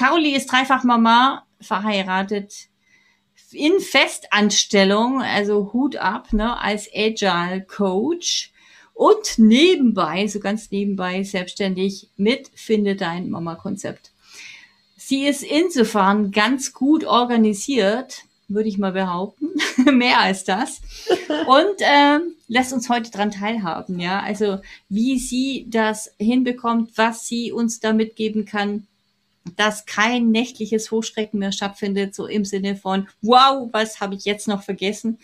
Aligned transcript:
Caroline 0.00 0.38
ist 0.38 0.50
dreifach 0.50 0.82
Mama, 0.82 1.44
verheiratet, 1.60 2.54
in 3.52 3.80
Festanstellung, 3.80 5.20
also 5.20 5.74
Hut 5.74 5.96
ab, 5.96 6.32
ne, 6.32 6.58
als 6.58 6.88
Agile 6.94 7.66
Coach 7.68 8.50
und 8.94 9.38
nebenbei, 9.38 10.26
so 10.26 10.40
ganz 10.40 10.70
nebenbei, 10.70 11.22
selbstständig 11.22 12.08
mit 12.16 12.50
Finde 12.54 12.96
dein 12.96 13.28
Mama 13.28 13.56
Konzept. 13.56 14.12
Sie 14.96 15.26
ist 15.26 15.42
insofern 15.42 16.30
ganz 16.30 16.72
gut 16.72 17.04
organisiert, 17.04 18.22
würde 18.48 18.70
ich 18.70 18.78
mal 18.78 18.92
behaupten, 18.92 19.50
mehr 19.92 20.20
als 20.20 20.44
das. 20.44 20.80
Und 21.46 21.76
ähm, 21.80 22.36
lässt 22.48 22.72
uns 22.72 22.88
heute 22.88 23.10
dran 23.10 23.32
teilhaben, 23.32 24.00
ja. 24.00 24.20
Also 24.20 24.60
wie 24.88 25.18
sie 25.18 25.66
das 25.68 26.14
hinbekommt, 26.18 26.96
was 26.96 27.26
sie 27.26 27.52
uns 27.52 27.80
da 27.80 27.92
mitgeben 27.92 28.46
kann, 28.46 28.86
dass 29.56 29.86
kein 29.86 30.30
nächtliches 30.30 30.90
Hochschrecken 30.90 31.38
mehr 31.38 31.52
stattfindet, 31.52 32.14
so 32.14 32.26
im 32.26 32.44
Sinne 32.44 32.76
von, 32.76 33.08
wow, 33.22 33.68
was 33.72 34.00
habe 34.00 34.14
ich 34.14 34.24
jetzt 34.24 34.48
noch 34.48 34.62
vergessen? 34.62 35.18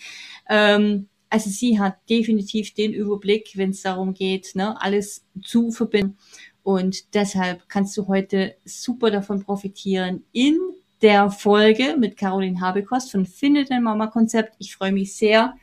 Ähm, 0.48 1.09
also 1.29 1.51
sie 1.51 1.79
hat 1.79 1.97
definitiv 2.09 2.74
den 2.74 2.93
Überblick, 2.93 3.51
wenn 3.55 3.71
es 3.71 3.83
darum 3.83 4.15
geht, 4.15 4.55
ne, 4.55 4.80
alles 4.80 5.24
zu 5.43 5.71
verbinden. 5.71 6.16
Und 6.62 7.15
deshalb 7.15 7.69
kannst 7.69 7.97
du 7.97 8.09
heute 8.09 8.57
super 8.65 9.10
davon 9.10 9.43
profitieren 9.43 10.24
in 10.33 10.59
der 11.02 11.30
Folge 11.30 11.96
mit 11.98 12.16
Caroline 12.16 12.60
Habekost 12.60 13.12
von 13.12 13.27
Finde 13.27 13.65
dein 13.65 13.83
Mama 13.83 14.07
Konzept. 14.07 14.55
Ich 14.59 14.74
freue 14.74 14.93
mich 14.93 15.15
sehr, 15.15 15.55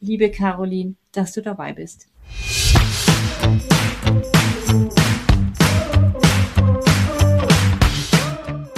liebe 0.00 0.30
Caroline, 0.30 0.94
dass 1.12 1.32
du 1.32 1.42
dabei 1.42 1.72
bist. 1.72 2.08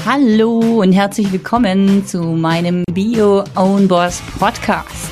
Hallo 0.08 0.82
und 0.82 0.92
herzlich 0.92 1.32
willkommen 1.32 2.06
zu 2.06 2.22
meinem 2.22 2.84
Bio 2.92 3.42
Own 3.56 3.88
Boss 3.88 4.22
Podcast. 4.38 5.10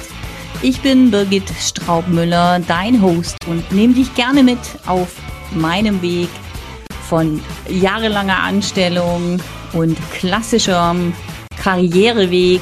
Ich 0.62 0.82
bin 0.82 1.10
Birgit 1.10 1.50
Straubmüller, 1.58 2.60
dein 2.60 3.02
Host 3.02 3.36
und 3.48 3.72
nehme 3.72 3.94
dich 3.94 4.14
gerne 4.14 4.44
mit 4.44 4.60
auf 4.86 5.16
meinem 5.52 6.00
Weg 6.00 6.28
von 7.08 7.42
jahrelanger 7.68 8.40
Anstellung 8.40 9.40
und 9.72 9.98
klassischerem 10.12 11.12
Karriereweg 11.60 12.60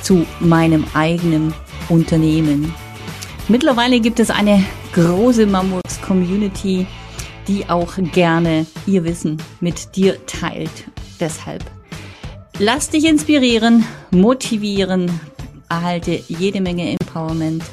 zu 0.00 0.24
meinem 0.40 0.86
eigenen 0.94 1.52
Unternehmen. 1.90 2.72
Mittlerweile 3.48 4.00
gibt 4.00 4.20
es 4.20 4.30
eine 4.30 4.64
große 4.94 5.44
Mammuts-Community, 5.44 6.86
die 7.46 7.68
auch 7.68 7.92
gerne 8.14 8.64
ihr 8.86 9.04
Wissen 9.04 9.36
mit 9.60 9.96
dir 9.96 10.16
teilt 10.24 10.86
Deshalb 11.20 11.64
lass 12.58 12.90
dich 12.90 13.04
inspirieren, 13.04 13.84
motivieren, 14.10 15.20
erhalte 15.68 16.12
jede 16.28 16.60
Menge 16.60 16.96
Empowerment 17.00 17.64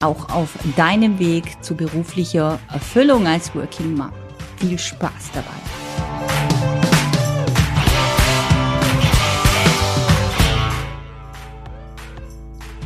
auch 0.00 0.28
auf 0.30 0.58
deinem 0.76 1.18
Weg 1.18 1.62
zu 1.62 1.74
beruflicher 1.74 2.58
Erfüllung 2.72 3.26
als 3.26 3.54
Working 3.54 3.94
Mom. 3.94 4.12
Viel 4.56 4.78
Spaß 4.78 5.30
dabei. 5.32 5.48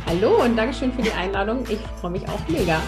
Hallo 0.05 0.43
und 0.43 0.55
Dankeschön 0.55 0.93
für 0.93 1.01
die 1.01 1.11
Einladung. 1.11 1.65
Ich 1.69 1.79
freue 1.99 2.11
mich 2.11 2.27
auch 2.29 2.47
mega. 2.47 2.81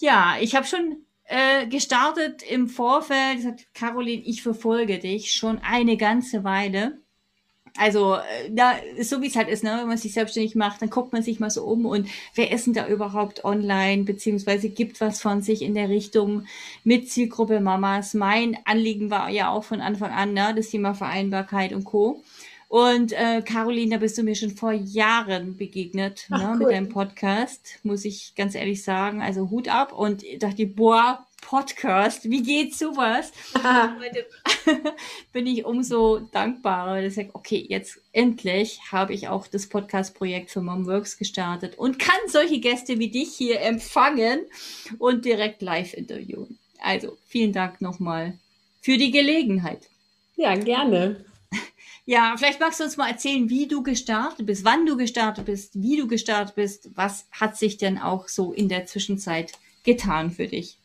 Ja, 0.00 0.36
ich 0.40 0.54
habe 0.54 0.66
schon 0.66 1.07
äh, 1.28 1.66
gestartet 1.66 2.42
im 2.42 2.68
Vorfeld, 2.68 3.36
gesagt, 3.36 3.66
Caroline, 3.74 4.22
ich 4.24 4.42
verfolge 4.42 4.98
dich 4.98 5.32
schon 5.32 5.58
eine 5.58 5.96
ganze 5.96 6.42
Weile. 6.42 6.98
Also, 7.76 8.14
äh, 8.14 8.50
da, 8.50 8.74
so 9.02 9.20
wie 9.22 9.28
es 9.28 9.36
halt 9.36 9.48
ist, 9.48 9.62
ne? 9.62 9.76
wenn 9.78 9.88
man 9.88 9.98
sich 9.98 10.14
selbstständig 10.14 10.54
macht, 10.54 10.82
dann 10.82 10.90
guckt 10.90 11.12
man 11.12 11.22
sich 11.22 11.38
mal 11.38 11.50
so 11.50 11.64
um 11.64 11.86
und 11.86 12.08
wer 12.34 12.50
ist 12.50 12.66
denn 12.66 12.72
da 12.72 12.88
überhaupt 12.88 13.44
online, 13.44 14.04
beziehungsweise 14.04 14.70
gibt 14.70 15.00
was 15.00 15.20
von 15.20 15.42
sich 15.42 15.62
in 15.62 15.74
der 15.74 15.88
Richtung 15.88 16.46
mit 16.82 17.10
Zielgruppe 17.10 17.60
Mamas. 17.60 18.14
Mein 18.14 18.56
Anliegen 18.64 19.10
war 19.10 19.28
ja 19.28 19.50
auch 19.50 19.64
von 19.64 19.80
Anfang 19.80 20.10
an, 20.10 20.32
ne? 20.32 20.54
das 20.56 20.70
Thema 20.70 20.94
Vereinbarkeit 20.94 21.72
und 21.72 21.84
Co. 21.84 22.22
Und 22.68 23.12
äh, 23.12 23.40
Caroline, 23.42 23.92
da 23.92 23.96
bist 23.96 24.18
du 24.18 24.22
mir 24.22 24.34
schon 24.34 24.50
vor 24.50 24.72
Jahren 24.72 25.56
begegnet 25.56 26.26
Ach, 26.30 26.38
ne, 26.38 26.48
cool. 26.50 26.56
mit 26.58 26.70
deinem 26.70 26.88
Podcast, 26.90 27.78
muss 27.82 28.04
ich 28.04 28.34
ganz 28.36 28.54
ehrlich 28.54 28.82
sagen. 28.82 29.22
Also 29.22 29.48
Hut 29.50 29.68
ab 29.68 29.92
und 29.92 30.22
dachte, 30.40 30.66
boah, 30.66 31.26
Podcast, 31.40 32.28
wie 32.28 32.42
geht 32.42 32.74
sowas? 32.74 33.32
Heute 33.54 34.26
bin 35.32 35.46
ich 35.46 35.64
umso 35.64 36.18
dankbarer, 36.18 37.02
dass 37.02 37.12
ich 37.12 37.14
sage, 37.14 37.30
okay, 37.34 37.64
jetzt 37.68 38.00
endlich 38.12 38.80
habe 38.90 39.14
ich 39.14 39.28
auch 39.28 39.46
das 39.46 39.68
Podcast-Projekt 39.68 40.50
für 40.50 40.60
Momworks 40.60 41.16
gestartet 41.16 41.78
und 41.78 41.98
kann 41.98 42.20
solche 42.26 42.60
Gäste 42.60 42.98
wie 42.98 43.10
dich 43.10 43.34
hier 43.34 43.60
empfangen 43.60 44.40
und 44.98 45.24
direkt 45.24 45.62
live 45.62 45.94
interviewen. 45.94 46.58
Also 46.80 47.16
vielen 47.26 47.52
Dank 47.52 47.80
nochmal 47.80 48.38
für 48.80 48.96
die 48.96 49.10
Gelegenheit. 49.10 49.88
Ja, 50.36 50.54
gerne. 50.54 51.24
Ja, 52.04 52.34
vielleicht 52.38 52.58
magst 52.58 52.80
du 52.80 52.84
uns 52.84 52.96
mal 52.96 53.10
erzählen, 53.10 53.50
wie 53.50 53.66
du 53.66 53.82
gestartet 53.82 54.46
bist, 54.46 54.64
wann 54.64 54.86
du 54.86 54.96
gestartet 54.96 55.44
bist, 55.44 55.82
wie 55.82 55.98
du 55.98 56.06
gestartet 56.06 56.54
bist. 56.54 56.88
Was 56.94 57.26
hat 57.30 57.58
sich 57.58 57.76
denn 57.76 57.98
auch 57.98 58.28
so 58.28 58.52
in 58.54 58.70
der 58.70 58.86
Zwischenzeit 58.86 59.52
getan 59.84 60.30
für 60.30 60.46
dich? 60.46 60.78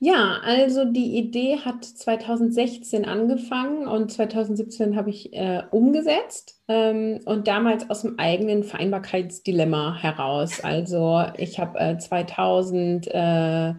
Ja, 0.00 0.40
also 0.42 0.84
die 0.84 1.16
Idee 1.16 1.60
hat 1.60 1.84
2016 1.84 3.04
angefangen 3.06 3.86
und 3.86 4.12
2017 4.12 4.96
habe 4.96 5.08
ich 5.08 5.32
äh, 5.32 5.62
umgesetzt 5.70 6.60
ähm, 6.68 7.20
und 7.24 7.48
damals 7.48 7.88
aus 7.88 8.02
dem 8.02 8.18
eigenen 8.18 8.64
Vereinbarkeitsdilemma 8.64 9.96
heraus. 9.96 10.60
Also 10.62 11.24
ich 11.38 11.58
habe 11.58 11.78
äh, 11.78 11.96
2012 11.96 13.78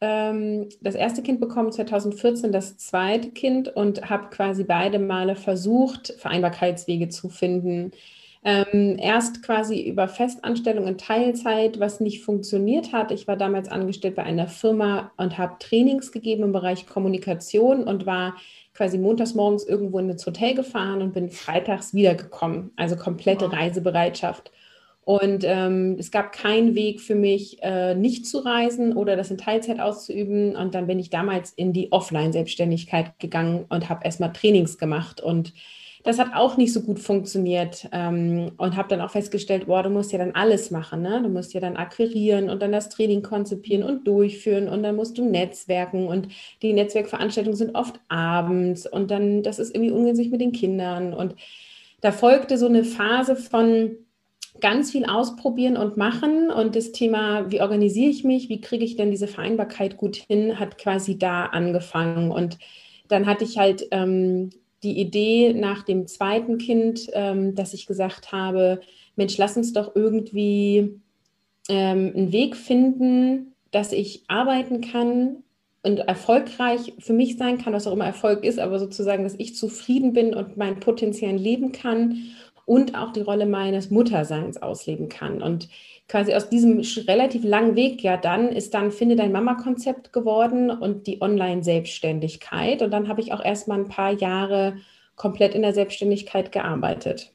ähm, 0.00 0.68
das 0.80 0.94
erste 0.96 1.22
Kind 1.22 1.40
bekommen, 1.40 1.70
2014 1.70 2.50
das 2.50 2.76
zweite 2.78 3.30
Kind 3.30 3.68
und 3.68 4.10
habe 4.10 4.30
quasi 4.30 4.64
beide 4.64 4.98
Male 4.98 5.36
versucht, 5.36 6.12
Vereinbarkeitswege 6.18 7.08
zu 7.08 7.28
finden. 7.28 7.92
Ähm, 8.44 8.96
erst 8.98 9.44
quasi 9.44 9.82
über 9.82 10.08
Festanstellung 10.08 10.88
in 10.88 10.98
Teilzeit, 10.98 11.78
was 11.78 12.00
nicht 12.00 12.24
funktioniert 12.24 12.92
hat. 12.92 13.12
Ich 13.12 13.28
war 13.28 13.36
damals 13.36 13.68
angestellt 13.68 14.16
bei 14.16 14.24
einer 14.24 14.48
Firma 14.48 15.12
und 15.16 15.38
habe 15.38 15.56
Trainings 15.60 16.10
gegeben 16.10 16.42
im 16.42 16.52
Bereich 16.52 16.86
Kommunikation 16.86 17.84
und 17.84 18.04
war 18.04 18.34
quasi 18.74 18.98
montags 18.98 19.34
morgens 19.34 19.64
irgendwo 19.64 20.00
in 20.00 20.10
ins 20.10 20.26
Hotel 20.26 20.54
gefahren 20.54 21.02
und 21.02 21.12
bin 21.12 21.30
freitags 21.30 21.94
wiedergekommen. 21.94 22.72
Also 22.74 22.96
komplette 22.96 23.46
wow. 23.46 23.52
Reisebereitschaft. 23.52 24.50
Und 25.04 25.44
ähm, 25.44 25.96
es 25.98 26.10
gab 26.10 26.32
keinen 26.32 26.74
Weg 26.74 27.00
für 27.00 27.16
mich, 27.16 27.62
äh, 27.62 27.94
nicht 27.94 28.26
zu 28.26 28.38
reisen 28.38 28.96
oder 28.96 29.16
das 29.16 29.30
in 29.30 29.38
Teilzeit 29.38 29.80
auszuüben. 29.80 30.56
Und 30.56 30.74
dann 30.74 30.86
bin 30.88 30.98
ich 30.98 31.10
damals 31.10 31.52
in 31.52 31.72
die 31.72 31.92
Offline-Selbstständigkeit 31.92 33.18
gegangen 33.18 33.66
und 33.68 33.88
habe 33.88 34.04
erstmal 34.04 34.32
Trainings 34.32 34.78
gemacht. 34.78 35.20
Und 35.20 35.54
das 36.04 36.18
hat 36.18 36.34
auch 36.34 36.56
nicht 36.56 36.72
so 36.72 36.82
gut 36.82 36.98
funktioniert 36.98 37.88
ähm, 37.92 38.52
und 38.56 38.76
habe 38.76 38.88
dann 38.88 39.00
auch 39.00 39.10
festgestellt, 39.10 39.66
boah, 39.66 39.82
du 39.82 39.90
musst 39.90 40.12
ja 40.12 40.18
dann 40.18 40.34
alles 40.34 40.70
machen. 40.70 41.02
Ne? 41.02 41.22
Du 41.22 41.28
musst 41.28 41.54
ja 41.54 41.60
dann 41.60 41.76
akquirieren 41.76 42.50
und 42.50 42.60
dann 42.60 42.72
das 42.72 42.88
Training 42.88 43.22
konzipieren 43.22 43.84
und 43.84 44.06
durchführen 44.06 44.68
und 44.68 44.82
dann 44.82 44.96
musst 44.96 45.18
du 45.18 45.24
netzwerken 45.24 46.08
und 46.08 46.28
die 46.62 46.72
Netzwerkveranstaltungen 46.72 47.56
sind 47.56 47.74
oft 47.76 48.00
abends 48.08 48.86
und 48.86 49.10
dann, 49.10 49.42
das 49.42 49.58
ist 49.58 49.74
irgendwie 49.74 49.92
ungünstig 49.92 50.30
mit 50.30 50.40
den 50.40 50.52
Kindern. 50.52 51.14
Und 51.14 51.36
da 52.00 52.10
folgte 52.10 52.58
so 52.58 52.66
eine 52.66 52.84
Phase 52.84 53.36
von, 53.36 53.96
ganz 54.60 54.90
viel 54.90 55.06
ausprobieren 55.06 55.76
und 55.76 55.96
machen. 55.96 56.50
Und 56.50 56.76
das 56.76 56.92
Thema, 56.92 57.50
wie 57.50 57.60
organisiere 57.60 58.10
ich 58.10 58.22
mich, 58.22 58.48
wie 58.48 58.60
kriege 58.60 58.84
ich 58.84 58.96
denn 58.96 59.10
diese 59.10 59.26
Vereinbarkeit 59.26 59.96
gut 59.96 60.16
hin, 60.16 60.58
hat 60.58 60.78
quasi 60.78 61.18
da 61.18 61.46
angefangen. 61.46 62.30
Und 62.30 62.58
dann 63.08 63.26
hatte 63.26 63.44
ich 63.44 63.58
halt 63.58 63.86
ähm, 63.90 64.50
die 64.82 64.98
Idee 64.98 65.52
nach 65.54 65.82
dem 65.82 66.06
zweiten 66.06 66.58
Kind, 66.58 67.08
ähm, 67.12 67.54
dass 67.54 67.74
ich 67.74 67.86
gesagt 67.86 68.32
habe, 68.32 68.80
Mensch, 69.16 69.36
lass 69.38 69.56
uns 69.56 69.72
doch 69.72 69.94
irgendwie 69.94 71.00
ähm, 71.68 72.12
einen 72.14 72.32
Weg 72.32 72.56
finden, 72.56 73.54
dass 73.70 73.92
ich 73.92 74.24
arbeiten 74.28 74.80
kann 74.80 75.44
und 75.82 75.98
erfolgreich 75.98 76.94
für 76.98 77.12
mich 77.12 77.36
sein 77.36 77.58
kann, 77.58 77.72
was 77.72 77.86
auch 77.86 77.92
immer 77.92 78.06
Erfolg 78.06 78.44
ist, 78.44 78.58
aber 78.58 78.78
sozusagen, 78.78 79.24
dass 79.24 79.34
ich 79.38 79.56
zufrieden 79.56 80.12
bin 80.12 80.34
und 80.34 80.56
mein 80.56 80.80
Potenzial 80.80 81.34
leben 81.34 81.72
kann 81.72 82.18
und 82.64 82.96
auch 82.96 83.12
die 83.12 83.20
Rolle 83.20 83.46
meines 83.46 83.90
Mutterseins 83.90 84.62
ausleben 84.62 85.08
kann. 85.08 85.42
Und 85.42 85.68
quasi 86.12 86.34
aus 86.34 86.50
diesem 86.50 86.78
relativ 87.08 87.42
langen 87.42 87.74
Weg 87.74 88.02
ja 88.02 88.18
dann 88.18 88.50
ist 88.50 88.74
dann 88.74 88.92
Finde 88.92 89.16
dein 89.16 89.32
Mama-Konzept 89.32 90.12
geworden 90.12 90.70
und 90.70 91.06
die 91.06 91.22
Online-Selbstständigkeit. 91.22 92.82
Und 92.82 92.90
dann 92.90 93.08
habe 93.08 93.22
ich 93.22 93.32
auch 93.32 93.42
erstmal 93.42 93.78
ein 93.78 93.88
paar 93.88 94.12
Jahre 94.12 94.76
komplett 95.16 95.54
in 95.54 95.62
der 95.62 95.72
Selbstständigkeit 95.72 96.52
gearbeitet. 96.52 97.32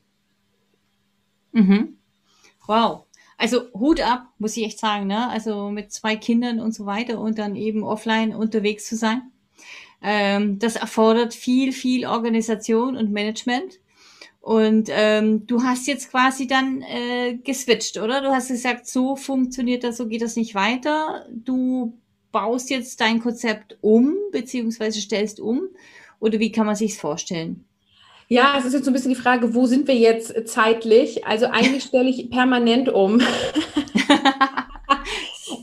Mhm. 1.53 1.97
Wow. 2.67 3.05
Also 3.39 3.61
Hut 3.73 3.99
ab, 3.99 4.27
muss 4.37 4.55
ich 4.55 4.65
echt 4.65 4.77
sagen, 4.77 5.07
ne? 5.07 5.27
Also 5.27 5.71
mit 5.71 5.91
zwei 5.91 6.15
Kindern 6.15 6.59
und 6.59 6.75
so 6.75 6.85
weiter 6.85 7.19
und 7.19 7.39
dann 7.39 7.55
eben 7.55 7.83
offline 7.83 8.35
unterwegs 8.35 8.85
zu 8.85 8.95
sein. 8.95 9.31
Ähm, 10.03 10.59
das 10.59 10.75
erfordert 10.75 11.33
viel, 11.33 11.71
viel 11.71 12.05
Organisation 12.05 12.95
und 12.95 13.11
Management. 13.11 13.79
Und 14.41 14.89
ähm, 14.91 15.45
du 15.45 15.63
hast 15.63 15.87
jetzt 15.87 16.09
quasi 16.09 16.47
dann 16.47 16.81
äh, 16.81 17.37
geswitcht, 17.43 17.97
oder? 17.97 18.21
Du 18.21 18.29
hast 18.29 18.47
gesagt, 18.47 18.87
so 18.87 19.15
funktioniert 19.15 19.83
das, 19.83 19.97
so 19.97 20.07
geht 20.07 20.21
das 20.21 20.35
nicht 20.35 20.55
weiter. 20.55 21.25
Du 21.29 21.97
baust 22.31 22.69
jetzt 22.69 23.01
dein 23.01 23.19
Konzept 23.21 23.77
um, 23.81 24.15
beziehungsweise 24.31 25.01
stellst 25.01 25.39
um. 25.39 25.63
Oder 26.19 26.39
wie 26.39 26.51
kann 26.51 26.65
man 26.65 26.75
sich's 26.75 26.97
vorstellen? 26.97 27.65
Ja, 28.29 28.55
es 28.57 28.65
ist 28.65 28.73
jetzt 28.73 28.85
so 28.85 28.91
ein 28.91 28.93
bisschen 28.93 29.13
die 29.13 29.19
Frage, 29.19 29.53
wo 29.53 29.67
sind 29.67 29.87
wir 29.87 29.95
jetzt 29.95 30.47
zeitlich? 30.47 31.25
Also 31.25 31.47
eigentlich 31.47 31.83
stelle 31.87 32.09
ich 32.09 32.29
permanent 32.29 32.89
um. 32.89 33.21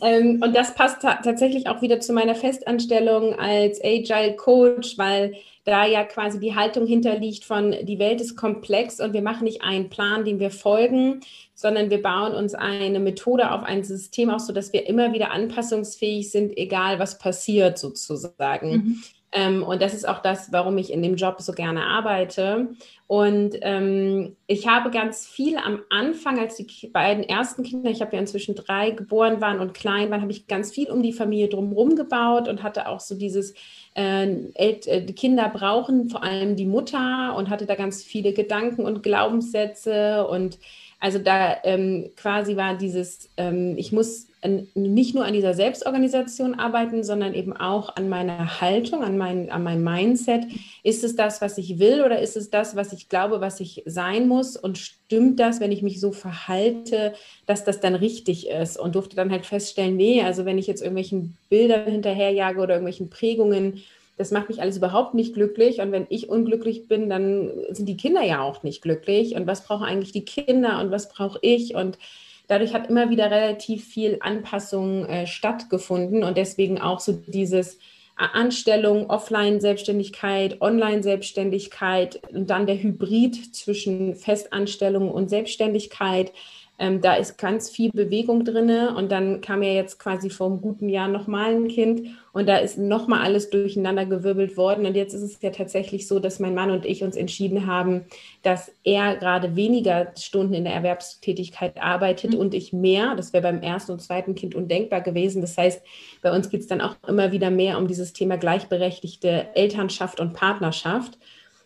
ähm, 0.05 0.41
und 0.43 0.55
das 0.55 0.75
passt 0.75 1.01
tatsächlich 1.01 1.67
auch 1.67 1.81
wieder 1.83 1.99
zu 1.99 2.13
meiner 2.13 2.35
Festanstellung 2.35 3.39
als 3.39 3.83
Agile 3.83 4.37
Coach, 4.37 4.99
weil 4.99 5.35
da 5.65 5.87
ja 5.87 6.05
quasi 6.05 6.39
die 6.39 6.55
Haltung 6.55 6.87
hinterliegt 6.87 7.45
von, 7.45 7.75
die 7.83 7.99
Welt 7.99 8.21
ist 8.21 8.37
komplex 8.37 9.01
und 9.01 9.15
wir 9.15 9.23
machen 9.23 9.45
nicht 9.45 9.63
einen 9.63 9.89
Plan, 9.89 10.25
dem 10.25 10.39
wir 10.39 10.51
folgen, 10.51 11.21
sondern 11.55 11.89
wir 11.89 12.03
bauen 12.03 12.35
uns 12.35 12.55
eine 12.55 13.01
Methode 13.01 13.51
auf 13.51 13.63
ein 13.63 13.83
System 13.83 14.29
aus, 14.29 14.47
sodass 14.47 14.75
wir 14.75 14.87
immer 14.87 15.15
wieder 15.15 15.31
anpassungsfähig 15.31 16.31
sind, 16.31 16.57
egal 16.59 16.99
was 16.99 17.19
passiert 17.19 17.79
sozusagen. 17.79 18.71
Mhm. 18.71 19.03
Ähm, 19.35 19.65
und 19.65 19.83
das 19.83 19.95
ist 19.95 20.09
auch 20.09 20.21
das, 20.21 20.53
warum 20.53 20.79
ich 20.79 20.93
in 20.93 21.03
dem 21.03 21.17
Job 21.17 21.41
so 21.41 21.53
gerne 21.53 21.87
arbeite. 21.87 22.69
Und 23.09 23.57
ähm, 23.63 24.37
ich 24.47 24.69
habe 24.69 24.91
ganz 24.91 25.27
viel 25.27 25.57
am 25.57 25.81
Anfang, 25.91 26.39
als 26.39 26.55
die 26.57 26.87
beiden 26.87 27.25
ersten 27.25 27.65
Kinder, 27.65 27.91
ich 27.91 28.01
habe 28.01 28.15
ja 28.15 28.21
inzwischen 28.21 28.55
drei 28.55 28.91
geboren 28.91 29.41
waren 29.41 29.59
und 29.59 29.75
klein 29.75 30.11
waren, 30.11 30.23
habe 30.23 30.31
ich 30.31 30.47
ganz 30.47 30.71
viel 30.71 30.89
um 30.89 31.03
die 31.03 31.13
Familie 31.13 31.49
drumherum 31.49 31.97
gebaut 31.97 32.47
und 32.47 32.63
hatte 32.63 32.87
auch 32.89 33.01
so 33.01 33.17
dieses, 33.17 33.55
äh, 33.97 34.31
äh, 34.55 35.03
die 35.05 35.15
Kinder 35.15 35.49
brauchen 35.49 36.09
vor 36.09 36.23
allem 36.23 36.55
die 36.55 36.65
Mutter 36.65 37.35
und 37.37 37.51
hatte 37.51 37.67
da 37.67 37.75
ganz 37.75 38.05
viele 38.05 38.33
Gedanken 38.33 38.85
und 38.85 39.03
Glaubenssätze 39.03 40.27
und 40.29 40.59
also 41.01 41.19
da 41.19 41.57
ähm, 41.65 42.13
quasi 42.17 42.57
war 42.57 42.79
dieses, 42.79 43.29
ähm, 43.37 43.75
ich 43.77 43.93
muss 43.93 44.29
nicht 44.45 45.15
nur 45.15 45.25
an 45.25 45.33
dieser 45.33 45.55
Selbstorganisation 45.55 46.55
arbeiten, 46.55 47.03
sondern 47.03 47.33
eben 47.33 47.57
auch 47.57 47.97
an 47.97 48.09
meiner 48.09 48.61
Haltung, 48.61 49.03
an, 49.03 49.17
mein, 49.17 49.51
an 49.51 49.63
meinem 49.63 49.83
Mindset. 49.83 50.45
Ist 50.83 51.03
es 51.03 51.17
das, 51.17 51.41
was 51.41 51.57
ich 51.57 51.79
will 51.79 52.03
oder 52.03 52.21
ist 52.21 52.37
es 52.37 52.51
das, 52.51 52.77
was 52.77 52.93
ich 52.93 53.09
glaube, 53.09 53.41
was 53.41 53.61
ich 53.61 53.83
sein 53.87 54.29
muss? 54.29 54.57
Und 54.57 54.77
stimmt 54.77 55.41
das, 55.41 55.61
wenn 55.61 55.73
ich 55.73 55.83
mich 55.83 55.99
so 55.99 56.13
verhalte, 56.13 57.15
dass 57.47 57.65
das 57.65 57.81
dann 57.81 57.95
richtig 57.95 58.49
ist? 58.49 58.79
Und 58.79 58.95
durfte 58.95 59.17
dann 59.17 59.31
halt 59.31 59.47
feststellen, 59.47 59.97
nee, 59.97 60.23
also 60.23 60.45
wenn 60.45 60.59
ich 60.59 60.67
jetzt 60.67 60.83
irgendwelchen 60.83 61.37
Bildern 61.49 61.87
hinterherjage 61.87 62.61
oder 62.61 62.75
irgendwelchen 62.75 63.09
Prägungen, 63.09 63.83
das 64.17 64.31
macht 64.31 64.49
mich 64.49 64.61
alles 64.61 64.77
überhaupt 64.77 65.15
nicht 65.15 65.35
glücklich. 65.35 65.81
Und 65.81 65.91
wenn 65.91 66.07
ich 66.11 66.29
unglücklich 66.29 66.87
bin, 66.87 67.09
dann 67.09 67.51
sind 67.71 67.89
die 67.89 67.97
Kinder 67.97 68.23
ja 68.23 68.43
auch 68.43 68.63
nicht 68.63 68.83
glücklich. 68.83 69.35
Und 69.35 69.47
was 69.47 69.65
brauchen 69.65 69.85
eigentlich 69.85 70.13
die 70.13 70.25
Kinder 70.25 70.81
und 70.81 70.91
was 70.91 71.09
brauche 71.09 71.39
ich? 71.43 71.75
Und 71.75 71.99
dadurch 72.47 72.75
hat 72.75 72.89
immer 72.89 73.11
wieder 73.11 73.31
relativ 73.31 73.85
viel 73.85 74.19
Anpassung 74.21 75.07
äh, 75.07 75.27
stattgefunden 75.27 76.23
und 76.23 76.37
deswegen 76.37 76.81
auch 76.81 77.01
so 77.01 77.13
dieses 77.13 77.77
äh, 78.19 78.27
Anstellung, 78.33 79.11
Offline-Selbstständigkeit, 79.11 80.61
Online-Selbstständigkeit 80.61 82.21
und 82.33 82.51
dann 82.51 82.67
der 82.67 82.83
Hybrid 82.83 83.55
zwischen 83.55 84.15
Festanstellung 84.15 85.11
und 85.11 85.31
Selbstständigkeit 85.31 86.33
ähm, 86.77 87.01
da 87.01 87.15
ist 87.15 87.39
ganz 87.39 87.71
viel 87.71 87.93
Bewegung 87.93 88.45
drin 88.45 88.89
und 88.97 89.13
dann 89.13 89.41
kam 89.41 89.63
ja 89.63 89.71
jetzt 89.71 90.01
quasi 90.01 90.29
vor 90.29 90.49
einem 90.49 90.61
guten 90.61 90.89
Jahr 90.89 91.07
nochmal 91.07 91.55
ein 91.55 91.69
Kind 91.69 92.09
und 92.33 92.49
da 92.49 92.57
ist 92.57 92.79
nochmal 92.79 93.23
alles 93.23 93.49
durcheinander 93.51 94.07
gewirbelt 94.07 94.57
worden 94.57 94.85
und 94.85 94.97
jetzt 94.97 95.15
ist 95.15 95.23
es 95.23 95.41
ja 95.41 95.51
tatsächlich 95.51 96.09
so, 96.09 96.19
dass 96.19 96.41
mein 96.41 96.55
Mann 96.55 96.73
und 96.73 96.85
ich 96.85 97.05
uns 97.05 97.15
entschieden 97.15 97.69
haben, 97.69 98.07
dass 98.43 98.73
er 98.83 99.15
gerade 99.17 99.55
weniger 99.55 100.13
Stunden 100.19 100.53
in 100.53 100.65
der 100.65 100.75
Erwerbstätigkeit 100.75 101.81
arbeitet 101.81 102.33
mhm. 102.33 102.41
und 102.41 102.55
ich 102.55 102.73
mehr. 102.73 103.15
Das 103.15 103.33
wäre 103.33 103.45
beim 103.45 103.63
ersten 103.63 103.93
und 103.93 104.03
zweiten 104.03 104.35
Kind 104.35 104.57
undenkbar 104.57 105.01
gewesen. 105.01 105.43
Das 105.43 105.57
heißt, 105.57 105.81
bei 106.23 106.35
uns 106.35 106.51
geht 106.51 106.63
es 106.63 106.67
dann 106.67 106.81
auch 106.81 106.97
immer 107.07 107.31
wieder 107.31 107.51
mehr 107.51 107.79
um 107.79 107.87
dieses 107.87 108.13
Thema 108.13 108.37
gleichberechtigte 108.37 109.55
Elternschaft 109.55 110.19
und 110.19 110.33
Partnerschaft. 110.33 111.19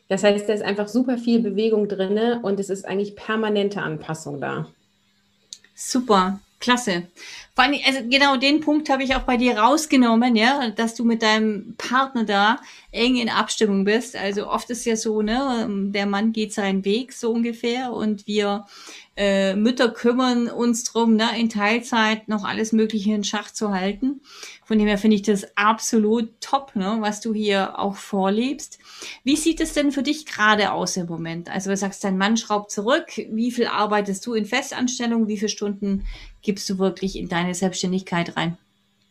Das 0.08 0.22
heißt, 0.22 0.48
da 0.48 0.52
ist 0.52 0.62
einfach 0.62 0.88
super 0.88 1.16
viel 1.16 1.40
Bewegung 1.40 1.88
drin 1.88 2.40
und 2.42 2.60
es 2.60 2.68
ist 2.68 2.86
eigentlich 2.86 3.16
permanente 3.16 3.80
Anpassung 3.80 4.40
da. 4.40 4.66
Super, 5.80 6.40
klasse. 6.58 7.06
Vor 7.54 7.64
allem, 7.64 7.78
also 7.86 8.00
genau 8.10 8.36
den 8.36 8.58
Punkt 8.58 8.90
habe 8.90 9.04
ich 9.04 9.14
auch 9.14 9.22
bei 9.22 9.36
dir 9.36 9.58
rausgenommen, 9.58 10.34
ja, 10.34 10.70
dass 10.70 10.96
du 10.96 11.04
mit 11.04 11.22
deinem 11.22 11.76
Partner 11.78 12.24
da 12.24 12.60
eng 12.90 13.14
in 13.14 13.28
Abstimmung 13.28 13.84
bist. 13.84 14.16
Also 14.16 14.48
oft 14.48 14.68
ist 14.70 14.84
ja 14.86 14.96
so, 14.96 15.22
ne, 15.22 15.68
der 15.92 16.06
Mann 16.06 16.32
geht 16.32 16.52
seinen 16.52 16.84
Weg 16.84 17.12
so 17.12 17.30
ungefähr 17.30 17.92
und 17.92 18.26
wir 18.26 18.66
äh, 19.18 19.56
Mütter 19.56 19.88
kümmern 19.90 20.48
uns 20.48 20.84
drum, 20.84 21.16
ne, 21.16 21.28
in 21.36 21.48
Teilzeit 21.48 22.28
noch 22.28 22.44
alles 22.44 22.72
Mögliche 22.72 23.12
in 23.12 23.24
Schach 23.24 23.50
zu 23.50 23.72
halten. 23.72 24.20
Von 24.64 24.78
dem 24.78 24.86
her 24.86 24.96
finde 24.96 25.16
ich 25.16 25.22
das 25.22 25.56
absolut 25.56 26.40
top, 26.40 26.76
ne, 26.76 26.98
was 27.00 27.20
du 27.20 27.34
hier 27.34 27.80
auch 27.80 27.96
vorlebst. 27.96 28.78
Wie 29.24 29.34
sieht 29.34 29.60
es 29.60 29.72
denn 29.72 29.90
für 29.90 30.04
dich 30.04 30.24
gerade 30.24 30.72
aus 30.72 30.96
im 30.96 31.06
Moment? 31.06 31.50
Also 31.50 31.70
du 31.70 31.76
sagst, 31.76 32.04
dein 32.04 32.16
Mann 32.16 32.36
schraubt 32.36 32.70
zurück. 32.70 33.06
Wie 33.30 33.50
viel 33.50 33.66
arbeitest 33.66 34.24
du 34.24 34.34
in 34.34 34.46
Festanstellung? 34.46 35.26
Wie 35.26 35.36
viele 35.36 35.48
Stunden 35.48 36.04
gibst 36.42 36.70
du 36.70 36.78
wirklich 36.78 37.16
in 37.16 37.28
deine 37.28 37.54
Selbstständigkeit 37.54 38.36
rein? 38.36 38.56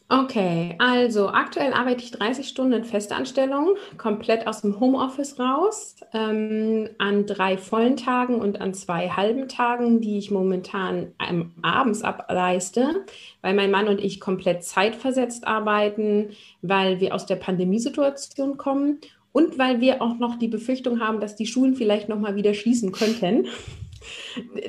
Okay, 0.09 0.75
also 0.79 1.27
aktuell 1.27 1.73
arbeite 1.73 2.01
ich 2.01 2.11
30 2.11 2.47
Stunden 2.47 2.71
in 2.71 2.83
Festanstellung, 2.85 3.75
komplett 3.97 4.47
aus 4.47 4.61
dem 4.61 4.79
Homeoffice 4.79 5.37
raus, 5.37 5.97
ähm, 6.13 6.87
an 6.97 7.25
drei 7.25 7.57
vollen 7.57 7.97
Tagen 7.97 8.35
und 8.35 8.61
an 8.61 8.73
zwei 8.73 9.09
halben 9.09 9.49
Tagen, 9.49 9.99
die 9.99 10.17
ich 10.17 10.31
momentan 10.31 11.11
ähm, 11.19 11.51
abends 11.61 12.03
ableiste, 12.03 13.03
weil 13.41 13.53
mein 13.53 13.69
Mann 13.69 13.89
und 13.89 13.99
ich 13.99 14.21
komplett 14.21 14.63
zeitversetzt 14.63 15.45
arbeiten, 15.45 16.29
weil 16.61 17.01
wir 17.01 17.13
aus 17.13 17.25
der 17.25 17.35
Pandemiesituation 17.35 18.55
kommen 18.55 18.99
und 19.33 19.59
weil 19.59 19.81
wir 19.81 20.01
auch 20.01 20.17
noch 20.17 20.39
die 20.39 20.47
Befürchtung 20.47 21.01
haben, 21.01 21.19
dass 21.19 21.35
die 21.35 21.47
Schulen 21.47 21.75
vielleicht 21.75 22.07
noch 22.07 22.19
mal 22.19 22.37
wieder 22.37 22.53
schließen 22.53 22.93
könnten. 22.93 23.47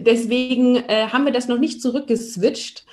Deswegen 0.00 0.76
äh, 0.88 1.06
haben 1.12 1.26
wir 1.26 1.32
das 1.32 1.46
noch 1.46 1.58
nicht 1.58 1.80
zurückgeswitcht 1.80 2.86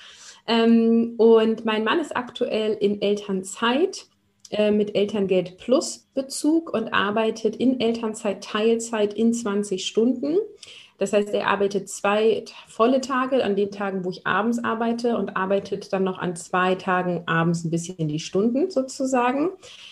ähm, 0.48 1.16
und 1.18 1.66
mein 1.66 1.84
Mann 1.84 2.00
ist 2.00 2.16
aktuell 2.16 2.74
in 2.74 3.02
Elternzeit 3.02 4.06
äh, 4.52 4.72
mit 4.72 4.96
Elterngeld 4.96 5.58
Plus 5.58 6.08
Bezug 6.14 6.74
und 6.74 6.94
arbeitet 6.94 7.56
in 7.56 7.80
Elternzeit 7.80 8.44
Teilzeit 8.44 9.14
in 9.14 9.34
20 9.34 9.86
Stunden. 9.86 10.38
Das 10.98 11.12
heißt, 11.12 11.34
er 11.34 11.48
arbeitet 11.48 11.90
zwei 11.90 12.46
volle 12.68 13.02
Tage 13.02 13.44
an 13.44 13.56
den 13.56 13.72
Tagen, 13.72 14.06
wo 14.06 14.12
ich 14.12 14.26
abends 14.26 14.64
arbeite 14.64 15.18
und 15.18 15.36
arbeitet 15.36 15.92
dann 15.92 16.04
noch 16.04 16.20
an 16.20 16.36
zwei 16.36 16.76
Tagen 16.76 17.24
abends 17.26 17.66
ein 17.66 17.72
bisschen 17.72 18.08
die 18.08 18.20
Stunden 18.20 18.70
sozusagen. 18.70 19.50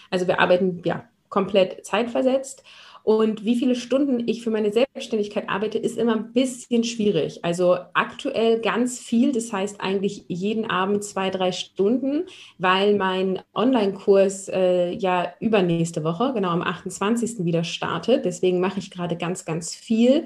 Also 0.10 0.28
wir 0.28 0.40
arbeiten 0.40 0.82
ja 0.86 1.04
komplett 1.30 1.86
zeitversetzt. 1.86 2.64
Und 3.04 3.44
wie 3.44 3.58
viele 3.58 3.76
Stunden 3.76 4.28
ich 4.28 4.44
für 4.44 4.50
meine 4.50 4.72
Selbstständigkeit 4.72 5.50
arbeite, 5.50 5.78
ist 5.78 5.98
immer 5.98 6.16
ein 6.16 6.32
bisschen 6.32 6.86
schwierig. 6.86 7.44
Also 7.44 7.76
aktuell 7.94 8.62
ganz 8.62 8.98
viel, 8.98 9.34
das 9.34 9.52
heißt 9.52 9.82
eigentlich 9.82 10.24
jeden 10.30 10.70
Abend 10.70 11.04
zwei, 11.04 11.30
drei 11.30 11.52
Stunden, 11.52 12.24
weil 12.60 12.96
mein 12.96 13.42
Online-Kurs 13.54 14.48
äh, 14.48 14.92
ja 14.92 15.34
übernächste 15.42 16.06
Woche, 16.06 16.32
genau 16.34 16.50
am 16.50 16.62
28. 16.62 17.44
wieder 17.44 17.66
startet. 17.66 18.24
Deswegen 18.24 18.62
mache 18.62 18.80
ich 18.80 18.90
gerade 18.90 19.18
ganz, 19.18 19.44
ganz 19.44 19.76
viel. 19.76 20.24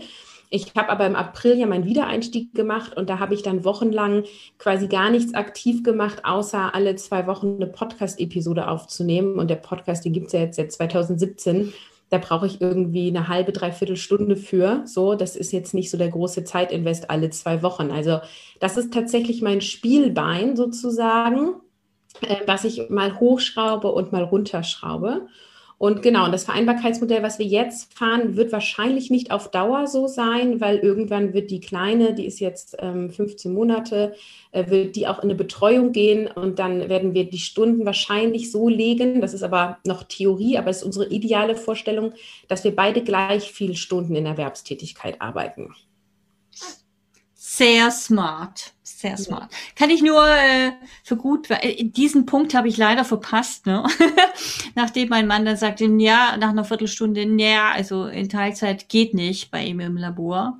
Ich 0.49 0.73
habe 0.77 0.89
aber 0.89 1.05
im 1.05 1.15
April 1.15 1.57
ja 1.57 1.65
meinen 1.65 1.85
Wiedereinstieg 1.85 2.53
gemacht 2.53 2.95
und 2.95 3.09
da 3.09 3.19
habe 3.19 3.33
ich 3.33 3.43
dann 3.43 3.65
wochenlang 3.65 4.23
quasi 4.59 4.87
gar 4.87 5.09
nichts 5.09 5.33
aktiv 5.33 5.83
gemacht, 5.83 6.23
außer 6.23 6.73
alle 6.73 6.95
zwei 6.95 7.27
Wochen 7.27 7.55
eine 7.55 7.67
Podcast-Episode 7.67 8.69
aufzunehmen. 8.69 9.39
Und 9.39 9.49
der 9.49 9.57
Podcast, 9.57 10.05
den 10.05 10.13
gibt 10.13 10.27
es 10.27 10.33
ja 10.33 10.41
jetzt 10.41 10.55
seit 10.55 10.71
2017 10.71 11.73
da 12.09 12.17
brauche 12.17 12.47
ich 12.47 12.61
irgendwie 12.61 13.09
eine 13.09 13.27
halbe, 13.27 13.51
dreiviertel 13.51 13.97
Stunde 13.97 14.37
für. 14.37 14.83
So, 14.85 15.15
das 15.15 15.35
ist 15.35 15.51
jetzt 15.51 15.73
nicht 15.73 15.89
so 15.89 15.97
der 15.97 16.09
große 16.09 16.43
Zeitinvest 16.43 17.09
alle 17.09 17.29
zwei 17.31 17.61
Wochen. 17.63 17.91
Also 17.91 18.19
das 18.59 18.77
ist 18.77 18.93
tatsächlich 18.93 19.41
mein 19.41 19.61
Spielbein 19.61 20.55
sozusagen, 20.55 21.55
äh, 22.21 22.37
was 22.45 22.63
ich 22.63 22.89
mal 22.89 23.19
hochschraube 23.19 23.91
und 23.91 24.11
mal 24.11 24.23
runterschraube. 24.23 25.27
Und 25.79 26.01
genau, 26.01 26.27
das 26.31 26.45
Vereinbarkeitsmodell, 26.45 27.21
was 27.21 27.37
wir 27.37 27.45
jetzt 27.45 27.93
fahren, 27.93 28.35
wird 28.35 28.51
wahrscheinlich 28.51 29.11
nicht 29.11 29.29
auf 29.29 29.51
Dauer 29.51 29.85
so 29.85 30.07
sein, 30.07 30.59
weil 30.59 30.77
irgendwann 30.77 31.33
wird 31.33 31.51
die 31.51 31.59
Kleine, 31.59 32.15
die 32.15 32.25
ist 32.25 32.39
jetzt 32.39 32.75
ähm, 32.79 33.11
15 33.11 33.53
Monate, 33.53 34.15
äh, 34.51 34.71
wird 34.71 34.95
die 34.95 35.07
auch 35.07 35.19
in 35.19 35.25
eine 35.25 35.35
Betreuung 35.35 35.91
gehen 35.91 36.25
und 36.25 36.57
dann 36.57 36.89
werden 36.89 37.13
wir 37.13 37.29
die 37.29 37.37
Stunden 37.37 37.85
wahrscheinlich 37.85 38.51
so 38.51 38.69
legen, 38.69 39.21
das 39.21 39.35
ist 39.35 39.43
aber 39.43 39.77
noch 39.85 40.03
Theorie, 40.03 40.57
aber 40.57 40.71
es 40.71 40.77
ist 40.77 40.83
unsere 40.83 41.09
ideale 41.09 41.55
Vorstellung, 41.55 42.13
dass 42.47 42.63
wir 42.63 42.75
beide 42.75 43.03
gleich 43.03 43.51
viele 43.51 43.75
Stunden 43.75 44.15
in 44.15 44.25
Erwerbstätigkeit 44.25 45.21
arbeiten. 45.21 45.75
Sehr 47.35 47.91
smart, 47.91 48.73
Sehr 48.97 49.15
smart. 49.15 49.51
Ja. 49.51 49.57
Kann 49.75 49.91
ich 49.91 50.01
nur 50.01 50.27
äh, 50.27 50.71
für 51.03 51.17
gut, 51.17 51.51
äh, 51.51 51.83
diesen 51.83 52.25
Punkt 52.25 52.55
habe 52.55 52.67
ich 52.67 52.77
leider 52.77 53.05
verpasst, 53.05 53.67
ne? 53.67 53.83
Nachdem 54.75 55.09
mein 55.09 55.27
Mann 55.27 55.45
dann 55.45 55.55
sagte, 55.55 55.85
ja, 55.85 56.35
nach 56.37 56.49
einer 56.49 56.63
Viertelstunde, 56.63 57.21
ja, 57.37 57.69
also 57.69 58.07
in 58.07 58.27
Teilzeit 58.27 58.89
geht 58.89 59.13
nicht 59.13 59.51
bei 59.51 59.63
ihm 59.63 59.81
im 59.81 59.97
Labor. 59.97 60.57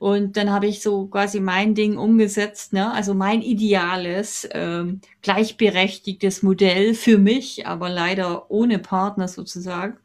Und 0.00 0.36
dann 0.36 0.50
habe 0.50 0.66
ich 0.66 0.82
so 0.82 1.06
quasi 1.06 1.38
mein 1.38 1.76
Ding 1.76 1.96
umgesetzt, 1.96 2.72
ne? 2.72 2.92
also 2.92 3.14
mein 3.14 3.40
ideales, 3.40 4.48
ähm, 4.52 5.00
gleichberechtigtes 5.22 6.42
Modell 6.42 6.94
für 6.94 7.18
mich, 7.18 7.66
aber 7.66 7.88
leider 7.88 8.50
ohne 8.50 8.78
Partner 8.78 9.28
sozusagen. 9.28 9.98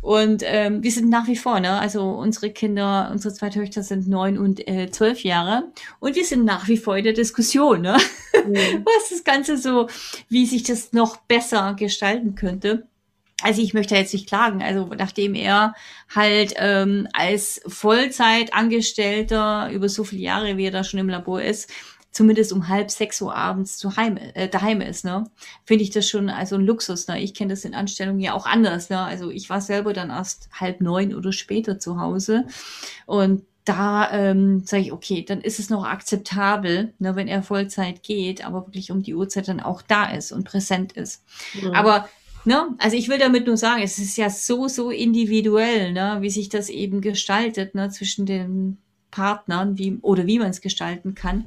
Und 0.00 0.42
ähm, 0.44 0.82
wir 0.82 0.90
sind 0.90 1.10
nach 1.10 1.26
wie 1.26 1.36
vor, 1.36 1.60
ne? 1.60 1.78
also 1.78 2.10
unsere 2.10 2.50
Kinder, 2.50 3.10
unsere 3.12 3.34
zwei 3.34 3.50
Töchter 3.50 3.82
sind 3.82 4.08
neun 4.08 4.38
und 4.38 4.66
äh, 4.66 4.90
zwölf 4.90 5.24
Jahre 5.24 5.64
und 6.00 6.16
wir 6.16 6.24
sind 6.24 6.44
nach 6.44 6.68
wie 6.68 6.78
vor 6.78 6.96
in 6.96 7.04
der 7.04 7.12
Diskussion, 7.12 7.82
ne? 7.82 7.96
Mhm. 8.46 8.54
was 8.84 9.10
das 9.10 9.24
Ganze 9.24 9.56
so, 9.56 9.88
wie 10.28 10.46
sich 10.46 10.62
das 10.62 10.92
noch 10.92 11.18
besser 11.18 11.74
gestalten 11.78 12.34
könnte 12.34 12.86
also 13.44 13.60
ich 13.60 13.74
möchte 13.74 13.94
jetzt 13.94 14.14
nicht 14.14 14.26
klagen. 14.26 14.62
Also 14.62 14.90
nachdem 14.96 15.34
er 15.34 15.74
halt 16.14 16.54
ähm, 16.56 17.06
als 17.12 17.60
Vollzeitangestellter 17.66 19.68
über 19.70 19.90
so 19.90 20.04
viele 20.04 20.22
Jahre, 20.22 20.56
wie 20.56 20.64
er 20.64 20.70
da 20.70 20.82
schon 20.82 21.00
im 21.00 21.10
Labor 21.10 21.42
ist, 21.42 21.70
zumindest 22.14 22.52
um 22.52 22.68
halb 22.68 22.90
sechs 22.90 23.20
Uhr 23.20 23.34
abends 23.34 23.76
zu 23.76 23.96
Heim, 23.96 24.16
äh, 24.16 24.48
daheim 24.48 24.80
ist, 24.80 25.04
ne, 25.04 25.24
finde 25.64 25.82
ich 25.82 25.90
das 25.90 26.08
schon 26.08 26.30
also 26.30 26.54
ein 26.54 26.64
Luxus. 26.64 27.08
Ne? 27.08 27.20
Ich 27.20 27.34
kenne 27.34 27.52
das 27.52 27.64
in 27.64 27.74
Anstellungen 27.74 28.20
ja 28.20 28.32
auch 28.32 28.46
anders. 28.46 28.88
Ne? 28.88 28.98
Also 28.98 29.30
ich 29.30 29.50
war 29.50 29.60
selber 29.60 29.92
dann 29.92 30.10
erst 30.10 30.48
halb 30.52 30.80
neun 30.80 31.14
oder 31.14 31.32
später 31.32 31.78
zu 31.78 32.00
Hause 32.00 32.46
und 33.04 33.42
da 33.64 34.10
ähm, 34.12 34.62
sage 34.64 34.82
ich, 34.82 34.92
okay, 34.92 35.24
dann 35.26 35.40
ist 35.40 35.58
es 35.58 35.70
noch 35.70 35.84
akzeptabel, 35.84 36.92
ne, 36.98 37.16
wenn 37.16 37.28
er 37.28 37.42
Vollzeit 37.42 38.02
geht, 38.02 38.46
aber 38.46 38.66
wirklich 38.66 38.90
um 38.90 39.02
die 39.02 39.14
Uhrzeit 39.14 39.48
dann 39.48 39.60
auch 39.60 39.82
da 39.82 40.04
ist 40.10 40.32
und 40.32 40.44
präsent 40.44 40.92
ist. 40.92 41.22
Mhm. 41.60 41.72
Aber 41.72 42.08
Ne? 42.46 42.74
Also 42.76 42.94
ich 42.94 43.08
will 43.08 43.16
damit 43.16 43.46
nur 43.46 43.56
sagen, 43.56 43.82
es 43.82 43.98
ist 43.98 44.18
ja 44.18 44.28
so, 44.28 44.68
so 44.68 44.90
individuell, 44.90 45.94
ne? 45.94 46.18
wie 46.20 46.28
sich 46.28 46.50
das 46.50 46.68
eben 46.68 47.00
gestaltet 47.00 47.74
ne? 47.74 47.88
zwischen 47.88 48.26
den 48.26 48.76
Partnern 49.10 49.78
wie, 49.78 49.96
oder 50.02 50.26
wie 50.26 50.38
man 50.38 50.50
es 50.50 50.60
gestalten 50.60 51.14
kann. 51.14 51.46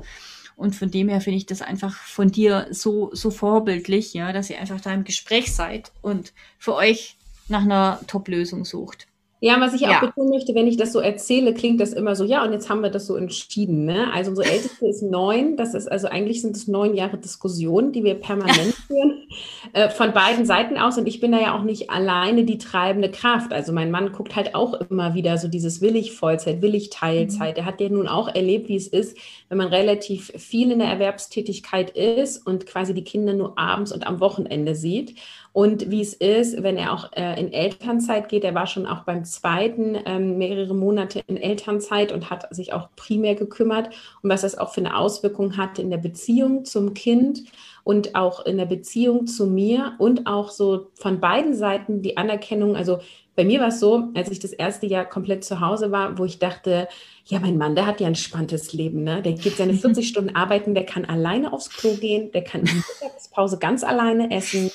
Und 0.57 0.75
von 0.75 0.89
dem 0.89 1.07
her 1.07 1.21
finde 1.21 1.37
ich 1.37 1.45
das 1.45 1.61
einfach 1.61 1.95
von 1.95 2.31
dir 2.31 2.67
so, 2.71 3.11
so 3.13 3.29
vorbildlich, 3.29 4.13
ja, 4.15 4.33
dass 4.33 4.49
ihr 4.49 4.59
einfach 4.59 4.81
da 4.81 4.91
im 4.91 5.03
Gespräch 5.03 5.55
seid 5.55 5.91
und 6.01 6.33
für 6.57 6.73
euch 6.73 7.15
nach 7.47 7.61
einer 7.61 8.01
Top-Lösung 8.07 8.65
sucht. 8.65 9.07
Ja, 9.39 9.61
was 9.61 9.75
ich 9.75 9.81
ja. 9.81 9.97
auch 9.97 10.01
betonen 10.01 10.31
möchte, 10.31 10.55
wenn 10.55 10.65
ich 10.65 10.77
das 10.77 10.91
so 10.91 10.99
erzähle, 10.99 11.53
klingt 11.53 11.79
das 11.79 11.93
immer 11.93 12.15
so, 12.15 12.23
ja, 12.23 12.43
und 12.43 12.53
jetzt 12.53 12.69
haben 12.69 12.81
wir 12.81 12.89
das 12.89 13.05
so 13.05 13.15
entschieden. 13.15 13.85
Ne? 13.85 14.11
Also 14.11 14.31
unsere 14.31 14.49
Älteste 14.49 14.87
ist 14.87 15.03
neun, 15.03 15.57
das 15.57 15.75
ist 15.75 15.91
also 15.91 16.07
eigentlich 16.07 16.41
sind 16.41 16.55
es 16.55 16.67
neun 16.67 16.95
Jahre 16.95 17.17
Diskussion, 17.19 17.91
die 17.91 18.03
wir 18.03 18.15
permanent 18.15 18.73
führen, 18.87 19.27
äh, 19.73 19.89
von 19.89 20.11
beiden 20.11 20.47
Seiten 20.47 20.77
aus. 20.77 20.97
Und 20.97 21.07
ich 21.07 21.19
bin 21.19 21.31
da 21.31 21.39
ja 21.39 21.55
auch 21.55 21.61
nicht 21.61 21.91
alleine 21.91 22.45
die 22.45 22.57
treibende 22.57 23.11
Kraft. 23.11 23.53
Also 23.53 23.73
mein 23.73 23.91
Mann 23.91 24.11
guckt 24.11 24.35
halt 24.35 24.55
auch 24.55 24.73
immer 24.73 25.13
wieder 25.13 25.37
so 25.37 25.47
dieses 25.47 25.81
will 25.81 25.95
ich 25.95 26.13
Vollzeit, 26.13 26.63
will 26.63 26.73
ich 26.73 26.89
Teilzeit. 26.89 27.57
Mhm. 27.57 27.61
Er 27.61 27.65
hat 27.65 27.79
ja 27.79 27.89
nun 27.89 28.07
auch 28.07 28.33
erlebt, 28.33 28.69
wie 28.69 28.75
es 28.75 28.87
ist, 28.87 29.15
wenn 29.49 29.59
man 29.59 29.67
relativ 29.67 30.31
viel 30.35 30.71
in 30.71 30.79
der 30.79 30.87
Erwerbstätigkeit 30.87 31.91
ist 31.91 32.45
und 32.47 32.65
quasi 32.65 32.95
die 32.95 33.03
Kinder 33.03 33.33
nur 33.33 33.59
abends 33.59 33.91
und 33.91 34.07
am 34.07 34.19
Wochenende 34.19 34.73
sieht 34.73 35.13
und 35.57 35.89
wie 35.89 36.01
es 36.01 36.13
ist, 36.13 36.61
wenn 36.61 36.77
er 36.77 36.93
auch 36.93 37.11
äh, 37.13 37.39
in 37.39 37.51
Elternzeit 37.51 38.29
geht. 38.29 38.43
Er 38.43 38.53
war 38.53 38.67
schon 38.67 38.85
auch 38.85 39.05
beim 39.05 39.25
zweiten 39.25 39.97
ähm, 40.05 40.37
mehrere 40.37 40.75
Monate 40.75 41.23
in 41.25 41.35
Elternzeit 41.35 42.11
und 42.11 42.29
hat 42.29 42.55
sich 42.55 42.73
auch 42.73 42.89
primär 42.95 43.33
gekümmert 43.33 43.89
und 44.21 44.29
was 44.29 44.41
das 44.41 44.55
auch 44.55 44.71
für 44.71 44.81
eine 44.81 44.95
Auswirkung 44.95 45.57
hatte 45.57 45.81
in 45.81 45.89
der 45.89 45.97
Beziehung 45.97 46.63
zum 46.63 46.93
Kind 46.93 47.45
und 47.83 48.13
auch 48.13 48.45
in 48.45 48.57
der 48.57 48.67
Beziehung 48.67 49.25
zu 49.25 49.47
mir 49.47 49.93
und 49.97 50.27
auch 50.27 50.51
so 50.51 50.91
von 50.93 51.19
beiden 51.19 51.55
Seiten 51.55 52.03
die 52.03 52.17
Anerkennung. 52.17 52.75
Also 52.75 52.99
bei 53.35 53.43
mir 53.43 53.59
war 53.59 53.69
es 53.69 53.79
so, 53.79 54.09
als 54.13 54.29
ich 54.29 54.37
das 54.37 54.53
erste 54.53 54.85
Jahr 54.85 55.05
komplett 55.05 55.43
zu 55.43 55.59
Hause 55.59 55.89
war, 55.91 56.19
wo 56.19 56.25
ich 56.25 56.37
dachte, 56.37 56.87
ja, 57.25 57.39
mein 57.39 57.57
Mann, 57.57 57.73
der 57.73 57.87
hat 57.87 57.99
ja 57.99 58.05
ein 58.05 58.15
spannendes 58.15 58.73
Leben, 58.73 59.03
ne? 59.03 59.23
Der 59.23 59.33
geht 59.33 59.57
seine 59.57 59.73
40 59.73 60.07
Stunden 60.09 60.35
arbeiten, 60.35 60.75
der 60.75 60.85
kann 60.85 61.05
alleine 61.05 61.51
aufs 61.51 61.71
Klo 61.71 61.95
gehen, 61.95 62.31
der 62.31 62.43
kann 62.43 62.61
in 62.61 62.67
der 62.67 62.75
Mittagspause 62.75 63.57
ganz 63.57 63.83
alleine 63.83 64.29
essen, 64.29 64.71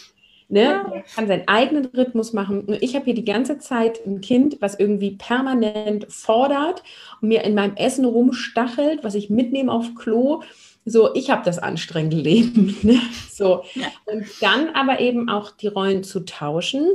Ne? 0.52 0.60
Ja. 0.60 1.02
kann 1.14 1.26
seinen 1.26 1.48
eigenen 1.48 1.86
Rhythmus 1.86 2.34
machen. 2.34 2.66
Und 2.66 2.82
ich 2.82 2.94
habe 2.94 3.06
hier 3.06 3.14
die 3.14 3.24
ganze 3.24 3.58
Zeit 3.58 4.04
ein 4.04 4.20
Kind, 4.20 4.58
was 4.60 4.78
irgendwie 4.78 5.12
permanent 5.12 6.12
fordert 6.12 6.82
und 7.22 7.28
mir 7.28 7.42
in 7.44 7.54
meinem 7.54 7.74
Essen 7.76 8.04
rumstachelt, 8.04 9.02
was 9.02 9.14
ich 9.14 9.30
mitnehme 9.30 9.72
auf 9.72 9.94
Klo. 9.94 10.42
So, 10.84 11.14
ich 11.14 11.30
habe 11.30 11.40
das 11.42 11.58
anstrengende 11.58 12.16
Leben. 12.20 12.76
Ne? 12.82 13.00
So. 13.30 13.62
Ja. 13.72 13.86
Und 14.04 14.26
dann 14.42 14.68
aber 14.74 15.00
eben 15.00 15.30
auch 15.30 15.52
die 15.52 15.68
Rollen 15.68 16.04
zu 16.04 16.20
tauschen 16.20 16.86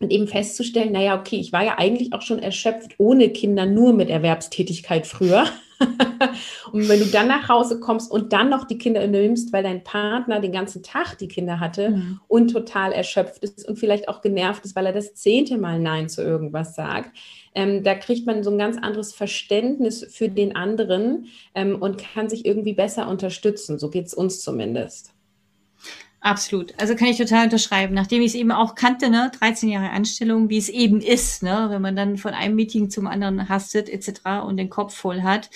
und 0.00 0.12
eben 0.12 0.28
festzustellen, 0.28 0.92
naja, 0.92 1.18
okay, 1.18 1.36
ich 1.36 1.54
war 1.54 1.64
ja 1.64 1.78
eigentlich 1.78 2.12
auch 2.12 2.20
schon 2.20 2.38
erschöpft 2.38 2.96
ohne 2.98 3.30
Kinder, 3.30 3.64
nur 3.64 3.94
mit 3.94 4.10
Erwerbstätigkeit 4.10 5.06
früher. 5.06 5.46
und 6.72 6.88
wenn 6.88 7.00
du 7.00 7.06
dann 7.06 7.28
nach 7.28 7.48
Hause 7.48 7.80
kommst 7.80 8.10
und 8.10 8.32
dann 8.32 8.50
noch 8.50 8.64
die 8.64 8.78
Kinder 8.78 9.06
nimmst, 9.06 9.52
weil 9.52 9.62
dein 9.62 9.84
Partner 9.84 10.40
den 10.40 10.52
ganzen 10.52 10.82
Tag 10.82 11.18
die 11.18 11.28
Kinder 11.28 11.60
hatte 11.60 11.90
mhm. 11.90 12.20
und 12.28 12.52
total 12.52 12.92
erschöpft 12.92 13.42
ist 13.42 13.68
und 13.68 13.78
vielleicht 13.78 14.08
auch 14.08 14.20
genervt 14.20 14.64
ist, 14.64 14.76
weil 14.76 14.86
er 14.86 14.92
das 14.92 15.14
zehnte 15.14 15.58
Mal 15.58 15.78
Nein 15.78 16.08
zu 16.08 16.22
irgendwas 16.22 16.74
sagt, 16.74 17.16
ähm, 17.54 17.82
da 17.82 17.94
kriegt 17.94 18.26
man 18.26 18.42
so 18.42 18.50
ein 18.50 18.58
ganz 18.58 18.76
anderes 18.76 19.14
Verständnis 19.14 20.06
für 20.10 20.28
den 20.28 20.56
anderen 20.56 21.26
ähm, 21.54 21.80
und 21.80 21.98
kann 21.98 22.28
sich 22.28 22.44
irgendwie 22.44 22.74
besser 22.74 23.08
unterstützen. 23.08 23.78
So 23.78 23.90
geht 23.90 24.06
es 24.06 24.14
uns 24.14 24.40
zumindest. 24.40 25.13
Absolut. 26.24 26.72
Also 26.80 26.96
kann 26.96 27.08
ich 27.08 27.18
total 27.18 27.44
unterschreiben. 27.44 27.94
Nachdem 27.94 28.22
ich 28.22 28.28
es 28.28 28.34
eben 28.34 28.50
auch 28.50 28.74
kannte, 28.74 29.10
ne, 29.10 29.30
13 29.38 29.68
Jahre 29.68 29.90
Anstellung, 29.90 30.48
wie 30.48 30.56
es 30.56 30.70
eben 30.70 31.02
ist, 31.02 31.42
ne, 31.42 31.66
wenn 31.68 31.82
man 31.82 31.96
dann 31.96 32.16
von 32.16 32.32
einem 32.32 32.54
Meeting 32.54 32.88
zum 32.88 33.06
anderen 33.06 33.50
hastet 33.50 33.90
etc. 33.90 34.42
und 34.46 34.56
den 34.56 34.70
Kopf 34.70 34.94
voll 34.94 35.20
hat 35.20 35.50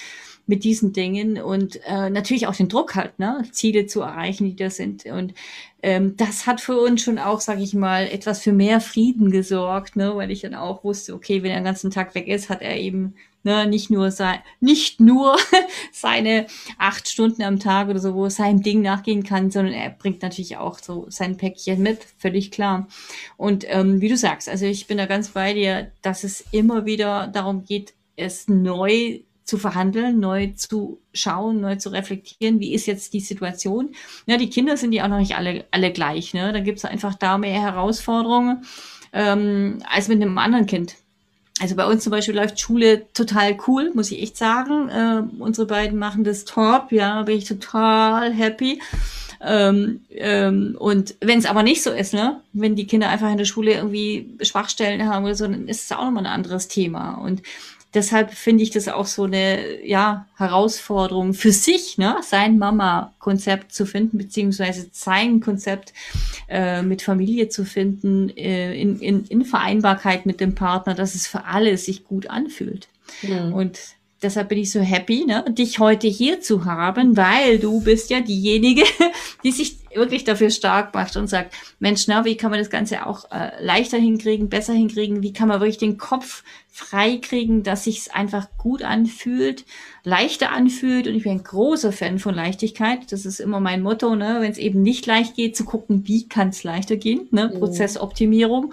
mit 0.46 0.64
diesen 0.64 0.92
Dingen 0.92 1.40
und 1.40 1.80
äh, 1.86 2.10
natürlich 2.10 2.46
auch 2.48 2.54
den 2.54 2.68
Druck 2.68 2.96
hat, 2.96 3.18
ne, 3.18 3.44
Ziele 3.50 3.86
zu 3.86 4.02
erreichen, 4.02 4.44
die 4.44 4.56
da 4.56 4.68
sind. 4.68 5.06
Und 5.06 5.32
ähm, 5.82 6.18
das 6.18 6.46
hat 6.46 6.60
für 6.60 6.78
uns 6.78 7.00
schon 7.00 7.18
auch, 7.18 7.40
sage 7.40 7.62
ich 7.62 7.72
mal, 7.72 8.06
etwas 8.06 8.42
für 8.42 8.52
mehr 8.52 8.82
Frieden 8.82 9.30
gesorgt, 9.30 9.96
ne, 9.96 10.16
weil 10.16 10.30
ich 10.30 10.42
dann 10.42 10.54
auch 10.54 10.84
wusste, 10.84 11.14
okay, 11.14 11.42
wenn 11.42 11.50
er 11.50 11.60
den 11.60 11.64
ganzen 11.64 11.90
Tag 11.90 12.14
weg 12.14 12.28
ist, 12.28 12.50
hat 12.50 12.60
er 12.60 12.76
eben 12.76 13.14
Ne, 13.44 13.66
nicht 13.66 13.88
nur 13.88 14.10
sein, 14.10 14.40
nicht 14.58 15.00
nur 15.00 15.36
seine 15.92 16.46
acht 16.76 17.08
Stunden 17.08 17.42
am 17.42 17.60
Tag 17.60 17.88
oder 17.88 18.00
so, 18.00 18.14
wo 18.14 18.24
er 18.24 18.30
seinem 18.30 18.62
Ding 18.62 18.82
nachgehen 18.82 19.22
kann, 19.22 19.52
sondern 19.52 19.74
er 19.74 19.90
bringt 19.90 20.22
natürlich 20.22 20.56
auch 20.56 20.80
so 20.80 21.06
sein 21.08 21.36
Päckchen 21.36 21.80
mit, 21.80 22.04
völlig 22.18 22.50
klar. 22.50 22.88
Und 23.36 23.64
ähm, 23.68 24.00
wie 24.00 24.08
du 24.08 24.16
sagst, 24.16 24.48
also 24.48 24.66
ich 24.66 24.88
bin 24.88 24.98
da 24.98 25.06
ganz 25.06 25.28
bei 25.28 25.54
dir, 25.54 25.92
dass 26.02 26.24
es 26.24 26.44
immer 26.50 26.84
wieder 26.84 27.28
darum 27.28 27.64
geht, 27.64 27.94
es 28.16 28.48
neu 28.48 29.20
zu 29.48 29.56
verhandeln, 29.56 30.20
neu 30.20 30.48
zu 30.54 31.00
schauen, 31.14 31.60
neu 31.60 31.76
zu 31.76 31.88
reflektieren, 31.88 32.60
wie 32.60 32.74
ist 32.74 32.86
jetzt 32.86 33.14
die 33.14 33.20
Situation. 33.20 33.94
Ja, 34.26 34.36
die 34.36 34.50
Kinder 34.50 34.76
sind 34.76 34.92
ja 34.92 35.04
auch 35.04 35.08
noch 35.08 35.18
nicht 35.18 35.36
alle, 35.36 35.64
alle 35.70 35.90
gleich. 35.90 36.34
Ne? 36.34 36.52
Da 36.52 36.60
gibt 36.60 36.78
es 36.78 36.84
einfach 36.84 37.14
da 37.14 37.38
mehr 37.38 37.58
Herausforderungen 37.58 38.66
ähm, 39.14 39.82
als 39.88 40.08
mit 40.08 40.20
einem 40.20 40.36
anderen 40.36 40.66
Kind. 40.66 40.96
Also 41.60 41.74
bei 41.74 41.86
uns 41.86 42.04
zum 42.04 42.10
Beispiel 42.10 42.36
läuft 42.36 42.60
Schule 42.60 43.06
total 43.14 43.56
cool, 43.66 43.90
muss 43.94 44.10
ich 44.10 44.22
echt 44.22 44.36
sagen. 44.36 44.88
Äh, 44.88 45.22
unsere 45.42 45.66
beiden 45.66 45.98
machen 45.98 46.24
das 46.24 46.44
top, 46.44 46.92
ja, 46.92 47.22
bin 47.22 47.38
ich 47.38 47.44
total 47.46 48.32
happy. 48.32 48.80
Ähm, 49.40 50.00
ähm, 50.10 50.76
und 50.78 51.14
wenn 51.20 51.38
es 51.38 51.46
aber 51.46 51.62
nicht 51.62 51.82
so 51.82 51.90
ist, 51.90 52.12
ne, 52.12 52.40
wenn 52.52 52.74
die 52.74 52.86
Kinder 52.86 53.08
einfach 53.08 53.30
in 53.30 53.38
der 53.38 53.44
Schule 53.44 53.72
irgendwie 53.72 54.28
Schwachstellen 54.42 55.08
haben 55.08 55.24
oder 55.24 55.34
so, 55.34 55.46
dann 55.46 55.68
ist 55.68 55.84
es 55.84 55.96
auch 55.96 56.04
nochmal 56.04 56.26
ein 56.26 56.32
anderes 56.32 56.68
Thema. 56.68 57.14
Und 57.14 57.42
deshalb 57.94 58.32
finde 58.32 58.62
ich 58.62 58.70
das 58.70 58.88
auch 58.88 59.06
so 59.06 59.24
eine 59.24 59.84
ja, 59.84 60.26
Herausforderung 60.36 61.34
für 61.34 61.52
sich, 61.52 61.98
ne, 61.98 62.16
sein 62.22 62.58
Mama-Konzept 62.58 63.72
zu 63.72 63.86
finden, 63.86 64.18
beziehungsweise 64.18 64.88
sein 64.92 65.40
Konzept 65.40 65.92
äh, 66.48 66.82
mit 66.82 67.02
Familie 67.02 67.48
zu 67.48 67.64
finden, 67.64 68.30
äh, 68.36 68.74
in, 68.74 69.00
in, 69.00 69.24
in 69.26 69.44
Vereinbarkeit 69.44 70.26
mit 70.26 70.40
dem 70.40 70.54
Partner, 70.54 70.94
dass 70.94 71.14
es 71.14 71.26
für 71.26 71.44
alle 71.44 71.76
sich 71.76 72.04
gut 72.04 72.28
anfühlt. 72.28 72.88
Mhm. 73.22 73.52
Und 73.52 73.78
deshalb 74.22 74.48
bin 74.48 74.58
ich 74.58 74.70
so 74.70 74.80
happy, 74.80 75.24
ne, 75.24 75.44
dich 75.48 75.78
heute 75.78 76.08
hier 76.08 76.40
zu 76.40 76.64
haben, 76.64 77.16
weil 77.16 77.58
du 77.58 77.80
bist 77.80 78.10
ja 78.10 78.20
diejenige, 78.20 78.84
die 79.44 79.52
sich 79.52 79.78
wirklich 79.94 80.24
dafür 80.24 80.50
stark 80.50 80.94
macht 80.94 81.16
und 81.16 81.28
sagt, 81.28 81.54
Mensch, 81.78 82.06
na, 82.08 82.24
wie 82.24 82.36
kann 82.36 82.50
man 82.50 82.58
das 82.58 82.70
Ganze 82.70 83.06
auch 83.06 83.30
äh, 83.30 83.50
leichter 83.62 83.96
hinkriegen, 83.96 84.48
besser 84.48 84.72
hinkriegen, 84.72 85.22
wie 85.22 85.32
kann 85.32 85.48
man 85.48 85.60
wirklich 85.60 85.78
den 85.78 85.98
Kopf 85.98 86.42
frei 86.68 87.16
kriegen, 87.16 87.62
dass 87.62 87.84
sich's 87.84 88.08
einfach 88.08 88.48
gut 88.58 88.82
anfühlt, 88.82 89.64
leichter 90.04 90.52
anfühlt? 90.52 91.06
Und 91.06 91.14
ich 91.14 91.22
bin 91.22 91.32
ein 91.32 91.44
großer 91.44 91.92
Fan 91.92 92.18
von 92.18 92.34
Leichtigkeit, 92.34 93.10
das 93.12 93.24
ist 93.24 93.40
immer 93.40 93.60
mein 93.60 93.82
Motto, 93.82 94.14
ne, 94.14 94.38
wenn 94.40 94.52
es 94.52 94.58
eben 94.58 94.82
nicht 94.82 95.06
leicht 95.06 95.36
geht, 95.36 95.56
zu 95.56 95.64
gucken, 95.64 96.06
wie 96.06 96.28
kann 96.28 96.48
es 96.48 96.64
leichter 96.64 96.96
gehen, 96.96 97.28
ne, 97.30 97.50
mhm. 97.52 97.58
Prozessoptimierung 97.58 98.72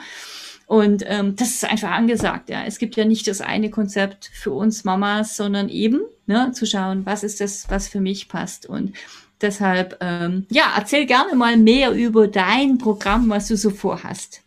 Und 0.67 1.03
ähm, 1.05 1.36
das 1.36 1.50
ist 1.50 1.65
einfach 1.65 1.91
angesagt, 1.91 2.50
ja. 2.50 2.63
Es 2.65 2.79
gibt 2.79 2.95
ja 2.95 3.05
nicht 3.05 3.27
das 3.27 3.41
eine 3.41 3.69
Konzept 3.69 4.31
für 4.34 4.51
uns 4.51 4.84
Mamas, 4.84 5.38
sondern 5.38 5.69
eben 5.69 6.01
ne, 6.25 6.51
zu 6.53 6.65
schauen, 6.65 7.05
was 7.05 7.24
ist 7.24 7.39
das, 7.39 7.69
was 7.69 7.88
für 7.88 8.01
mich 8.01 8.29
passt. 8.29 8.65
Und 8.65 8.93
deshalb, 9.41 9.98
ähm, 10.01 10.48
ja, 10.50 10.74
erzähl 10.75 11.05
gerne 11.05 11.36
mal 11.36 11.57
mehr 11.57 11.91
über 11.91 12.27
dein 12.27 12.77
Programm, 12.79 13.29
was 13.29 13.48
du 13.48 13.57
so 13.57 13.69
vorhast. 13.69 14.41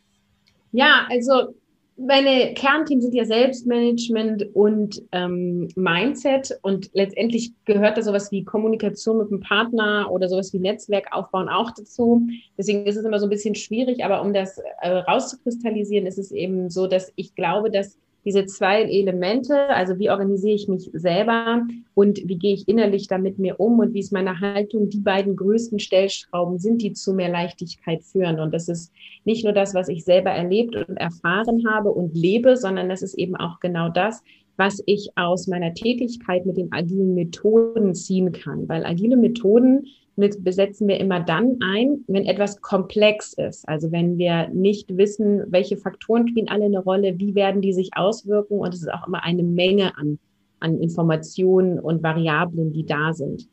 Ja, 0.73 1.07
also 1.09 1.55
meine 1.99 2.55
Kernthemen 2.55 3.03
sind 3.03 3.15
ja 3.15 3.25
Selbstmanagement 3.25 4.55
und 4.55 5.03
ähm, 5.13 5.69
Mindset 5.75 6.57
und 6.63 6.91
letztendlich 6.93 7.53
gehört 7.65 7.99
da 7.99 8.03
sowas 8.03 8.31
wie 8.31 8.45
Kommunikation 8.45 9.19
mit 9.19 9.31
dem 9.31 9.41
Partner 9.41 10.09
oder 10.11 10.29
sowas 10.29 10.53
wie 10.53 10.61
Netzwerk 10.61 11.09
aufbauen 11.13 11.49
auch 11.49 11.73
dazu. 11.73 12.23
Deswegen 12.57 12.87
ist 12.87 12.97
es 12.97 13.05
immer 13.05 13.19
so 13.19 13.27
ein 13.27 13.31
bisschen 13.31 13.57
schwierig, 13.57 14.05
aber 14.05 14.23
um 14.23 14.33
das 14.33 14.59
äh, 14.81 14.91
rauszukristallisieren, 14.91 16.07
ist 16.07 16.19
es 16.19 16.31
eben 16.31 16.71
so, 16.71 16.87
dass 16.87 17.13
ich 17.17 17.35
glaube, 17.35 17.71
dass 17.71 17.99
diese 18.29 18.45
zwei 18.45 18.83
Elemente, 18.83 19.71
also 19.71 19.99
wie 19.99 20.11
organisiere 20.11 20.55
ich 20.55 20.69
mich 20.69 20.91
selber 20.93 21.67
und 21.95 22.21
wie 22.29 22.37
gehe 22.37 22.53
ich 22.53 22.69
innerlich 22.69 23.09
damit 23.09 23.39
mir 23.39 23.59
um 23.59 23.79
und 23.79 23.95
wie 23.95 24.01
ist 24.01 24.13
meine 24.13 24.39
Haltung, 24.39 24.91
die 24.91 25.01
beiden 25.01 25.35
größten 25.35 25.79
Stellschrauben 25.79 26.59
sind, 26.59 26.83
die 26.83 26.93
zu 26.93 27.15
mehr 27.15 27.31
Leichtigkeit 27.31 28.05
führen. 28.05 28.39
Und 28.39 28.53
das 28.53 28.69
ist 28.69 28.93
nicht 29.25 29.45
nur 29.45 29.55
das, 29.55 29.73
was 29.73 29.89
ich 29.89 30.05
selber 30.05 30.29
erlebt 30.29 30.77
und 30.77 30.99
erfahren 30.99 31.65
habe 31.67 31.91
und 31.91 32.15
lebe, 32.15 32.59
sondern 32.59 32.91
das 32.91 33.01
ist 33.01 33.15
eben 33.15 33.35
auch 33.35 33.61
genau 33.61 33.89
das, 33.89 34.23
was 34.59 34.83
ich 34.85 35.09
aus 35.17 35.47
meiner 35.47 35.73
Tätigkeit 35.73 36.45
mit 36.45 36.59
den 36.59 36.71
agilen 36.71 37.15
Methoden 37.15 37.95
ziehen 37.95 38.33
kann. 38.33 38.69
Weil 38.69 38.85
agile 38.85 39.17
Methoden 39.17 39.87
mit 40.19 40.45
besetzen 40.45 40.89
wir 40.89 40.99
immer 40.99 41.21
dann 41.21 41.59
ein, 41.63 42.05
wenn 42.09 42.27
etwas 42.27 42.61
komplex 42.61 43.33
ist. 43.35 43.69
Also 43.69 43.93
wenn 43.93 44.19
wir 44.19 44.49
nicht 44.49 44.97
wissen, 44.97 45.45
welche 45.49 45.77
Faktoren 45.77 46.29
spielen 46.29 46.49
alle 46.49 46.67
eine 46.67 46.81
Rolle, 46.81 47.19
wie 47.19 47.35
werden 47.35 47.63
die 47.63 47.73
sich 47.73 47.91
auswirken 47.95 48.59
und 48.59 48.75
es 48.75 48.83
ist 48.83 48.93
auch 48.93 49.07
immer 49.07 49.25
eine 49.25 49.43
Menge 49.43 49.97
an, 49.97 50.19
an 50.61 50.79
Informationen 50.81 51.79
und 51.79 52.03
Variablen, 52.03 52.73
die 52.73 52.85
da 52.85 53.13
sind. 53.15 53.49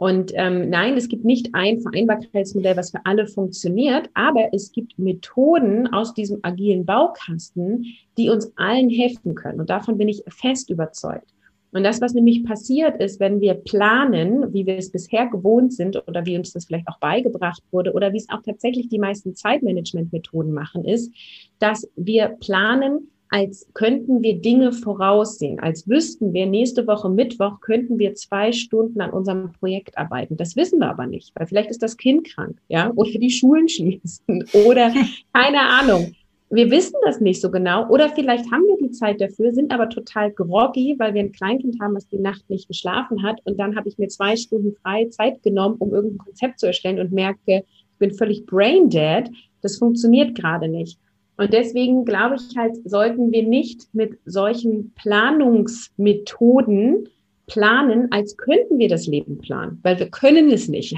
Und 0.00 0.32
ähm, 0.34 0.70
nein, 0.70 0.96
es 0.96 1.08
gibt 1.08 1.26
nicht 1.26 1.50
ein 1.52 1.80
Vereinbarkeitsmodell, 1.80 2.76
was 2.76 2.90
für 2.90 3.04
alle 3.04 3.26
funktioniert, 3.26 4.08
aber 4.14 4.48
es 4.52 4.72
gibt 4.72 4.98
Methoden 4.98 5.88
aus 5.88 6.14
diesem 6.14 6.38
agilen 6.42 6.86
Baukasten, 6.86 7.84
die 8.16 8.30
uns 8.30 8.50
allen 8.56 8.88
helfen 8.88 9.34
können. 9.34 9.60
Und 9.60 9.68
davon 9.68 9.98
bin 9.98 10.08
ich 10.08 10.22
fest 10.28 10.70
überzeugt. 10.70 11.34
Und 11.72 11.84
das, 11.84 12.00
was 12.00 12.14
nämlich 12.14 12.44
passiert 12.44 13.00
ist, 13.00 13.20
wenn 13.20 13.40
wir 13.40 13.54
planen, 13.54 14.52
wie 14.52 14.66
wir 14.66 14.76
es 14.76 14.90
bisher 14.90 15.28
gewohnt 15.28 15.72
sind 15.72 16.02
oder 16.08 16.26
wie 16.26 16.36
uns 16.36 16.52
das 16.52 16.66
vielleicht 16.66 16.88
auch 16.88 16.98
beigebracht 16.98 17.62
wurde 17.70 17.92
oder 17.92 18.12
wie 18.12 18.18
es 18.18 18.28
auch 18.28 18.42
tatsächlich 18.42 18.88
die 18.88 18.98
meisten 18.98 19.34
Zeitmanagement-Methoden 19.34 20.52
machen, 20.52 20.84
ist, 20.84 21.12
dass 21.60 21.88
wir 21.94 22.28
planen, 22.40 23.10
als 23.28 23.68
könnten 23.74 24.22
wir 24.22 24.40
Dinge 24.40 24.72
voraussehen, 24.72 25.60
als 25.60 25.88
wüssten 25.88 26.32
wir, 26.32 26.46
nächste 26.46 26.88
Woche 26.88 27.08
Mittwoch 27.08 27.60
könnten 27.60 27.98
wir 28.00 28.14
zwei 28.14 28.50
Stunden 28.50 29.00
an 29.00 29.10
unserem 29.10 29.52
Projekt 29.52 29.96
arbeiten. 29.96 30.36
Das 30.36 30.56
wissen 30.56 30.80
wir 30.80 30.90
aber 30.90 31.06
nicht, 31.06 31.30
weil 31.36 31.46
vielleicht 31.46 31.70
ist 31.70 31.82
das 31.82 31.96
Kind 31.96 32.26
krank, 32.26 32.58
ja, 32.66 32.90
oder 32.96 33.12
die 33.12 33.30
Schulen 33.30 33.68
schließen 33.68 34.44
oder 34.66 34.92
keine 35.32 35.60
Ahnung 35.60 36.12
wir 36.50 36.70
wissen 36.70 36.96
das 37.04 37.20
nicht 37.20 37.40
so 37.40 37.50
genau 37.50 37.88
oder 37.88 38.08
vielleicht 38.08 38.50
haben 38.50 38.64
wir 38.64 38.76
die 38.76 38.90
Zeit 38.90 39.20
dafür, 39.20 39.52
sind 39.52 39.72
aber 39.72 39.88
total 39.88 40.32
groggy, 40.32 40.96
weil 40.98 41.14
wir 41.14 41.22
ein 41.22 41.32
Kleinkind 41.32 41.80
haben, 41.80 41.94
was 41.94 42.08
die 42.08 42.18
Nacht 42.18 42.50
nicht 42.50 42.66
geschlafen 42.66 43.22
hat 43.22 43.40
und 43.44 43.58
dann 43.58 43.76
habe 43.76 43.88
ich 43.88 43.98
mir 43.98 44.08
zwei 44.08 44.36
Stunden 44.36 44.74
frei 44.82 45.06
Zeit 45.10 45.42
genommen, 45.42 45.76
um 45.78 45.94
irgendein 45.94 46.18
Konzept 46.18 46.58
zu 46.58 46.66
erstellen 46.66 46.98
und 46.98 47.12
merke, 47.12 47.64
ich 47.92 47.98
bin 47.98 48.12
völlig 48.12 48.46
brain 48.46 48.90
dead. 48.90 49.30
Das 49.62 49.78
funktioniert 49.78 50.34
gerade 50.34 50.68
nicht. 50.68 50.98
Und 51.36 51.52
deswegen 51.52 52.04
glaube 52.04 52.36
ich 52.36 52.56
halt, 52.56 52.76
sollten 52.84 53.32
wir 53.32 53.44
nicht 53.44 53.94
mit 53.94 54.18
solchen 54.26 54.92
Planungsmethoden 54.94 57.08
planen, 57.46 58.08
als 58.10 58.36
könnten 58.36 58.78
wir 58.78 58.88
das 58.88 59.06
Leben 59.06 59.38
planen, 59.38 59.78
weil 59.82 59.98
wir 59.98 60.10
können 60.10 60.50
es 60.50 60.68
nicht. 60.68 60.96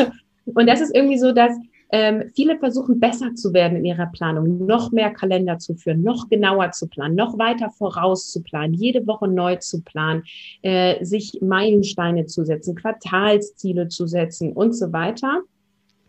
und 0.44 0.68
das 0.68 0.80
ist 0.80 0.94
irgendwie 0.94 1.18
so, 1.18 1.32
dass 1.32 1.52
ähm, 1.90 2.30
viele 2.34 2.58
versuchen 2.58 2.98
besser 2.98 3.34
zu 3.34 3.52
werden 3.52 3.78
in 3.78 3.84
ihrer 3.84 4.06
Planung, 4.06 4.66
noch 4.66 4.90
mehr 4.90 5.10
Kalender 5.10 5.58
zu 5.58 5.74
führen, 5.74 6.02
noch 6.02 6.28
genauer 6.28 6.72
zu 6.72 6.88
planen, 6.88 7.14
noch 7.14 7.38
weiter 7.38 7.70
voraus 7.70 8.32
zu 8.32 8.42
planen, 8.42 8.74
jede 8.74 9.06
Woche 9.06 9.28
neu 9.28 9.56
zu 9.56 9.82
planen, 9.82 10.24
äh, 10.62 11.04
sich 11.04 11.38
Meilensteine 11.40 12.26
zu 12.26 12.44
setzen, 12.44 12.74
Quartalsziele 12.74 13.88
zu 13.88 14.06
setzen 14.06 14.52
und 14.52 14.72
so 14.72 14.92
weiter. 14.92 15.42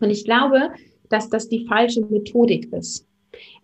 Und 0.00 0.10
ich 0.10 0.24
glaube, 0.24 0.70
dass 1.10 1.28
das 1.28 1.48
die 1.48 1.66
falsche 1.66 2.04
Methodik 2.04 2.72
ist. 2.72 3.06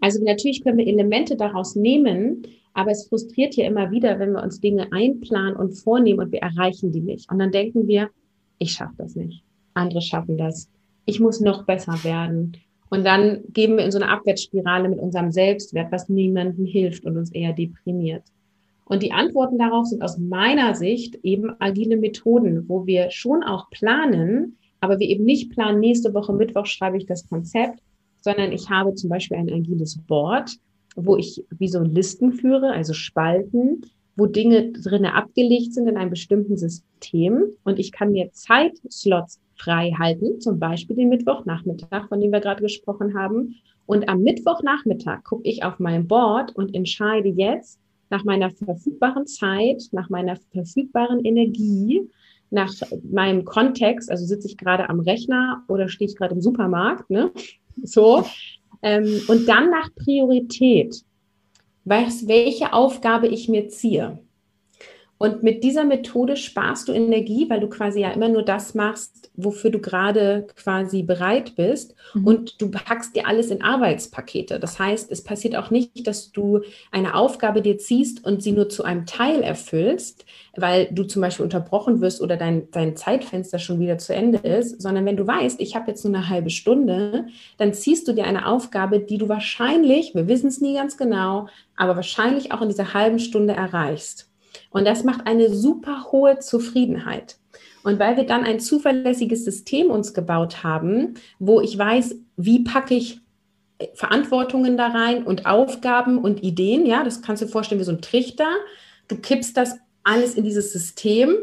Also 0.01 0.23
natürlich 0.23 0.63
können 0.63 0.79
wir 0.79 0.87
Elemente 0.87 1.37
daraus 1.37 1.75
nehmen, 1.75 2.43
aber 2.75 2.93
es 2.93 3.09
frustriert 3.09 3.55
ja 3.57 3.67
immer 3.67 3.91
wieder, 3.91 4.19
wenn 4.19 4.33
wir 4.33 4.43
uns 4.43 4.61
Dinge 4.61 4.93
einplanen 4.93 5.57
und 5.57 5.73
vornehmen 5.73 6.21
und 6.21 6.33
wir 6.33 6.41
erreichen 6.41 6.93
die 6.93 7.01
nicht. 7.01 7.31
Und 7.31 7.39
dann 7.39 7.51
denken 7.51 7.87
wir, 7.87 8.11
ich 8.59 8.73
schaffe 8.73 8.95
das 8.99 9.17
nicht. 9.17 9.43
Andere 9.75 10.01
schaffen 10.01 10.37
das 10.37 10.69
ich 11.07 11.21
muss 11.21 11.41
noch 11.41 11.65
besser 11.65 12.03
werden. 12.05 12.57
Und 12.91 13.05
dann 13.05 13.43
gehen 13.53 13.77
wir 13.77 13.85
in 13.85 13.91
so 13.91 13.99
eine 13.99 14.11
Abwärtsspirale 14.11 14.89
mit 14.89 14.99
unserem 14.99 15.33
Selbstwert, 15.33 15.91
was 15.91 16.09
niemandem 16.09 16.65
hilft 16.65 17.05
und 17.05 17.17
uns 17.17 17.33
eher 17.33 17.53
deprimiert. 17.53 18.23
Und 18.85 19.03
die 19.03 19.13
Antworten 19.13 19.59
darauf 19.59 19.87
sind 19.87 20.03
aus 20.03 20.19
meiner 20.19 20.75
Sicht 20.75 21.17
eben 21.23 21.51
agile 21.59 21.97
Methoden, 21.97 22.69
wo 22.69 22.87
wir 22.87 23.11
schon 23.11 23.43
auch 23.43 23.71
planen, 23.71 24.59
aber 24.81 24.99
wir 24.99 25.09
eben 25.09 25.25
nicht 25.25 25.51
planen, 25.51 25.81
nächste 25.81 26.13
Woche 26.13 26.35
Mittwoch 26.35 26.67
schreibe 26.67 26.99
ich 26.99 27.07
das 27.07 27.29
Konzept, 27.29 27.81
sondern 28.21 28.53
ich 28.53 28.69
habe 28.71 28.95
zum 28.95 29.09
Beispiel 29.09 29.39
ein 29.39 29.51
agiles 29.51 29.99
Board, 30.07 30.57
wo 30.97 31.17
ich 31.17 31.45
wie 31.59 31.69
so 31.69 31.81
Listen 31.81 32.33
führe, 32.33 32.73
also 32.73 32.93
Spalten, 32.93 33.83
wo 34.17 34.27
Dinge 34.27 34.73
drinne 34.73 35.15
abgelegt 35.15 35.75
sind 35.75 35.89
in 35.89 35.97
einem 35.97 36.11
bestimmten 36.11 36.57
System 36.57 37.45
und 37.65 37.79
ich 37.79 37.93
kann 37.93 38.13
mir 38.13 38.31
Zeitslots 38.33 39.41
frei 39.57 39.93
halten, 39.99 40.41
zum 40.41 40.59
Beispiel 40.59 40.97
den 40.97 41.09
Mittwochnachmittag, 41.09 42.09
von 42.09 42.21
dem 42.21 42.33
wir 42.33 42.41
gerade 42.41 42.63
gesprochen 42.63 43.19
haben. 43.19 43.57
Und 43.87 44.09
am 44.09 44.23
Mittwochnachmittag 44.23 45.25
gucke 45.25 45.49
ich 45.49 45.65
auf 45.65 45.79
mein 45.79 46.07
Board 46.07 46.55
und 46.57 46.75
entscheide 46.75 47.29
jetzt 47.29 47.79
nach 48.11 48.25
meiner 48.25 48.51
verfügbaren 48.51 49.27
Zeit, 49.27 49.85
nach 49.93 50.09
meiner 50.09 50.37
verfügbaren 50.53 51.25
Energie, 51.25 52.09
nach 52.51 52.73
meinem 53.11 53.45
Kontext, 53.45 54.11
also 54.11 54.25
sitze 54.25 54.49
ich 54.49 54.57
gerade 54.57 54.89
am 54.89 55.01
Rechner 55.01 55.65
oder 55.69 55.89
stehe 55.89 56.09
ich 56.09 56.17
gerade 56.17 56.35
im 56.35 56.41
Supermarkt, 56.41 57.11
ne? 57.11 57.33
So. 57.83 58.25
Ähm, 58.83 59.21
und 59.29 59.49
dann 59.49 59.71
nach 59.71 59.89
Priorität, 59.97 61.03
weiß, 61.85 62.29
welche 62.29 62.73
Aufgabe 62.73 63.27
ich 63.27 63.49
mir 63.49 63.69
ziehe. 63.69 64.19
Und 65.17 65.43
mit 65.43 65.63
dieser 65.63 65.85
Methode 65.85 66.37
sparst 66.37 66.89
du 66.89 66.93
Energie, 66.93 67.49
weil 67.49 67.61
du 67.61 67.69
quasi 67.69 68.01
ja 68.01 68.11
immer 68.11 68.29
nur 68.29 68.43
das 68.43 68.75
machst, 68.75 69.31
wofür 69.37 69.71
du 69.71 69.79
gerade 69.79 70.47
quasi 70.57 71.03
bereit 71.03 71.55
bist. 71.57 71.95
Mhm. 72.15 72.27
Und 72.27 72.61
du 72.61 72.71
packst 72.71 73.15
dir 73.15 73.27
alles 73.27 73.51
in 73.51 73.63
Arbeitspakete. 73.63 74.59
Das 74.59 74.79
heißt, 74.79 75.11
es 75.13 75.23
passiert 75.23 75.55
auch 75.55 75.71
nicht, 75.71 76.07
dass 76.07 76.33
du 76.33 76.63
eine 76.91 77.15
Aufgabe 77.15 77.63
dir 77.63 77.79
ziehst 77.79 78.25
und 78.25 78.43
sie 78.43 78.53
nur 78.53 78.69
zu 78.69 78.83
einem 78.83 79.07
Teil 79.07 79.43
erfüllst, 79.43 80.25
weil 80.57 80.89
du 80.91 81.05
zum 81.05 81.23
Beispiel 81.23 81.45
unterbrochen 81.45 82.01
wirst 82.01 82.21
oder 82.21 82.37
dein, 82.37 82.71
dein 82.73 82.97
Zeitfenster 82.97 83.61
schon 83.61 83.79
wieder 83.79 83.99
zu 83.99 84.15
Ende 84.15 84.39
ist, 84.39 84.83
sondern 84.83 85.07
wenn 85.07 85.17
du 85.17 85.27
weißt, 85.27 85.61
ich 85.61 85.77
habe 85.77 85.91
jetzt 85.91 86.05
nur 86.05 86.15
eine 86.15 86.29
halbe 86.29 86.51
Stunde, 86.51 87.27
dann 87.57 87.73
ziehst 87.73 88.09
du 88.09 88.13
dir 88.13 88.25
eine 88.25 88.47
Aufgabe, 88.47 88.99
die 88.99 89.19
du 89.19 89.29
wahrscheinlich, 89.29 90.15
wir 90.15 90.27
wissen 90.27 90.49
es 90.49 90.61
nie 90.61 90.75
ganz 90.75 90.97
genau, 90.97 91.49
aber 91.77 91.97
wahrscheinlich 91.97 92.53
auch 92.53 92.63
in 92.63 92.69
dieser 92.69 92.95
halben 92.95 93.21
Stunde 93.21 93.55
erreichst. 93.55 94.29
Und 94.71 94.87
das 94.87 95.05
macht 95.05 95.27
eine 95.27 95.51
super 95.51 96.13
hohe 96.13 96.39
Zufriedenheit. 96.39 97.37
Und 97.83 97.99
weil 97.99 98.17
wir 98.17 98.25
dann 98.25 98.45
ein 98.45 98.61
zuverlässiges 98.61 99.45
System 99.45 99.91
uns 99.91 100.15
gebaut 100.15 100.65
haben, 100.65 101.15
wo 101.39 101.61
ich 101.61 101.77
weiß, 101.77 102.17
wie 102.37 102.65
packe 102.65 102.95
ich 102.95 103.21
Verantwortungen 103.95 104.77
da 104.77 104.89
rein 104.89 105.25
und 105.25 105.47
Aufgaben 105.47 106.19
und 106.19 106.43
Ideen, 106.43 106.87
ja, 106.87 107.05
das 107.05 107.23
kannst 107.23 107.43
du 107.43 107.47
dir 107.47 107.53
vorstellen 107.53 107.81
wie 107.81 107.85
so 107.85 107.93
ein 107.93 108.01
Trichter. 108.01 108.49
Du 109.09 109.17
kippst 109.17 109.57
das 109.57 109.77
alles 110.03 110.35
in 110.35 110.45
dieses 110.45 110.73
System, 110.73 111.37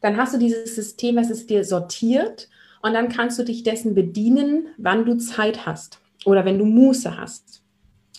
dann 0.00 0.16
hast 0.16 0.34
du 0.34 0.38
dieses 0.38 0.74
System, 0.74 1.16
was 1.16 1.30
es 1.30 1.46
dir 1.46 1.64
sortiert 1.64 2.48
und 2.82 2.94
dann 2.94 3.08
kannst 3.08 3.38
du 3.38 3.42
dich 3.42 3.62
dessen 3.62 3.94
bedienen, 3.94 4.68
wann 4.76 5.04
du 5.04 5.16
Zeit 5.16 5.66
hast 5.66 6.00
oder 6.24 6.44
wenn 6.44 6.58
du 6.58 6.64
Muße 6.64 7.16
hast. 7.16 7.62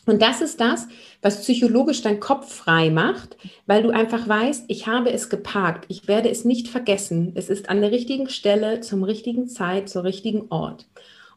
Und 0.06 0.22
das 0.22 0.42
ist 0.42 0.60
das, 0.60 0.88
was 1.22 1.42
psychologisch 1.42 2.02
dein 2.02 2.20
Kopf 2.20 2.52
frei 2.52 2.90
macht, 2.90 3.38
weil 3.68 3.84
du 3.84 3.90
einfach 3.90 4.28
weißt, 4.28 4.66
ich 4.68 4.88
habe 4.88 5.12
es 5.12 5.30
geparkt, 5.30 5.86
ich 5.88 6.08
werde 6.08 6.30
es 6.30 6.46
nicht 6.46 6.68
vergessen. 6.68 7.34
Es 7.36 7.50
ist 7.50 7.70
an 7.70 7.82
der 7.82 7.92
richtigen 7.92 8.30
Stelle, 8.30 8.80
zum 8.80 9.04
richtigen 9.04 9.48
Zeit, 9.48 9.90
zur 9.90 10.04
richtigen 10.04 10.46
Ort. 10.50 10.86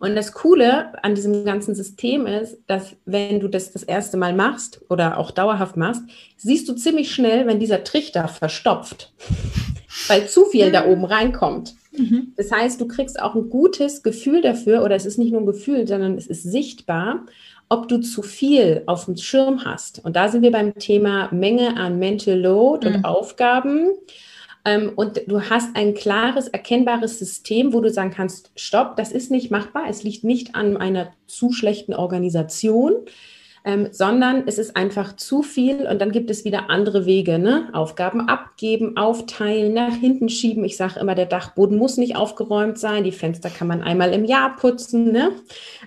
Und 0.03 0.17
das 0.17 0.33
Coole 0.33 1.01
an 1.05 1.15
diesem 1.15 1.45
ganzen 1.45 1.77
System 1.77 2.27
ist, 2.27 2.59
dass 2.67 2.97
wenn 3.05 3.39
du 3.39 3.47
das 3.47 3.71
das 3.71 3.85
erste 3.85 4.17
Mal 4.17 4.35
machst 4.35 4.81
oder 4.89 5.17
auch 5.17 5.31
dauerhaft 5.31 5.77
machst, 5.77 6.03
siehst 6.37 6.69
du 6.69 6.73
ziemlich 6.73 7.15
schnell, 7.15 7.47
wenn 7.47 7.61
dieser 7.61 7.85
Trichter 7.85 8.27
verstopft, 8.27 9.13
weil 10.09 10.27
zu 10.27 10.47
viel 10.47 10.73
da 10.73 10.87
oben 10.87 11.05
reinkommt. 11.05 11.75
Mhm. 11.93 12.33
Das 12.37 12.51
heißt, 12.51 12.81
du 12.81 12.89
kriegst 12.89 13.21
auch 13.21 13.37
ein 13.37 13.49
gutes 13.49 14.03
Gefühl 14.03 14.43
dafür, 14.43 14.83
oder 14.83 14.97
es 14.97 15.07
ist 15.07 15.19
nicht 15.19 15.31
nur 15.31 15.43
ein 15.43 15.47
Gefühl, 15.47 15.87
sondern 15.87 16.17
es 16.17 16.27
ist 16.27 16.43
sichtbar, 16.43 17.27
ob 17.73 17.89
du 17.89 18.03
zu 18.03 18.21
viel 18.21 18.83
auf 18.85 19.07
dem 19.07 19.17
Schirm 19.17 19.65
hast. 19.65 20.05
Und 20.05 20.15
da 20.15 20.29
sind 20.29 20.43
wir 20.43 20.53
beim 20.53 20.75
Thema 20.75 21.33
Menge 21.33 21.79
an 21.79 21.99
Mental 21.99 22.39
Load 22.39 22.87
mhm. 22.87 22.97
und 22.97 23.05
Aufgaben. 23.07 23.93
Ähm, 24.67 24.93
und 24.95 25.23
du 25.27 25.41
hast 25.41 25.75
ein 25.75 25.95
klares, 25.95 26.49
erkennbares 26.49 27.19
System, 27.19 27.73
wo 27.73 27.81
du 27.81 27.91
sagen 27.91 28.11
kannst, 28.11 28.51
stopp, 28.57 28.97
das 28.97 29.11
ist 29.11 29.31
nicht 29.31 29.51
machbar, 29.51 29.85
es 29.89 30.03
liegt 30.03 30.23
nicht 30.23 30.55
an 30.55 30.77
einer 30.77 31.13
zu 31.27 31.51
schlechten 31.51 31.95
Organisation, 31.95 32.93
ähm, 33.65 33.89
sondern 33.93 34.45
es 34.47 34.59
ist 34.59 34.77
einfach 34.77 35.17
zu 35.17 35.43
viel 35.43 35.87
und 35.87 36.01
dann 36.01 36.11
gibt 36.11 36.31
es 36.31 36.45
wieder 36.45 36.69
andere 36.69 37.07
Wege. 37.07 37.39
Ne? 37.39 37.69
Aufgaben 37.73 38.29
abgeben, 38.29 38.97
aufteilen, 38.97 39.73
nach 39.73 39.95
hinten 39.95 40.29
schieben. 40.29 40.65
Ich 40.65 40.77
sage 40.77 40.99
immer, 40.99 41.15
der 41.15 41.27
Dachboden 41.27 41.79
muss 41.79 41.97
nicht 41.97 42.17
aufgeräumt 42.17 42.79
sein, 42.79 43.05
die 43.05 43.13
Fenster 43.13 43.51
kann 43.51 43.69
man 43.69 43.83
einmal 43.83 44.13
im 44.13 44.25
Jahr 44.25 44.57
putzen. 44.57 45.13
Ne? 45.13 45.31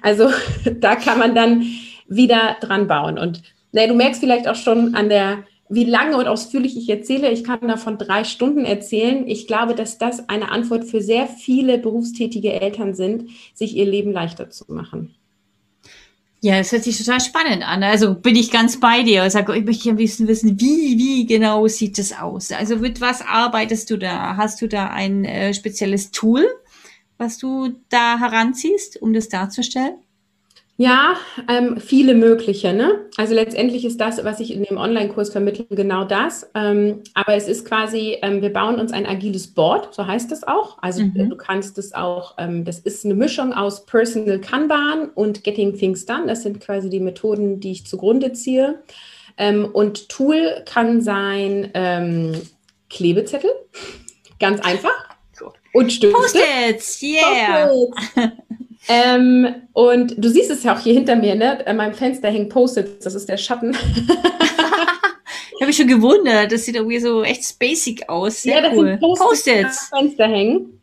Also 0.01 0.29
da 0.79 0.95
kann 0.95 1.19
man 1.19 1.35
dann 1.35 1.63
wieder 2.07 2.55
dran 2.61 2.88
bauen. 2.88 3.17
Und 3.17 3.41
ne, 3.71 3.88
du 3.88 3.93
merkst 3.93 4.21
vielleicht 4.21 4.47
auch 4.47 4.55
schon 4.55 4.95
an 4.95 5.09
der 5.09 5.43
wie 5.67 5.83
lange 5.83 6.17
und 6.17 6.27
ausführlich 6.27 6.77
ich 6.77 6.88
erzähle. 6.89 7.31
Ich 7.31 7.43
kann 7.43 7.67
davon 7.67 7.97
drei 7.97 8.23
Stunden 8.23 8.65
erzählen. 8.65 9.27
Ich 9.27 9.47
glaube, 9.47 9.73
dass 9.73 9.97
das 9.97 10.29
eine 10.29 10.51
Antwort 10.51 10.85
für 10.85 11.01
sehr 11.01 11.25
viele 11.27 11.79
berufstätige 11.79 12.53
Eltern 12.53 12.93
sind, 12.93 13.31
sich 13.53 13.75
ihr 13.75 13.85
Leben 13.85 14.11
leichter 14.11 14.49
zu 14.51 14.65
machen. 14.71 15.15
Ja, 16.45 16.58
es 16.60 16.71
hört 16.71 16.84
sich 16.84 16.95
total 16.95 17.19
spannend 17.21 17.67
an. 17.67 17.81
Also 17.81 18.13
bin 18.13 18.36
ich 18.36 18.51
ganz 18.51 18.79
bei 18.79 19.01
dir. 19.01 19.25
Ich 19.25 19.34
sage, 19.34 19.58
ich 19.58 19.65
möchte 19.65 19.89
am 19.89 19.97
liebsten 19.97 20.27
wissen, 20.27 20.62
wie, 20.62 20.95
wie 20.95 21.25
genau 21.25 21.67
sieht 21.67 21.97
es 21.97 22.13
aus? 22.13 22.51
Also 22.51 22.75
mit 22.75 23.01
was 23.01 23.23
arbeitest 23.23 23.89
du 23.89 23.97
da? 23.97 24.38
Hast 24.38 24.62
du 24.62 24.67
da 24.67 24.91
ein 24.91 25.25
äh, 25.25 25.55
spezielles 25.55 26.12
Tool, 26.12 26.45
was 27.17 27.39
du 27.39 27.73
da 27.89 28.19
heranziehst, 28.19 29.01
um 29.01 29.12
das 29.12 29.27
darzustellen? 29.27 29.95
Ja, 30.77 31.15
ähm, 31.47 31.79
viele 31.79 32.15
mögliche. 32.15 32.73
Ne? 32.73 33.05
Also 33.15 33.33
letztendlich 33.33 33.85
ist 33.85 34.01
das, 34.01 34.21
was 34.25 34.41
ich 34.41 34.53
in 34.53 34.63
dem 34.63 34.77
Online-Kurs 34.77 35.29
vermittle, 35.29 35.65
genau 35.69 36.03
das. 36.03 36.49
Ähm, 36.53 37.01
aber 37.13 37.35
es 37.35 37.47
ist 37.47 37.65
quasi, 37.65 38.17
ähm, 38.21 38.41
wir 38.41 38.51
bauen 38.51 38.75
uns 38.75 38.91
ein 38.91 39.05
agiles 39.05 39.47
Board, 39.47 39.93
so 39.93 40.05
heißt 40.05 40.33
es 40.33 40.43
auch. 40.43 40.77
Also 40.81 41.03
mhm. 41.03 41.29
du 41.29 41.38
kannst 41.38 41.77
es 41.77 41.93
auch, 41.93 42.35
ähm, 42.38 42.65
das 42.65 42.79
ist 42.79 43.05
eine 43.05 43.13
Mischung 43.13 43.53
aus 43.53 43.85
Personal 43.85 44.39
Kanban 44.39 45.09
und 45.15 45.45
Getting 45.45 45.77
Things 45.77 46.05
Done. 46.05 46.27
Das 46.27 46.43
sind 46.43 46.59
quasi 46.59 46.89
die 46.89 46.99
Methoden, 46.99 47.61
die 47.61 47.71
ich 47.71 47.85
zugrunde 47.85 48.33
ziehe. 48.33 48.83
Ähm, 49.38 49.69
und 49.71 50.09
Tool 50.09 50.61
kann 50.65 50.99
sein 51.01 51.71
ähm, 51.73 52.33
Klebezettel, 52.89 53.51
ganz 54.39 54.59
einfach. 54.59 55.05
Und 55.71 55.91
Stifte. 55.91 56.15
Post-its, 56.15 57.01
yeah. 57.01 57.67
Post 57.67 57.93
Ähm, 58.88 59.48
und 59.74 60.15
du 60.17 60.30
siehst 60.30 60.52
es 60.52 60.63
ja 60.63 60.76
auch 60.76 60.80
hier 60.80 60.93
hinter 60.93 61.15
mir, 61.15 61.36
ne? 61.36 61.65
An 61.65 61.78
meinem 61.78 61.93
Fenster 61.93 62.30
hängen 62.30 62.50
Post-its, 62.50 63.04
das 63.04 63.15
ist 63.15 63.28
der 63.28 63.38
Schatten. 63.38 63.71
ich 63.95 65.56
habe 65.56 65.65
mich 65.67 65.78
schon 65.78 65.88
gewundert, 65.88 66.52
das 66.52 66.65
sieht 66.65 66.76
irgendwie 66.76 67.00
so 67.00 67.24
echt 67.24 67.43
spacig 67.43 68.08
aus. 68.10 68.43
Sehr 68.43 68.58
ja, 68.58 68.62
das 68.62 68.78
cool. 68.78 68.88
sind 68.88 69.00
Post-its, 69.00 69.89
am 69.91 70.00
Fenster 70.00 70.28
hängen 70.28 70.76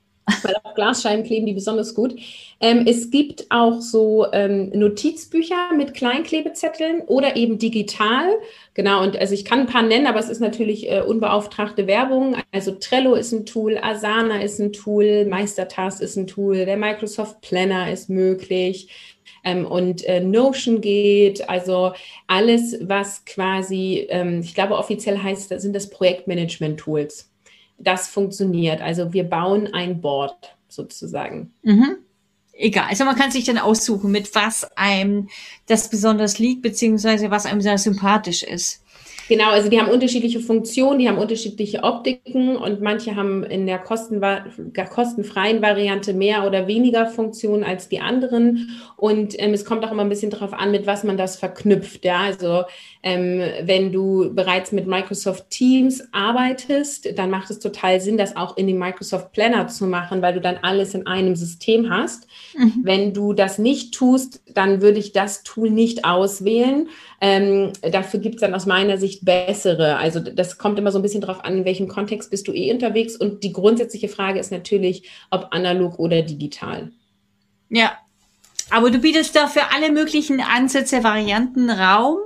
weil 0.43 0.57
auf 0.62 0.75
Glasscheiben 0.75 1.25
kleben 1.25 1.47
die 1.47 1.53
besonders 1.53 1.95
gut. 1.95 2.15
Ähm, 2.62 2.87
es 2.87 3.11
gibt 3.11 3.46
auch 3.51 3.81
so 3.81 4.27
ähm, 4.33 4.70
Notizbücher 4.70 5.72
mit 5.77 5.94
Kleinklebezetteln 5.94 7.03
oder 7.03 7.37
eben 7.37 7.59
digital. 7.59 8.31
Genau, 8.75 9.03
und 9.03 9.18
also 9.18 9.35
ich 9.35 9.44
kann 9.44 9.61
ein 9.61 9.66
paar 9.66 9.83
nennen, 9.83 10.07
aber 10.07 10.20
es 10.20 10.29
ist 10.29 10.40
natürlich 10.40 10.90
äh, 10.90 11.03
unbeauftragte 11.03 11.87
Werbung. 11.87 12.37
Also 12.53 12.70
Trello 12.72 13.14
ist 13.14 13.33
ein 13.33 13.44
Tool, 13.44 13.79
Asana 13.83 14.40
ist 14.40 14.61
ein 14.61 14.72
Tool, 14.72 15.27
Meistertask 15.27 16.01
ist 16.01 16.16
ein 16.16 16.29
Tool, 16.29 16.64
der 16.64 16.77
Microsoft 16.77 17.40
Planner 17.40 17.92
ist 17.92 18.09
möglich. 18.09 18.88
Ähm, 19.44 19.66
und 19.66 20.05
äh, 20.05 20.20
Notion 20.20 20.81
geht, 20.81 21.48
also 21.48 21.92
alles, 22.29 22.79
was 22.81 23.25
quasi, 23.25 24.07
ähm, 24.09 24.40
ich 24.40 24.55
glaube 24.55 24.79
offiziell 24.79 25.18
heißt, 25.18 25.48
sind 25.61 25.75
das 25.75 25.90
Projektmanagement-Tools 25.90 27.29
das 27.83 28.09
funktioniert. 28.09 28.81
Also 28.81 29.12
wir 29.12 29.25
bauen 29.25 29.68
ein 29.72 30.01
Board 30.01 30.57
sozusagen. 30.68 31.53
Mhm. 31.62 31.96
Egal. 32.62 32.87
Also 32.90 33.05
man 33.05 33.16
kann 33.16 33.33
sich 33.33 33.42
dann 33.42 33.59
aussuchen, 33.59 34.12
mit 34.12 34.37
was 34.37 34.64
einem 34.77 35.29
das 35.66 35.90
besonders 35.90 36.38
liegt, 36.38 36.62
beziehungsweise 36.62 37.29
was 37.29 37.44
einem 37.44 37.61
sehr 37.61 37.77
sympathisch 37.77 38.44
ist. 38.44 38.85
Genau, 39.29 39.51
also 39.51 39.69
die 39.69 39.81
haben 39.81 39.91
unterschiedliche 39.91 40.41
Funktionen, 40.41 40.99
die 40.99 41.09
haben 41.09 41.19
unterschiedliche 41.19 41.83
Optiken 41.83 42.57
und 42.57 42.81
manche 42.81 43.17
haben 43.17 43.45
in 43.45 43.67
der 43.67 43.79
kostenfreien 43.79 45.63
Variante 45.63 46.13
mehr 46.13 46.47
oder 46.47 46.67
weniger 46.67 47.07
Funktionen 47.07 47.65
als 47.65 47.89
die 47.89 48.01
anderen. 48.01 48.71
Und 48.97 49.35
ähm, 49.39 49.55
es 49.55 49.65
kommt 49.65 49.85
auch 49.85 49.93
immer 49.93 50.03
ein 50.03 50.09
bisschen 50.09 50.31
darauf 50.31 50.53
an, 50.53 50.71
mit 50.71 50.87
was 50.87 51.05
man 51.05 51.17
das 51.17 51.37
verknüpft. 51.37 52.05
Ja, 52.05 52.21
also 52.21 52.65
ähm, 53.03 53.41
wenn 53.63 53.93
du 53.93 54.33
bereits 54.35 54.73
mit 54.73 54.87
Microsoft 54.87 55.51
Teams 55.51 56.03
arbeitest, 56.13 57.19
dann 57.19 57.31
macht 57.31 57.51
es 57.51 57.59
total 57.59 58.01
Sinn, 58.01 58.17
das 58.17 58.37
auch 58.37 58.57
in 58.57 58.67
den 58.67 58.79
Microsoft 58.79 59.33
Planner 59.33 59.69
zu 59.69 59.87
machen, 59.87 60.23
weil 60.23 60.35
du 60.35 60.41
dann 60.41 60.59
alles 60.63 60.95
in 60.95 61.07
einem 61.07 61.37
System 61.37 61.91
hast. 61.91 62.27
Mhm. 62.57 62.81
Wenn 62.83 63.15
du 63.15 63.33
das 63.33 63.59
nicht 63.59 63.95
tust, 63.95 64.43
dann 64.55 64.83
würde 64.83 64.99
ich 64.99 65.13
das 65.13 65.43
Tool 65.43 65.71
nicht 65.71 66.05
auswählen. 66.05 66.89
Ähm, 67.21 67.73
dafür 67.91 68.21
gibt 68.21 68.37
es 68.37 68.41
dann 68.41 68.55
aus 68.55 68.67
meiner 68.67 68.99
Sicht 68.99 69.12
Sicht 69.12 69.25
bessere? 69.25 69.96
Also 69.96 70.20
das 70.20 70.59
kommt 70.59 70.79
immer 70.79 70.90
so 70.90 70.98
ein 70.98 71.03
bisschen 71.03 71.20
darauf 71.20 71.44
an, 71.44 71.59
in 71.59 71.64
welchem 71.64 71.88
Kontext 71.88 72.31
bist 72.31 72.48
du 72.48 72.53
eh 72.53 72.72
unterwegs. 72.72 73.16
Und 73.16 73.44
die 73.44 73.53
grundsätzliche 73.53 74.09
Frage 74.09 74.40
ist 74.40 74.51
natürlich, 74.51 75.09
ob 75.31 75.48
analog 75.51 75.98
oder 75.98 76.22
digital. 76.22 76.90
Ja, 77.68 77.92
aber 78.70 78.90
du 78.90 78.98
bietest 78.98 79.37
da 79.37 79.46
für 79.46 79.72
alle 79.75 79.92
möglichen 79.92 80.40
Ansätze, 80.40 81.05
Varianten 81.05 81.70
Raum 81.70 82.18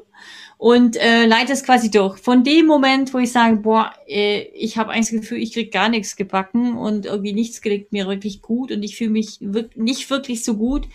und 0.58 0.96
äh, 0.96 1.26
leitest 1.26 1.66
quasi 1.66 1.90
durch. 1.90 2.18
Von 2.18 2.42
dem 2.44 2.66
Moment, 2.66 3.12
wo 3.12 3.18
ich 3.18 3.30
sage, 3.30 3.56
boah, 3.56 3.92
äh, 4.06 4.42
ich 4.54 4.78
habe 4.78 4.90
eigentlich 4.90 5.10
das 5.10 5.20
Gefühl, 5.20 5.38
ich 5.38 5.52
krieg 5.52 5.72
gar 5.72 5.88
nichts 5.88 6.16
gebacken 6.16 6.76
und 6.76 7.06
irgendwie 7.06 7.32
nichts 7.34 7.60
gelingt 7.60 7.92
mir 7.92 8.06
wirklich 8.06 8.42
gut 8.42 8.72
und 8.72 8.82
ich 8.82 8.96
fühle 8.96 9.10
mich 9.10 9.38
wir 9.40 9.68
nicht 9.74 10.08
wirklich 10.08 10.44
so 10.44 10.56
gut, 10.56 10.86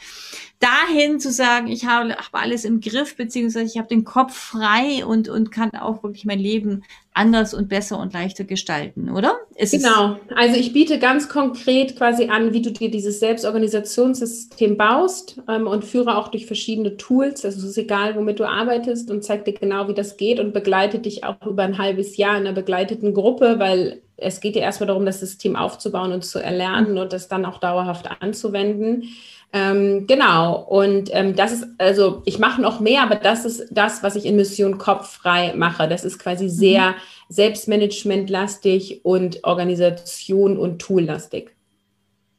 dahin 0.62 1.20
zu 1.20 1.32
sagen, 1.32 1.68
ich 1.68 1.86
habe 1.86 2.12
hab 2.12 2.34
alles 2.34 2.66
im 2.66 2.80
Griff, 2.80 3.16
beziehungsweise 3.16 3.66
ich 3.66 3.78
habe 3.78 3.88
den 3.88 4.04
Kopf 4.04 4.36
frei 4.36 5.06
und, 5.06 5.28
und 5.28 5.52
kann 5.52 5.72
auch 5.72 6.04
wirklich 6.04 6.26
mein 6.26 6.40
Leben 6.40 6.84
anders 7.14 7.54
und 7.54 7.68
besser 7.68 8.00
und 8.00 8.14
leichter 8.14 8.46
gestalten, 8.46 9.10
oder? 9.10 9.38
Ist 9.56 9.72
genau. 9.72 10.18
Also 10.36 10.58
ich 10.58 10.72
biete 10.72 10.98
ganz 10.98 11.28
konkret 11.28 11.98
quasi 11.98 12.30
an, 12.30 12.54
wie 12.54 12.62
du 12.62 12.72
dir 12.72 12.90
dieses 12.90 13.20
Selbstorganisationssystem 13.20 14.78
baust 14.78 15.42
ähm, 15.50 15.68
und 15.68 15.84
führe 15.84 16.18
auch 16.18 16.30
durch 16.30 16.46
verschiedene 16.46 16.96
Tools. 16.96 17.44
Also 17.44 17.60
es 17.60 17.66
ist 17.66 17.78
egal, 17.78 18.16
womit 18.16 18.40
du 18.40 18.46
arbeitest 18.46 19.12
und 19.12 19.24
zeig 19.24 19.44
dir 19.44 19.54
genau, 19.54 19.90
wie 19.90 19.94
das 19.94 20.16
geht 20.16 20.40
und 20.40 20.54
begleite 20.54 21.00
dich 21.00 21.24
auch 21.26 21.46
über 21.46 21.64
ein 21.64 21.78
halbes 21.78 22.16
Jahr 22.16 22.38
in 22.38 22.48
einer 22.48 22.54
begleiteten 22.54 23.14
Gruppe, 23.14 23.60
weil 23.60 24.02
es 24.16 24.40
geht 24.40 24.56
ja 24.56 24.62
erstmal 24.62 24.88
darum, 24.88 25.06
das 25.06 25.20
System 25.20 25.56
aufzubauen 25.56 26.12
und 26.12 26.24
zu 26.24 26.40
erlernen 26.40 26.98
und 26.98 27.12
das 27.12 27.28
dann 27.28 27.46
auch 27.46 27.58
dauerhaft 27.58 28.10
anzuwenden. 28.22 29.10
Ähm, 29.54 30.08
genau, 30.08 30.62
und 30.62 31.10
ähm, 31.12 31.36
das 31.36 31.52
ist, 31.52 31.66
also 31.78 32.22
ich 32.26 32.40
mache 32.40 32.62
noch 32.62 32.80
mehr, 32.80 33.04
aber 33.04 33.16
das 33.16 33.44
ist 33.44 33.68
das, 33.70 34.02
was 34.02 34.16
ich 34.16 34.26
in 34.26 34.38
Mission 34.38 34.78
Kopffrei 34.78 35.54
mache. 35.56 35.90
Das 35.90 36.06
ist 36.06 36.20
quasi 36.20 36.46
mhm. 36.46 36.50
sehr 36.50 36.90
mhm. 36.92 36.96
selbstmanagementlastig 37.30 39.04
und 39.04 39.44
Organisation 39.44 40.58
und 40.58 40.80
Toollastig. 40.80 41.54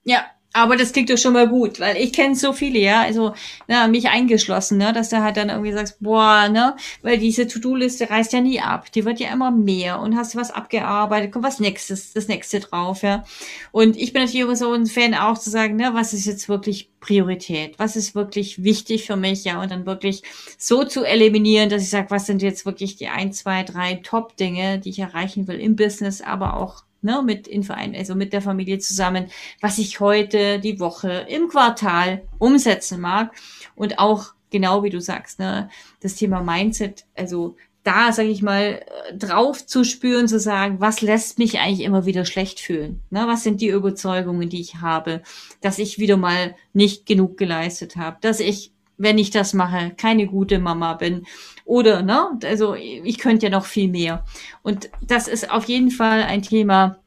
Ja, 0.04 0.24
aber 0.52 0.76
das 0.76 0.92
klingt 0.92 1.10
doch 1.10 1.16
schon 1.16 1.32
mal 1.32 1.48
gut, 1.48 1.80
weil 1.80 1.96
ich 1.96 2.12
kenne 2.12 2.34
so 2.34 2.52
viele, 2.52 2.78
ja, 2.78 3.02
also 3.02 3.34
na, 3.68 3.88
mich 3.88 4.08
eingeschlossen, 4.08 4.78
ne, 4.78 4.92
dass 4.92 5.08
du 5.08 5.22
halt 5.22 5.36
dann 5.36 5.48
irgendwie 5.48 5.72
sagst, 5.72 5.96
boah, 6.00 6.48
ne, 6.48 6.76
weil 7.02 7.18
diese 7.18 7.46
To-Do-Liste 7.46 8.10
reißt 8.10 8.32
ja 8.32 8.40
nie 8.40 8.60
ab, 8.60 8.92
die 8.92 9.04
wird 9.04 9.20
ja 9.20 9.32
immer 9.32 9.50
mehr 9.50 10.00
und 10.00 10.16
hast 10.16 10.34
du 10.34 10.38
was 10.38 10.50
abgearbeitet, 10.50 11.32
kommt 11.32 11.44
was 11.44 11.60
nächstes, 11.60 12.12
das 12.12 12.28
nächste 12.28 12.60
drauf, 12.60 13.02
ja. 13.02 13.24
Und 13.70 13.96
ich 13.96 14.12
bin 14.12 14.22
natürlich 14.22 14.42
immer 14.42 14.56
so 14.56 14.72
ein 14.72 14.86
Fan 14.86 15.14
auch 15.14 15.38
zu 15.38 15.50
sagen, 15.50 15.76
ne, 15.76 15.90
was 15.94 16.12
ist 16.12 16.26
jetzt 16.26 16.48
wirklich 16.48 16.90
Priorität, 17.00 17.78
was 17.78 17.96
ist 17.96 18.14
wirklich 18.14 18.62
wichtig 18.62 19.06
für 19.06 19.16
mich, 19.16 19.44
ja, 19.44 19.60
und 19.60 19.70
dann 19.70 19.86
wirklich 19.86 20.22
so 20.58 20.84
zu 20.84 21.04
eliminieren, 21.04 21.70
dass 21.70 21.82
ich 21.82 21.90
sage, 21.90 22.10
was 22.10 22.26
sind 22.26 22.42
jetzt 22.42 22.66
wirklich 22.66 22.96
die 22.96 23.08
ein, 23.08 23.32
zwei, 23.32 23.62
drei 23.62 23.94
Top-Dinge, 23.94 24.78
die 24.78 24.90
ich 24.90 24.98
erreichen 24.98 25.48
will 25.48 25.58
im 25.60 25.76
Business, 25.76 26.20
aber 26.20 26.56
auch 26.56 26.84
ne, 27.02 27.22
mit 27.22 27.46
in 27.46 27.62
Verein, 27.62 27.94
also 27.94 28.14
mit 28.14 28.32
der 28.32 28.42
Familie 28.42 28.78
zusammen, 28.78 29.26
was 29.60 29.78
ich 29.78 30.00
heute, 30.00 30.58
die 30.58 30.80
Woche, 30.80 31.26
im 31.28 31.48
Quartal 31.48 32.22
umsetzen 32.38 33.00
mag. 33.00 33.32
Und 33.74 33.98
auch 33.98 34.34
genau 34.50 34.82
wie 34.82 34.90
du 34.90 35.00
sagst, 35.00 35.38
ne, 35.38 35.68
das 36.00 36.14
Thema 36.14 36.42
Mindset, 36.42 37.04
also 37.16 37.56
da, 37.84 38.12
sage 38.12 38.28
ich 38.28 38.42
mal, 38.42 38.84
drauf 39.16 39.66
zu 39.66 39.84
spüren, 39.84 40.28
zu 40.28 40.38
sagen, 40.38 40.80
was 40.80 41.00
lässt 41.00 41.38
mich 41.38 41.58
eigentlich 41.58 41.84
immer 41.84 42.06
wieder 42.06 42.24
schlecht 42.24 42.60
fühlen? 42.60 43.02
Ne? 43.10 43.24
Was 43.26 43.42
sind 43.42 43.60
die 43.60 43.68
Überzeugungen, 43.68 44.48
die 44.48 44.60
ich 44.60 44.76
habe, 44.76 45.22
dass 45.60 45.78
ich 45.78 45.98
wieder 45.98 46.16
mal 46.16 46.54
nicht 46.72 47.06
genug 47.06 47.36
geleistet 47.36 47.96
habe, 47.96 48.18
dass 48.20 48.38
ich, 48.38 48.72
wenn 49.02 49.18
ich 49.18 49.30
das 49.30 49.52
mache, 49.52 49.92
keine 49.96 50.26
gute 50.26 50.58
Mama 50.58 50.94
bin 50.94 51.26
oder, 51.64 52.02
ne, 52.02 52.38
also 52.44 52.74
ich 52.74 53.18
könnte 53.18 53.46
ja 53.46 53.50
noch 53.50 53.66
viel 53.66 53.88
mehr. 53.88 54.24
Und 54.62 54.90
das 55.00 55.28
ist 55.28 55.50
auf 55.50 55.64
jeden 55.64 55.90
Fall 55.90 56.22
ein 56.22 56.42
Thema, 56.42 56.98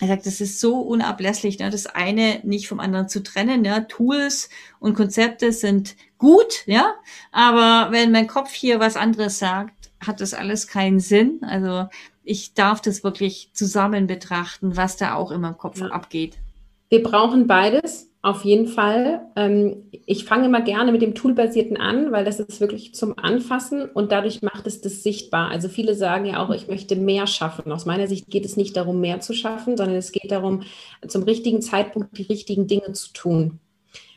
er 0.00 0.08
sagt, 0.08 0.26
das 0.26 0.40
ist 0.40 0.60
so 0.60 0.80
unablässlich, 0.80 1.58
ne, 1.58 1.70
das 1.70 1.86
eine 1.86 2.40
nicht 2.44 2.68
vom 2.68 2.80
anderen 2.80 3.08
zu 3.08 3.22
trennen. 3.22 3.64
Ja. 3.64 3.80
Tools 3.80 4.48
und 4.78 4.94
Konzepte 4.94 5.52
sind 5.52 5.96
gut, 6.18 6.66
ja, 6.66 6.94
aber 7.32 7.92
wenn 7.92 8.12
mein 8.12 8.26
Kopf 8.26 8.52
hier 8.52 8.78
was 8.78 8.96
anderes 8.96 9.38
sagt, 9.38 9.90
hat 10.00 10.20
das 10.20 10.34
alles 10.34 10.68
keinen 10.68 11.00
Sinn. 11.00 11.40
Also 11.42 11.88
ich 12.22 12.54
darf 12.54 12.80
das 12.80 13.02
wirklich 13.02 13.50
zusammen 13.54 14.06
betrachten, 14.06 14.76
was 14.76 14.96
da 14.96 15.14
auch 15.14 15.30
in 15.30 15.40
meinem 15.40 15.58
Kopf 15.58 15.80
ja. 15.80 15.86
abgeht. 15.86 16.38
Wir 16.90 17.02
brauchen 17.02 17.46
beides. 17.46 18.07
Auf 18.20 18.44
jeden 18.44 18.66
Fall. 18.66 19.20
Ähm, 19.36 19.90
ich 20.04 20.24
fange 20.24 20.46
immer 20.46 20.60
gerne 20.60 20.90
mit 20.90 21.02
dem 21.02 21.14
Toolbasierten 21.14 21.76
an, 21.76 22.10
weil 22.10 22.24
das 22.24 22.40
ist 22.40 22.60
wirklich 22.60 22.92
zum 22.94 23.16
Anfassen 23.16 23.84
und 23.88 24.10
dadurch 24.10 24.42
macht 24.42 24.66
es 24.66 24.80
das 24.80 25.04
sichtbar. 25.04 25.50
Also 25.50 25.68
viele 25.68 25.94
sagen 25.94 26.24
ja 26.24 26.42
auch, 26.42 26.50
ich 26.50 26.66
möchte 26.66 26.96
mehr 26.96 27.28
schaffen. 27.28 27.70
Aus 27.70 27.86
meiner 27.86 28.08
Sicht 28.08 28.26
geht 28.28 28.44
es 28.44 28.56
nicht 28.56 28.76
darum, 28.76 29.00
mehr 29.00 29.20
zu 29.20 29.34
schaffen, 29.34 29.76
sondern 29.76 29.96
es 29.96 30.10
geht 30.10 30.32
darum, 30.32 30.62
zum 31.06 31.22
richtigen 31.22 31.62
Zeitpunkt 31.62 32.18
die 32.18 32.24
richtigen 32.24 32.66
Dinge 32.66 32.92
zu 32.92 33.12
tun. 33.12 33.60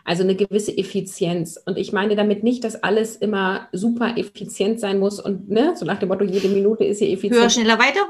Also 0.04 0.24
eine 0.24 0.36
gewisse 0.36 0.76
Effizienz. 0.78 1.62
Und 1.66 1.78
ich 1.78 1.94
meine 1.94 2.16
damit 2.16 2.44
nicht, 2.44 2.64
dass 2.64 2.84
alles 2.84 3.16
immer 3.16 3.68
super 3.72 4.18
effizient 4.18 4.80
sein 4.80 5.00
muss 5.00 5.20
und 5.20 5.50
ne, 5.50 5.74
so 5.76 5.86
nach 5.86 6.00
dem 6.00 6.10
Motto, 6.10 6.24
jede 6.24 6.48
Minute 6.48 6.84
ist 6.84 7.00
hier 7.00 7.10
effizient. 7.10 7.42
Höher, 7.42 7.50
schneller, 7.50 7.80
weiter. 7.80 8.02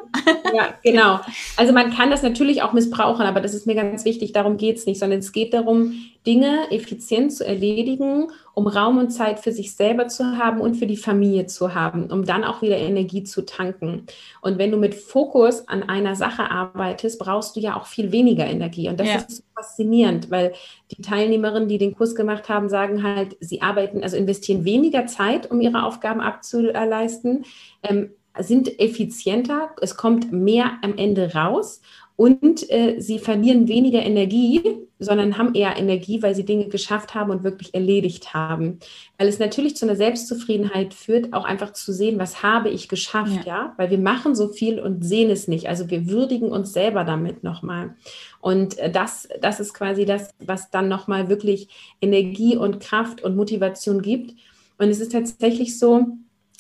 ja, 0.55 0.73
genau. 0.83 1.19
Also 1.57 1.73
man 1.73 1.93
kann 1.93 2.09
das 2.09 2.23
natürlich 2.23 2.61
auch 2.61 2.73
missbrauchen, 2.73 3.25
aber 3.25 3.41
das 3.41 3.53
ist 3.53 3.67
mir 3.67 3.75
ganz 3.75 4.05
wichtig. 4.05 4.31
Darum 4.31 4.57
geht 4.57 4.77
es 4.77 4.85
nicht, 4.85 4.99
sondern 4.99 5.19
es 5.19 5.31
geht 5.31 5.53
darum, 5.53 5.93
Dinge 6.25 6.71
effizient 6.71 7.33
zu 7.33 7.45
erledigen, 7.45 8.27
um 8.53 8.67
Raum 8.67 8.97
und 8.97 9.11
Zeit 9.11 9.39
für 9.39 9.51
sich 9.51 9.75
selber 9.75 10.07
zu 10.07 10.37
haben 10.37 10.61
und 10.61 10.75
für 10.75 10.87
die 10.87 10.97
Familie 10.97 11.45
zu 11.45 11.73
haben, 11.73 12.11
um 12.11 12.25
dann 12.25 12.43
auch 12.43 12.61
wieder 12.61 12.77
Energie 12.77 13.23
zu 13.23 13.45
tanken. 13.45 14.05
Und 14.41 14.57
wenn 14.57 14.71
du 14.71 14.77
mit 14.77 14.95
Fokus 14.95 15.67
an 15.67 15.83
einer 15.83 16.15
Sache 16.15 16.49
arbeitest, 16.51 17.19
brauchst 17.19 17.55
du 17.55 17.59
ja 17.59 17.77
auch 17.77 17.85
viel 17.85 18.11
weniger 18.11 18.45
Energie. 18.45 18.89
Und 18.89 18.99
das 18.99 19.07
ja. 19.07 19.15
ist 19.15 19.43
faszinierend, 19.55 20.29
weil 20.31 20.53
die 20.91 21.01
Teilnehmerinnen, 21.01 21.69
die 21.69 21.77
den 21.77 21.95
Kurs 21.95 22.15
gemacht 22.15 22.49
haben, 22.49 22.69
sagen 22.69 23.03
halt, 23.03 23.37
sie 23.39 23.61
arbeiten, 23.61 24.03
also 24.03 24.17
investieren 24.17 24.65
weniger 24.65 25.05
Zeit, 25.05 25.49
um 25.49 25.61
ihre 25.61 25.83
Aufgaben 25.83 26.21
abzuleisten. 26.21 27.45
Ähm, 27.83 28.11
sind 28.39 28.79
effizienter, 28.79 29.71
es 29.81 29.97
kommt 29.97 30.31
mehr 30.31 30.77
am 30.81 30.97
Ende 30.97 31.33
raus 31.33 31.81
und 32.15 32.69
äh, 32.69 32.99
sie 32.99 33.19
verlieren 33.19 33.67
weniger 33.67 34.01
Energie, 34.01 34.80
sondern 35.01 35.39
haben 35.39 35.55
eher 35.55 35.77
Energie, 35.77 36.21
weil 36.21 36.35
sie 36.35 36.45
Dinge 36.45 36.67
geschafft 36.67 37.15
haben 37.15 37.31
und 37.31 37.43
wirklich 37.43 37.73
erledigt 37.73 38.35
haben. 38.35 38.79
Weil 39.17 39.27
es 39.27 39.39
natürlich 39.39 39.75
zu 39.75 39.85
einer 39.85 39.95
Selbstzufriedenheit 39.95 40.93
führt, 40.93 41.33
auch 41.33 41.43
einfach 41.43 41.73
zu 41.73 41.91
sehen, 41.91 42.19
was 42.19 42.43
habe 42.43 42.69
ich 42.69 42.87
geschafft, 42.87 43.45
ja? 43.45 43.47
ja? 43.47 43.73
Weil 43.77 43.89
wir 43.89 43.97
machen 43.97 44.35
so 44.35 44.49
viel 44.49 44.79
und 44.79 45.03
sehen 45.03 45.31
es 45.31 45.47
nicht. 45.47 45.67
Also 45.67 45.89
wir 45.89 46.07
würdigen 46.07 46.51
uns 46.51 46.71
selber 46.71 47.03
damit 47.03 47.43
nochmal. 47.43 47.95
Und 48.41 48.77
äh, 48.77 48.91
das, 48.91 49.27
das 49.41 49.59
ist 49.59 49.73
quasi 49.73 50.05
das, 50.05 50.29
was 50.39 50.69
dann 50.69 50.87
nochmal 50.87 51.29
wirklich 51.29 51.69
Energie 51.99 52.55
und 52.55 52.79
Kraft 52.79 53.23
und 53.23 53.35
Motivation 53.35 54.03
gibt. 54.03 54.35
Und 54.77 54.89
es 54.89 54.99
ist 54.99 55.13
tatsächlich 55.13 55.79
so, 55.79 56.17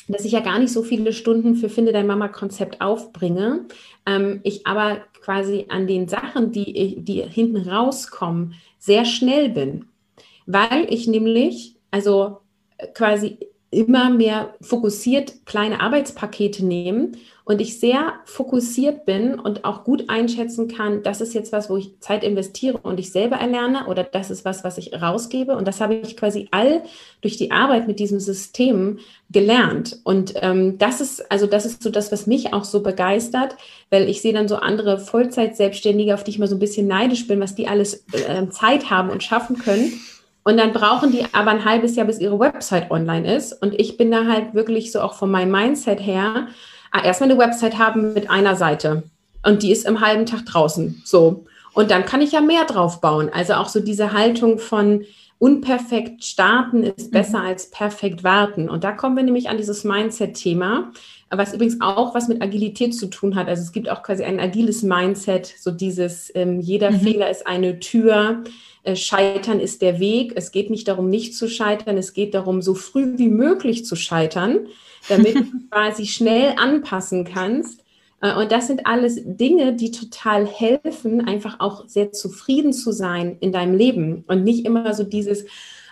dass 0.07 0.25
ich 0.25 0.31
ja 0.31 0.39
gar 0.39 0.57
nicht 0.57 0.73
so 0.73 0.81
viele 0.81 1.13
Stunden 1.13 1.55
für 1.55 1.69
Finde 1.69 1.91
dein 1.91 2.07
Mama-Konzept 2.07 2.81
aufbringe. 2.81 3.65
Ähm, 4.07 4.39
ich 4.41 4.65
aber 4.65 4.97
quasi 5.21 5.65
an 5.69 5.87
den 5.87 6.07
Sachen, 6.07 6.51
die, 6.51 7.01
die 7.01 7.21
hinten 7.23 7.69
rauskommen, 7.69 8.55
sehr 8.79 9.05
schnell 9.05 9.49
bin. 9.49 9.85
Weil 10.45 10.87
ich 10.89 11.07
nämlich, 11.07 11.75
also 11.91 12.39
quasi 12.93 13.37
immer 13.69 14.09
mehr 14.09 14.55
fokussiert 14.61 15.45
kleine 15.45 15.79
Arbeitspakete 15.79 16.65
nehme 16.65 17.13
und 17.51 17.59
ich 17.59 17.81
sehr 17.81 18.13
fokussiert 18.23 19.03
bin 19.03 19.37
und 19.37 19.65
auch 19.65 19.83
gut 19.83 20.05
einschätzen 20.07 20.69
kann, 20.69 21.03
das 21.03 21.19
ist 21.19 21.33
jetzt 21.33 21.51
was, 21.51 21.69
wo 21.69 21.75
ich 21.75 21.99
Zeit 21.99 22.23
investiere 22.23 22.77
und 22.77 22.97
ich 22.97 23.11
selber 23.11 23.35
erlerne 23.35 23.87
oder 23.87 24.05
das 24.05 24.31
ist 24.31 24.45
was, 24.45 24.63
was 24.63 24.77
ich 24.77 24.93
rausgebe. 24.93 25.57
Und 25.57 25.67
das 25.67 25.81
habe 25.81 25.95
ich 25.95 26.15
quasi 26.15 26.47
all 26.51 26.81
durch 27.19 27.35
die 27.35 27.51
Arbeit 27.51 27.89
mit 27.89 27.99
diesem 27.99 28.21
System 28.21 28.99
gelernt. 29.29 29.99
Und 30.05 30.33
ähm, 30.37 30.77
das 30.77 31.01
ist, 31.01 31.29
also 31.29 31.45
das 31.45 31.65
ist 31.65 31.83
so 31.83 31.89
das, 31.89 32.09
was 32.13 32.25
mich 32.25 32.53
auch 32.53 32.63
so 32.63 32.81
begeistert, 32.81 33.57
weil 33.89 34.07
ich 34.07 34.21
sehe 34.21 34.31
dann 34.31 34.47
so 34.47 34.55
andere 34.55 34.97
Vollzeit-Selbstständige, 34.97 36.13
auf 36.13 36.23
die 36.23 36.31
ich 36.31 36.39
mal 36.39 36.47
so 36.47 36.55
ein 36.55 36.59
bisschen 36.59 36.87
neidisch 36.87 37.27
bin, 37.27 37.41
was 37.41 37.53
die 37.53 37.67
alles 37.67 38.05
äh, 38.13 38.47
Zeit 38.47 38.89
haben 38.89 39.09
und 39.09 39.23
schaffen 39.23 39.57
können. 39.57 39.91
Und 40.45 40.55
dann 40.55 40.71
brauchen 40.71 41.11
die 41.11 41.25
aber 41.33 41.51
ein 41.51 41.65
halbes 41.65 41.97
Jahr, 41.97 42.07
bis 42.07 42.19
ihre 42.19 42.39
Website 42.39 42.91
online 42.91 43.35
ist. 43.35 43.51
Und 43.61 43.77
ich 43.77 43.97
bin 43.97 44.09
da 44.09 44.25
halt 44.25 44.53
wirklich 44.53 44.93
so 44.93 45.01
auch 45.01 45.15
von 45.15 45.29
meinem 45.29 45.51
Mindset 45.51 45.99
her, 45.99 46.47
erstmal 46.99 47.29
eine 47.31 47.39
Website 47.39 47.77
haben 47.77 48.13
mit 48.13 48.29
einer 48.29 48.55
Seite. 48.55 49.03
Und 49.43 49.63
die 49.63 49.71
ist 49.71 49.85
im 49.85 50.01
halben 50.01 50.25
Tag 50.25 50.45
draußen. 50.45 51.01
So. 51.05 51.45
Und 51.73 51.89
dann 51.89 52.05
kann 52.05 52.21
ich 52.21 52.33
ja 52.33 52.41
mehr 52.41 52.65
drauf 52.65 53.01
bauen. 53.01 53.29
Also 53.33 53.53
auch 53.53 53.69
so 53.69 53.79
diese 53.79 54.13
Haltung 54.13 54.59
von 54.59 55.05
unperfekt 55.39 56.23
starten 56.23 56.83
ist 56.83 57.07
mhm. 57.07 57.11
besser 57.11 57.41
als 57.41 57.71
perfekt 57.71 58.23
warten. 58.23 58.69
Und 58.69 58.83
da 58.83 58.91
kommen 58.91 59.15
wir 59.15 59.23
nämlich 59.23 59.49
an 59.49 59.57
dieses 59.57 59.83
Mindset-Thema, 59.83 60.91
was 61.31 61.53
übrigens 61.53 61.79
auch 61.79 62.13
was 62.13 62.27
mit 62.27 62.41
Agilität 62.41 62.93
zu 62.93 63.07
tun 63.07 63.35
hat. 63.35 63.47
Also 63.47 63.63
es 63.63 63.71
gibt 63.71 63.89
auch 63.89 64.03
quasi 64.03 64.23
ein 64.23 64.39
agiles 64.39 64.83
Mindset, 64.83 65.53
so 65.59 65.71
dieses, 65.71 66.31
ähm, 66.35 66.59
jeder 66.59 66.91
mhm. 66.91 66.99
Fehler 66.99 67.29
ist 67.29 67.47
eine 67.47 67.79
Tür. 67.79 68.43
Äh, 68.83 68.95
scheitern 68.95 69.59
ist 69.59 69.81
der 69.81 69.99
Weg. 69.99 70.33
Es 70.35 70.51
geht 70.51 70.69
nicht 70.69 70.87
darum, 70.87 71.09
nicht 71.09 71.35
zu 71.35 71.47
scheitern. 71.47 71.97
Es 71.97 72.13
geht 72.13 72.33
darum, 72.33 72.61
so 72.61 72.73
früh 72.73 73.17
wie 73.17 73.29
möglich 73.29 73.85
zu 73.85 73.95
scheitern, 73.95 74.67
damit 75.07 75.35
du 75.35 75.43
quasi 75.71 76.05
schnell 76.05 76.55
anpassen 76.57 77.23
kannst. 77.23 77.81
Äh, 78.21 78.35
und 78.35 78.51
das 78.51 78.67
sind 78.67 78.85
alles 78.85 79.21
Dinge, 79.23 79.73
die 79.73 79.91
total 79.91 80.45
helfen, 80.45 81.27
einfach 81.27 81.59
auch 81.59 81.87
sehr 81.87 82.11
zufrieden 82.11 82.73
zu 82.73 82.91
sein 82.91 83.37
in 83.39 83.51
deinem 83.51 83.75
Leben 83.75 84.23
und 84.27 84.43
nicht 84.43 84.65
immer 84.65 84.93
so 84.93 85.03
dieses, 85.03 85.45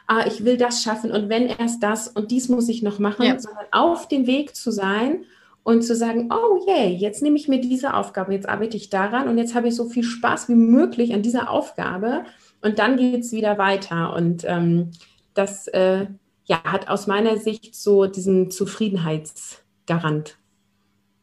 ah, 0.10 0.26
ich 0.26 0.44
will 0.44 0.58
das 0.58 0.82
schaffen 0.82 1.12
und 1.12 1.30
wenn 1.30 1.46
erst 1.46 1.84
das 1.84 2.08
und 2.08 2.32
dies 2.32 2.50
muss 2.50 2.68
ich 2.68 2.82
noch 2.82 2.98
machen, 2.98 3.26
ja. 3.26 3.40
sondern 3.40 3.66
auf 3.72 4.08
dem 4.08 4.26
Weg 4.26 4.56
zu 4.56 4.72
sein 4.72 5.24
und 5.62 5.84
zu 5.84 5.96
sagen, 5.96 6.32
oh 6.34 6.66
yay, 6.68 6.96
jetzt 6.96 7.22
nehme 7.22 7.38
ich 7.38 7.48
mir 7.48 7.62
diese 7.62 7.94
Aufgabe, 7.94 8.34
jetzt 8.34 8.50
arbeite 8.50 8.76
ich 8.76 8.90
daran 8.90 9.28
und 9.28 9.38
jetzt 9.38 9.54
habe 9.54 9.68
ich 9.68 9.76
so 9.76 9.86
viel 9.86 10.04
Spaß 10.04 10.50
wie 10.50 10.56
möglich 10.56 11.14
an 11.14 11.22
dieser 11.22 11.52
Aufgabe 11.52 12.24
und 12.62 12.80
dann 12.80 12.98
geht 12.98 13.22
es 13.22 13.32
wieder 13.32 13.60
weiter. 13.60 14.14
Und 14.16 14.44
ähm, 14.46 14.92
das 15.36 15.68
äh, 15.68 16.08
ja, 16.46 16.64
hat 16.64 16.90
aus 16.90 17.06
meiner 17.06 17.38
Sicht 17.38 17.76
so 17.76 18.08
diesen 18.08 18.50
Zufriedenheitsgarant. 18.50 20.38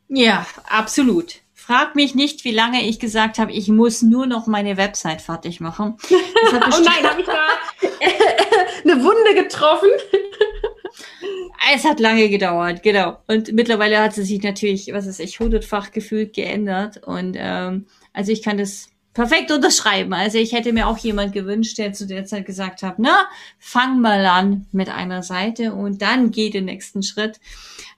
Ja, 0.08 0.46
absolut. 0.70 1.40
Frag 1.52 1.96
mich 1.96 2.14
nicht, 2.14 2.44
wie 2.44 2.52
lange 2.52 2.86
ich 2.86 3.00
gesagt 3.00 3.38
habe, 3.38 3.50
ich 3.50 3.66
muss 3.66 4.02
nur 4.02 4.26
noch 4.26 4.46
meine 4.46 4.76
Website 4.76 5.20
fertig 5.20 5.60
machen. 5.60 5.96
oh 6.10 6.82
nein, 6.84 7.10
habe 7.10 7.20
ich 7.20 7.26
da 7.26 8.45
eine 8.88 9.02
Wunde 9.02 9.42
getroffen? 9.42 9.88
es 11.74 11.84
hat 11.84 12.00
lange 12.00 12.28
gedauert, 12.28 12.82
genau. 12.82 13.18
Und 13.26 13.52
mittlerweile 13.52 13.98
hat 13.98 14.14
sie 14.14 14.24
sich 14.24 14.42
natürlich, 14.42 14.92
was 14.92 15.06
ist 15.06 15.20
ich, 15.20 15.40
hundertfach 15.40 15.92
gefühlt 15.92 16.34
geändert. 16.34 17.02
Und 17.04 17.36
ähm, 17.38 17.86
also 18.12 18.32
ich 18.32 18.42
kann 18.42 18.58
das 18.58 18.88
perfekt 19.16 19.50
unterschreiben. 19.50 20.12
Also 20.12 20.38
ich 20.38 20.52
hätte 20.52 20.72
mir 20.72 20.86
auch 20.86 20.98
jemand 20.98 21.32
gewünscht, 21.32 21.78
der 21.78 21.92
zu 21.92 22.06
der 22.06 22.26
Zeit 22.26 22.44
gesagt 22.44 22.82
hat, 22.82 22.98
na, 22.98 23.26
fang 23.58 24.00
mal 24.00 24.24
an 24.26 24.66
mit 24.72 24.90
einer 24.90 25.22
Seite 25.22 25.72
und 25.72 26.02
dann 26.02 26.30
geh 26.30 26.50
den 26.50 26.66
nächsten 26.66 27.02
Schritt. 27.02 27.40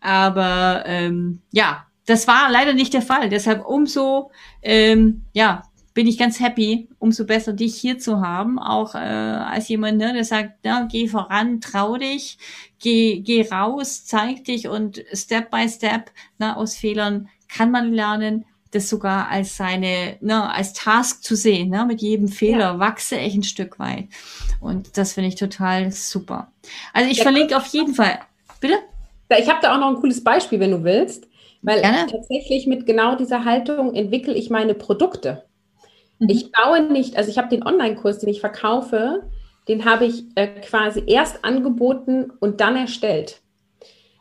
Aber 0.01 0.85
ähm, 0.87 1.40
ja, 1.51 1.87
das 2.07 2.27
war 2.29 2.51
leider 2.51 2.72
nicht 2.72 2.94
der 2.94 3.03
Fall. 3.03 3.29
Deshalb 3.29 3.66
umso, 3.66 4.31
ähm, 4.62 5.24
ja, 5.33 5.64
bin 5.98 6.06
ich 6.06 6.16
ganz 6.16 6.38
happy, 6.38 6.88
umso 7.00 7.26
besser 7.26 7.52
dich 7.52 7.74
hier 7.74 7.98
zu 7.98 8.20
haben, 8.20 8.61
auch 8.61 8.94
äh, 8.94 8.98
als 8.98 9.66
jemand, 9.66 9.98
ne, 9.98 10.12
der 10.12 10.22
sagt, 10.22 10.61
na, 10.62 10.87
geh 10.88 11.08
voran, 11.08 11.61
trau 11.61 11.96
dich, 11.96 12.38
geh, 12.78 13.18
geh 13.18 13.48
raus, 13.50 14.06
zeig 14.06 14.44
dich 14.44 14.68
und 14.68 15.04
Step 15.12 15.50
by 15.50 15.68
Step, 15.68 16.12
na, 16.38 16.54
aus 16.54 16.76
Fehlern 16.76 17.28
kann 17.48 17.72
man 17.72 17.92
lernen 17.92 18.44
das 18.70 18.88
sogar 18.88 19.28
als 19.28 19.56
seine, 19.56 20.18
ne, 20.20 20.48
als 20.54 20.72
Task 20.72 21.24
zu 21.24 21.34
sehen, 21.34 21.70
ne, 21.70 21.84
mit 21.84 22.00
jedem 22.00 22.28
Fehler 22.28 22.74
ja. 22.74 22.78
wachse 22.78 23.16
ich 23.16 23.34
ein 23.34 23.42
Stück 23.42 23.80
weit. 23.80 24.06
Und 24.61 24.96
das 24.96 25.14
finde 25.14 25.30
ich 25.30 25.34
total 25.34 25.90
super. 25.90 26.52
Also 26.92 27.11
ich 27.11 27.18
ja, 27.18 27.24
verlinke 27.24 27.56
auf 27.56 27.66
jeden 27.66 27.96
Fall. 27.96 28.20
Bitte? 28.61 28.76
Ich 29.37 29.48
habe 29.48 29.58
da 29.62 29.74
auch 29.74 29.80
noch 29.80 29.88
ein 29.88 30.00
cooles 30.00 30.22
Beispiel, 30.22 30.61
wenn 30.61 30.70
du 30.70 30.84
willst. 30.84 31.26
Weil 31.61 31.82
tatsächlich 31.82 32.68
mit 32.68 32.87
genau 32.87 33.16
dieser 33.16 33.44
Haltung 33.44 33.92
entwickle 33.96 34.32
ich 34.32 34.48
meine 34.48 34.74
Produkte. 34.74 35.47
Mhm. 36.18 36.28
Ich 36.28 36.52
baue 36.52 36.83
nicht, 36.83 37.16
also 37.16 37.31
ich 37.31 37.38
habe 37.38 37.48
den 37.48 37.66
Online-Kurs, 37.66 38.18
den 38.18 38.28
ich 38.28 38.40
verkaufe, 38.40 39.24
den 39.68 39.85
habe 39.85 40.07
ich 40.07 40.24
äh, 40.35 40.46
quasi 40.46 41.02
erst 41.07 41.44
angeboten 41.44 42.33
und 42.40 42.61
dann 42.61 42.76
erstellt. 42.76 43.40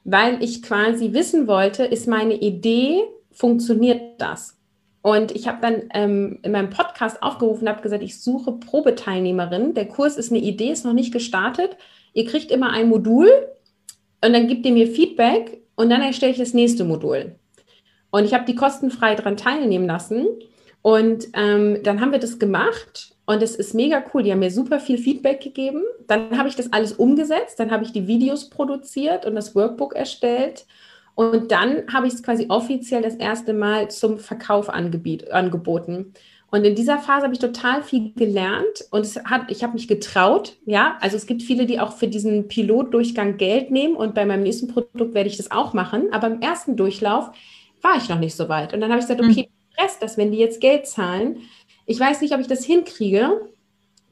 Weil 0.03 0.41
ich 0.43 0.61
quasi 0.61 1.13
wissen 1.13 1.47
wollte, 1.47 1.83
ist 1.83 2.07
meine 2.07 2.35
Idee 2.35 3.01
funktioniert 3.31 4.19
das? 4.19 4.57
Und 5.01 5.31
ich 5.31 5.47
habe 5.47 5.59
dann 5.61 5.83
ähm, 5.93 6.39
in 6.43 6.51
meinem 6.51 6.69
Podcast 6.69 7.23
aufgerufen 7.23 7.63
und 7.63 7.69
habe 7.69 7.81
gesagt, 7.81 8.03
ich 8.03 8.19
suche 8.19 8.51
Probeteilnehmerinnen. 8.53 9.73
Der 9.73 9.87
Kurs 9.87 10.17
ist 10.17 10.31
eine 10.31 10.41
Idee, 10.41 10.71
ist 10.71 10.83
noch 10.83 10.93
nicht 10.93 11.13
gestartet. 11.13 11.77
Ihr 12.13 12.25
kriegt 12.25 12.51
immer 12.51 12.71
ein 12.71 12.89
Modul 12.89 13.29
und 14.21 14.33
dann 14.33 14.47
gibt 14.47 14.65
ihr 14.65 14.73
mir 14.73 14.87
Feedback 14.87 15.61
und 15.75 15.89
dann 15.89 16.01
erstelle 16.01 16.33
ich 16.33 16.39
das 16.39 16.53
nächste 16.53 16.83
Modul. 16.83 17.35
Und 18.09 18.25
ich 18.25 18.33
habe 18.33 18.45
die 18.45 18.55
kostenfrei 18.55 19.15
daran 19.15 19.37
teilnehmen 19.37 19.87
lassen. 19.87 20.25
Und 20.81 21.27
ähm, 21.33 21.79
dann 21.83 21.99
haben 22.01 22.11
wir 22.11 22.19
das 22.19 22.39
gemacht 22.39 23.15
und 23.25 23.43
es 23.43 23.55
ist 23.55 23.73
mega 23.73 24.03
cool. 24.13 24.23
Die 24.23 24.31
haben 24.31 24.39
mir 24.39 24.51
super 24.51 24.79
viel 24.79 24.97
Feedback 24.97 25.41
gegeben. 25.41 25.83
Dann 26.07 26.37
habe 26.37 26.47
ich 26.47 26.55
das 26.55 26.71
alles 26.71 26.93
umgesetzt. 26.93 27.59
Dann 27.59 27.71
habe 27.71 27.83
ich 27.83 27.91
die 27.91 28.07
Videos 28.07 28.49
produziert 28.49 29.25
und 29.25 29.35
das 29.35 29.53
Workbook 29.53 29.95
erstellt. 29.95 30.65
Und 31.13 31.51
dann 31.51 31.83
habe 31.91 32.07
ich 32.07 32.13
es 32.13 32.23
quasi 32.23 32.45
offiziell 32.47 33.01
das 33.01 33.15
erste 33.15 33.53
Mal 33.53 33.89
zum 33.89 34.17
Verkauf 34.17 34.69
angeboten. 34.69 36.13
Und 36.49 36.63
in 36.63 36.75
dieser 36.75 36.99
Phase 36.99 37.23
habe 37.23 37.33
ich 37.33 37.39
total 37.39 37.83
viel 37.83 38.13
gelernt 38.13 38.85
und 38.91 39.01
es 39.01 39.21
hat, 39.25 39.51
ich 39.51 39.63
habe 39.63 39.73
mich 39.73 39.89
getraut, 39.89 40.55
ja. 40.65 40.97
Also 41.01 41.17
es 41.17 41.25
gibt 41.25 41.43
viele, 41.43 41.65
die 41.65 41.81
auch 41.81 41.91
für 41.91 42.07
diesen 42.07 42.47
Pilotdurchgang 42.47 43.35
Geld 43.35 43.71
nehmen 43.71 43.97
und 43.97 44.15
bei 44.15 44.25
meinem 44.25 44.43
nächsten 44.43 44.69
Produkt 44.69 45.13
werde 45.13 45.27
ich 45.27 45.35
das 45.35 45.51
auch 45.51 45.73
machen. 45.73 46.13
Aber 46.13 46.27
im 46.27 46.39
ersten 46.39 46.77
Durchlauf 46.77 47.31
war 47.81 47.97
ich 47.97 48.07
noch 48.07 48.19
nicht 48.19 48.35
so 48.35 48.47
weit. 48.47 48.73
Und 48.73 48.79
dann 48.79 48.91
habe 48.91 49.01
ich 49.01 49.07
gesagt, 49.07 49.21
okay, 49.21 49.49
Stress, 49.77 49.99
dass 49.99 50.17
wenn 50.17 50.31
die 50.31 50.37
jetzt 50.37 50.61
Geld 50.61 50.87
zahlen, 50.87 51.41
ich 51.85 51.99
weiß 51.99 52.21
nicht, 52.21 52.33
ob 52.33 52.39
ich 52.39 52.47
das 52.47 52.65
hinkriege, 52.65 53.49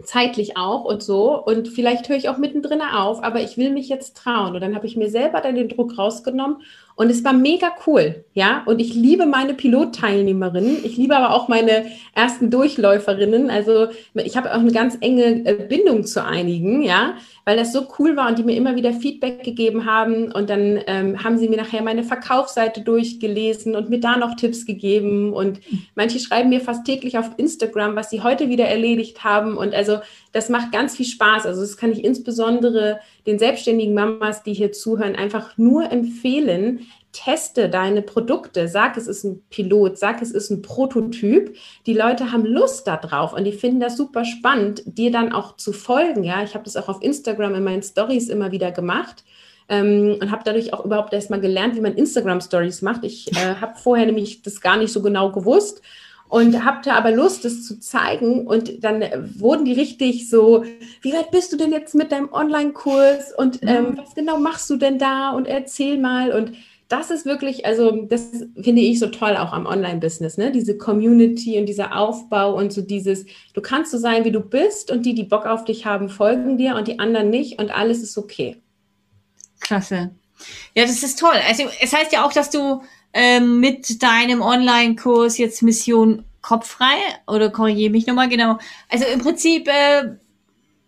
zeitlich 0.04 0.58
auch 0.58 0.86
und 0.86 1.04
so. 1.04 1.44
Und 1.44 1.68
vielleicht 1.68 2.08
höre 2.10 2.18
ich 2.18 2.30
auch 2.30 2.38
mittendrin 2.38 2.82
auf, 2.82 3.24
aber 3.24 3.42
ich 3.42 3.58
will 3.58 3.72
mich 3.72 3.90
jetzt 3.90 4.16
trauen. 4.18 4.56
Und 4.56 4.62
dann 4.62 4.76
habe 4.76 4.88
ich 4.88 4.96
mir 4.96 5.10
selber 5.10 5.42
dann 5.42 5.56
den 5.56 5.70
Druck 5.70 5.98
rausgenommen 5.98 6.58
und 6.98 7.10
es 7.10 7.26
war 7.26 7.34
mega 7.34 7.72
cool, 7.86 8.24
ja. 8.34 8.64
Und 8.66 8.80
ich 8.80 8.94
liebe 8.94 9.26
meine 9.26 9.54
Pilotteilnehmerinnen. 9.54 10.78
Ich 10.86 10.96
liebe 10.96 11.16
aber 11.18 11.34
auch 11.34 11.50
meine 11.50 11.88
ersten 12.14 12.50
Durchläuferinnen. 12.50 13.50
Also 13.50 13.88
ich 14.14 14.38
habe 14.38 14.52
auch 14.54 14.60
eine 14.60 14.72
ganz 14.72 14.98
enge 15.02 15.46
äh, 15.46 15.66
Bindung 15.68 16.06
zu 16.06 16.24
einigen, 16.24 16.82
ja, 16.82 17.16
weil 17.44 17.58
das 17.58 17.74
so 17.74 17.88
cool 18.00 18.16
war 18.16 18.30
und 18.30 18.40
die 18.40 18.44
mir 18.44 18.56
immer 18.56 18.78
wieder 18.78 18.94
Feedback 18.94 19.44
gegeben 19.44 19.86
haben. 19.86 20.32
Und 20.32 20.50
dann 20.50 20.80
ähm, 20.88 21.22
haben 21.22 21.38
sie 21.38 21.50
mir 21.50 21.58
nachher 21.58 21.84
meine 21.84 22.04
Verkaufsseite 22.04 22.80
durchgelesen 22.80 23.76
und 23.76 23.90
mir 23.90 24.00
da 24.00 24.16
noch 24.16 24.36
Tipps 24.36 24.66
gegeben. 24.66 25.34
Und 25.34 25.60
manche 25.96 26.20
schreiben 26.20 26.48
mir 26.48 26.62
fast 26.62 26.86
täglich 26.86 27.18
auf 27.18 27.32
Instagram, 27.36 27.98
was 27.98 28.10
sie 28.10 28.22
heute 28.22 28.48
wieder 28.48 28.66
erledigt 28.66 29.26
haben. 29.26 29.58
Und 29.58 29.74
also 29.74 30.00
das 30.36 30.50
macht 30.50 30.74
ganz 30.74 30.98
viel 30.98 31.06
Spaß. 31.06 31.46
Also 31.46 31.62
das 31.62 31.78
kann 31.78 31.94
ich 31.94 32.04
insbesondere 32.04 33.00
den 33.26 33.40
selbstständigen 33.40 33.94
Mamas, 33.94 34.44
die 34.44 34.54
hier 34.54 34.74
zuhören, 34.74 35.16
einfach 35.16 35.58
nur 35.58 35.90
empfehlen. 35.90 36.88
Teste 37.14 37.70
deine 37.70 38.02
Produkte. 38.02 38.68
Sag, 38.68 38.98
es 38.98 39.08
ist 39.08 39.24
ein 39.24 39.44
Pilot. 39.50 39.98
Sag, 39.98 40.22
es 40.22 40.32
ist 40.32 40.50
ein 40.50 40.62
Prototyp. 40.62 41.56
Die 41.86 41.94
Leute 41.94 42.34
haben 42.34 42.46
Lust 42.46 42.86
darauf 42.86 43.32
und 43.32 43.46
die 43.46 43.54
finden 43.54 43.80
das 43.80 43.96
super 43.96 44.26
spannend, 44.26 44.84
dir 44.86 45.10
dann 45.10 45.32
auch 45.32 45.56
zu 45.56 45.72
folgen. 45.72 46.26
Ja, 46.26 46.44
ich 46.44 46.54
habe 46.54 46.66
das 46.66 46.76
auch 46.76 46.90
auf 46.90 47.02
Instagram 47.02 47.56
in 47.56 47.64
meinen 47.64 47.84
Stories 47.84 48.28
immer 48.28 48.52
wieder 48.52 48.74
gemacht. 48.74 49.24
Ähm, 49.70 50.18
und 50.20 50.32
habe 50.32 50.44
dadurch 50.44 50.74
auch 50.74 50.84
überhaupt 50.84 51.14
erst 51.14 51.30
mal 51.30 51.40
gelernt, 51.40 51.78
wie 51.78 51.82
man 51.82 51.96
Instagram 51.96 52.42
Stories 52.42 52.82
macht. 52.82 53.06
Ich 53.06 53.32
äh, 53.32 53.56
habe 53.62 53.80
vorher 53.82 54.06
nämlich 54.06 54.42
das 54.42 54.60
gar 54.60 54.76
nicht 54.76 54.92
so 54.92 55.02
genau 55.02 55.32
gewusst 55.32 55.82
und 56.28 56.66
hatte 56.66 56.94
aber 56.94 57.12
Lust, 57.12 57.46
das 57.46 57.64
zu 57.64 57.80
zeigen. 57.80 58.48
Und 58.48 58.84
dann 58.84 59.04
wurden 59.38 59.66
die 59.66 59.74
richtig 59.74 60.30
so, 60.30 60.64
wie 61.02 61.14
weit 61.14 61.32
bist 61.32 61.54
du 61.54 61.58
denn 61.58 61.72
jetzt 61.72 61.96
mit 61.96 62.12
deinem 62.12 62.32
Online-Kurs 62.32 63.34
und 63.38 63.60
ähm, 63.62 63.92
mhm. 63.92 63.98
was 63.98 64.16
genau 64.16 64.38
machst 64.38 64.70
du 64.70 64.78
denn 64.78 64.98
da 64.98 65.32
und 65.32 65.48
erzähl 65.48 65.98
mal. 65.98 66.32
Und 66.32 66.54
das 66.88 67.10
ist 67.10 67.26
wirklich, 67.26 67.66
also 67.66 68.06
das 68.08 68.46
finde 68.62 68.82
ich 68.82 69.00
so 69.00 69.08
toll 69.08 69.38
auch 69.38 69.54
am 69.54 69.66
Online-Business, 69.66 70.38
ne? 70.38 70.52
Diese 70.52 70.78
Community 70.78 71.60
und 71.60 71.66
dieser 71.66 71.98
Aufbau 71.98 72.56
und 72.56 72.72
so 72.72 72.82
dieses, 72.82 73.26
du 73.54 73.62
kannst 73.62 73.92
so 73.92 73.98
sein, 73.98 74.24
wie 74.26 74.32
du 74.32 74.40
bist 74.40 74.92
und 74.92 75.06
die, 75.06 75.16
die 75.16 75.24
Bock 75.24 75.46
auf 75.46 75.64
dich 75.64 75.86
haben, 75.86 76.10
folgen 76.10 76.58
dir 76.58 76.76
und 76.76 76.88
die 76.88 77.00
anderen 77.00 77.30
nicht 77.30 77.60
und 77.60 77.72
alles 77.72 78.02
ist 78.02 78.18
okay. 78.18 78.58
Klasse. 79.60 80.12
Ja, 80.76 80.84
das 80.84 81.02
ist 81.02 81.20
toll. 81.20 81.40
Also 81.48 81.64
es 81.82 81.94
heißt 81.94 82.12
ja 82.12 82.26
auch, 82.26 82.34
dass 82.34 82.50
du 82.50 82.82
ähm, 83.16 83.62
mit 83.62 84.04
deinem 84.04 84.42
Online-Kurs 84.42 85.38
jetzt 85.38 85.64
Mission 85.64 86.26
Kopffrei 86.42 86.98
oder 87.26 87.50
korrigiere 87.50 87.90
mich 87.90 88.06
nochmal 88.06 88.30
genau. 88.30 88.60
Also 88.90 89.06
im 89.06 89.20
Prinzip, 89.22 89.68
äh, 89.68 90.12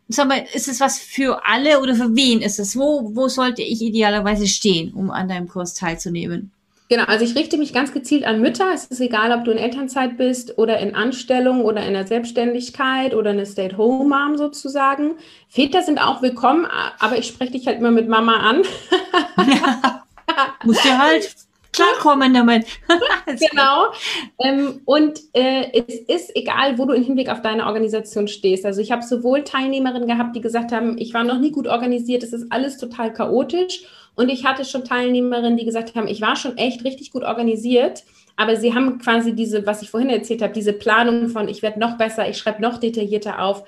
sag 0.09 0.27
mal, 0.27 0.45
ist 0.53 0.67
es 0.67 0.79
was 0.79 0.99
für 0.99 1.41
alle 1.47 1.79
oder 1.79 1.95
für 1.95 2.15
wen 2.15 2.41
ist 2.41 2.59
es? 2.59 2.77
Wo, 2.77 3.15
wo 3.15 3.29
sollte 3.29 3.63
ich 3.63 3.81
idealerweise 3.81 4.45
stehen, 4.45 4.93
um 4.93 5.09
an 5.09 5.29
deinem 5.29 5.47
Kurs 5.47 5.73
teilzunehmen? 5.73 6.51
Genau, 6.89 7.03
also 7.05 7.25
ich 7.25 7.35
richte 7.35 7.57
mich 7.57 7.73
ganz 7.73 7.93
gezielt 7.93 8.25
an 8.25 8.41
Mütter. 8.41 8.71
Es 8.73 8.85
ist 8.85 8.99
egal, 8.99 9.31
ob 9.31 9.45
du 9.45 9.51
in 9.51 9.57
Elternzeit 9.57 10.17
bist 10.17 10.57
oder 10.57 10.79
in 10.79 10.95
Anstellung 10.95 11.63
oder 11.63 11.85
in 11.85 11.93
der 11.93 12.07
Selbstständigkeit 12.07 13.13
oder 13.13 13.31
eine 13.31 13.45
Stay-at-home-Mom 13.45 14.37
sozusagen. 14.37 15.15
Väter 15.49 15.81
sind 15.81 15.99
auch 15.99 16.21
willkommen, 16.21 16.67
aber 16.99 17.17
ich 17.17 17.27
spreche 17.27 17.53
dich 17.53 17.67
halt 17.67 17.79
immer 17.79 17.91
mit 17.91 18.07
Mama 18.07 18.37
an. 18.37 18.63
ja, 19.47 20.05
musst 20.63 20.85
du 20.85 20.97
halt 20.97 21.46
klarkommen 21.77 22.33
damit. 22.33 22.65
genau. 23.25 23.91
Ähm, 24.39 24.81
und 24.85 25.19
äh, 25.33 25.83
es 25.87 25.99
ist 26.07 26.35
egal, 26.35 26.77
wo 26.77 26.85
du 26.85 26.93
im 26.93 27.03
Hinblick 27.03 27.29
auf 27.29 27.41
deine 27.41 27.65
Organisation 27.65 28.27
stehst. 28.27 28.65
Also 28.65 28.81
ich 28.81 28.91
habe 28.91 29.03
sowohl 29.03 29.43
Teilnehmerinnen 29.43 30.07
gehabt, 30.07 30.35
die 30.35 30.41
gesagt 30.41 30.71
haben, 30.71 30.97
ich 30.97 31.13
war 31.13 31.23
noch 31.23 31.39
nie 31.39 31.51
gut 31.51 31.67
organisiert, 31.67 32.23
es 32.23 32.33
ist 32.33 32.47
alles 32.51 32.77
total 32.77 33.13
chaotisch. 33.13 33.83
Und 34.15 34.29
ich 34.29 34.45
hatte 34.45 34.65
schon 34.65 34.83
Teilnehmerinnen, 34.83 35.57
die 35.57 35.65
gesagt 35.65 35.95
haben, 35.95 36.07
ich 36.07 36.21
war 36.21 36.35
schon 36.35 36.57
echt 36.57 36.83
richtig 36.83 37.11
gut 37.11 37.23
organisiert. 37.23 38.03
Aber 38.35 38.55
sie 38.55 38.73
haben 38.73 38.99
quasi 38.99 39.33
diese, 39.33 39.65
was 39.65 39.81
ich 39.81 39.89
vorhin 39.89 40.09
erzählt 40.09 40.41
habe, 40.41 40.53
diese 40.53 40.73
Planung 40.73 41.29
von, 41.29 41.47
ich 41.47 41.61
werde 41.61 41.79
noch 41.79 41.97
besser, 41.97 42.27
ich 42.29 42.37
schreibe 42.37 42.61
noch 42.61 42.79
detaillierter 42.79 43.41
auf. 43.41 43.63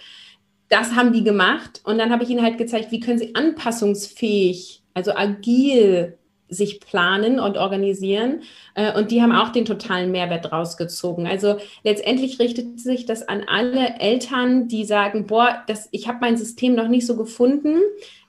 Das 0.70 0.96
haben 0.96 1.14
die 1.14 1.24
gemacht. 1.24 1.82
Und 1.84 1.98
dann 1.98 2.12
habe 2.12 2.24
ich 2.24 2.30
ihnen 2.30 2.44
halt 2.44 2.58
gezeigt, 2.58 2.92
wie 2.92 3.00
können 3.00 3.20
sie 3.20 3.34
anpassungsfähig, 3.36 4.84
also 4.94 5.12
agil 5.16 6.19
sich 6.50 6.80
planen 6.80 7.40
und 7.40 7.58
organisieren. 7.58 8.42
Äh, 8.74 8.98
und 8.98 9.12
die 9.12 9.22
haben 9.22 9.32
auch 9.32 9.50
den 9.50 9.66
totalen 9.66 10.12
Mehrwert 10.12 10.52
rausgezogen. 10.52 11.28
Also 11.28 11.58
letztendlich 11.84 12.40
richtet 12.40 12.80
sich 12.80 13.06
das 13.06 13.28
an 13.28 13.44
alle 13.48 14.00
Eltern, 14.00 14.68
die 14.68 14.86
sagen, 14.86 15.28
boah, 15.28 15.64
das, 15.68 15.88
ich 15.92 16.08
habe 16.08 16.20
mein 16.22 16.38
System 16.38 16.76
noch 16.76 16.88
nicht 16.88 17.06
so 17.06 17.16
gefunden. 17.16 17.78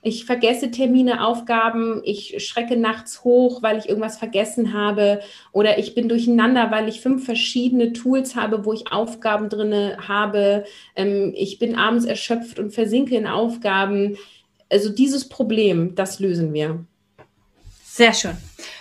Ich 0.03 0.25
vergesse 0.25 0.71
Termine, 0.71 1.25
Aufgaben, 1.25 2.01
ich 2.03 2.43
schrecke 2.43 2.75
nachts 2.75 3.23
hoch, 3.23 3.61
weil 3.61 3.77
ich 3.77 3.87
irgendwas 3.87 4.17
vergessen 4.17 4.73
habe 4.73 5.21
oder 5.51 5.77
ich 5.77 5.93
bin 5.93 6.09
durcheinander, 6.09 6.71
weil 6.71 6.89
ich 6.89 7.01
fünf 7.01 7.23
verschiedene 7.23 7.93
Tools 7.93 8.35
habe, 8.35 8.65
wo 8.65 8.73
ich 8.73 8.91
Aufgaben 8.91 9.49
drin 9.49 9.95
habe. 10.07 10.65
Ähm, 10.95 11.33
ich 11.35 11.59
bin 11.59 11.75
abends 11.75 12.05
erschöpft 12.05 12.57
und 12.57 12.71
versinke 12.73 13.15
in 13.15 13.27
Aufgaben. 13.27 14.17
Also 14.69 14.89
dieses 14.89 15.29
Problem, 15.29 15.95
das 15.95 16.19
lösen 16.19 16.53
wir. 16.53 16.85
Sehr 17.93 18.13
schön. 18.13 18.37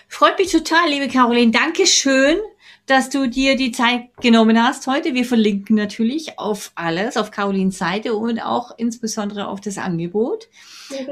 Freut 0.07 0.39
mich 0.39 0.53
total, 0.53 0.89
liebe 0.89 1.09
Caroline. 1.09 1.51
Dankeschön, 1.51 2.39
dass 2.87 3.11
du 3.11 3.29
dir 3.29 3.57
die 3.57 3.73
Zeit 3.73 4.03
genommen 4.21 4.63
hast 4.63 4.87
heute. 4.87 5.15
Wir 5.15 5.25
verlinken 5.25 5.75
natürlich 5.75 6.39
auf 6.39 6.71
alles, 6.77 7.17
auf 7.17 7.33
Carolins 7.33 7.77
Seite 7.77 8.15
und 8.15 8.39
auch 8.39 8.71
insbesondere 8.79 9.49
auf 9.49 9.61
das 9.61 9.79
Angebot. 9.79 10.49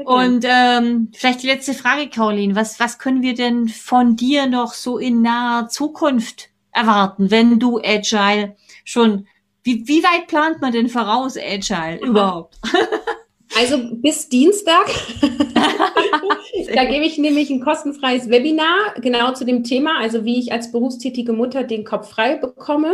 Und 0.05 0.45
ähm, 0.47 1.11
vielleicht 1.13 1.43
die 1.43 1.47
letzte 1.47 1.73
Frage, 1.73 2.07
Caroline. 2.07 2.55
Was, 2.55 2.79
was 2.79 2.99
können 2.99 3.21
wir 3.21 3.33
denn 3.33 3.67
von 3.67 4.15
dir 4.15 4.47
noch 4.47 4.73
so 4.75 4.97
in 4.97 5.21
naher 5.21 5.67
Zukunft 5.67 6.51
erwarten, 6.71 7.31
wenn 7.31 7.59
du 7.59 7.79
Agile 7.83 8.55
schon, 8.85 9.27
wie, 9.63 9.85
wie 9.89 10.03
weit 10.03 10.27
plant 10.27 10.61
man 10.61 10.71
denn 10.71 10.87
voraus 10.87 11.35
Agile 11.35 11.99
überhaupt? 11.99 12.59
Also 13.57 13.77
bis 13.93 14.29
Dienstag. 14.29 14.87
da 16.73 16.85
gebe 16.85 17.05
ich 17.05 17.17
nämlich 17.17 17.49
ein 17.49 17.61
kostenfreies 17.61 18.29
Webinar 18.29 18.93
genau 19.01 19.33
zu 19.33 19.45
dem 19.45 19.63
Thema, 19.63 19.99
also 19.99 20.25
wie 20.25 20.39
ich 20.39 20.51
als 20.51 20.71
berufstätige 20.71 21.33
Mutter 21.33 21.63
den 21.63 21.83
Kopf 21.83 22.09
frei 22.09 22.35
bekomme. 22.35 22.93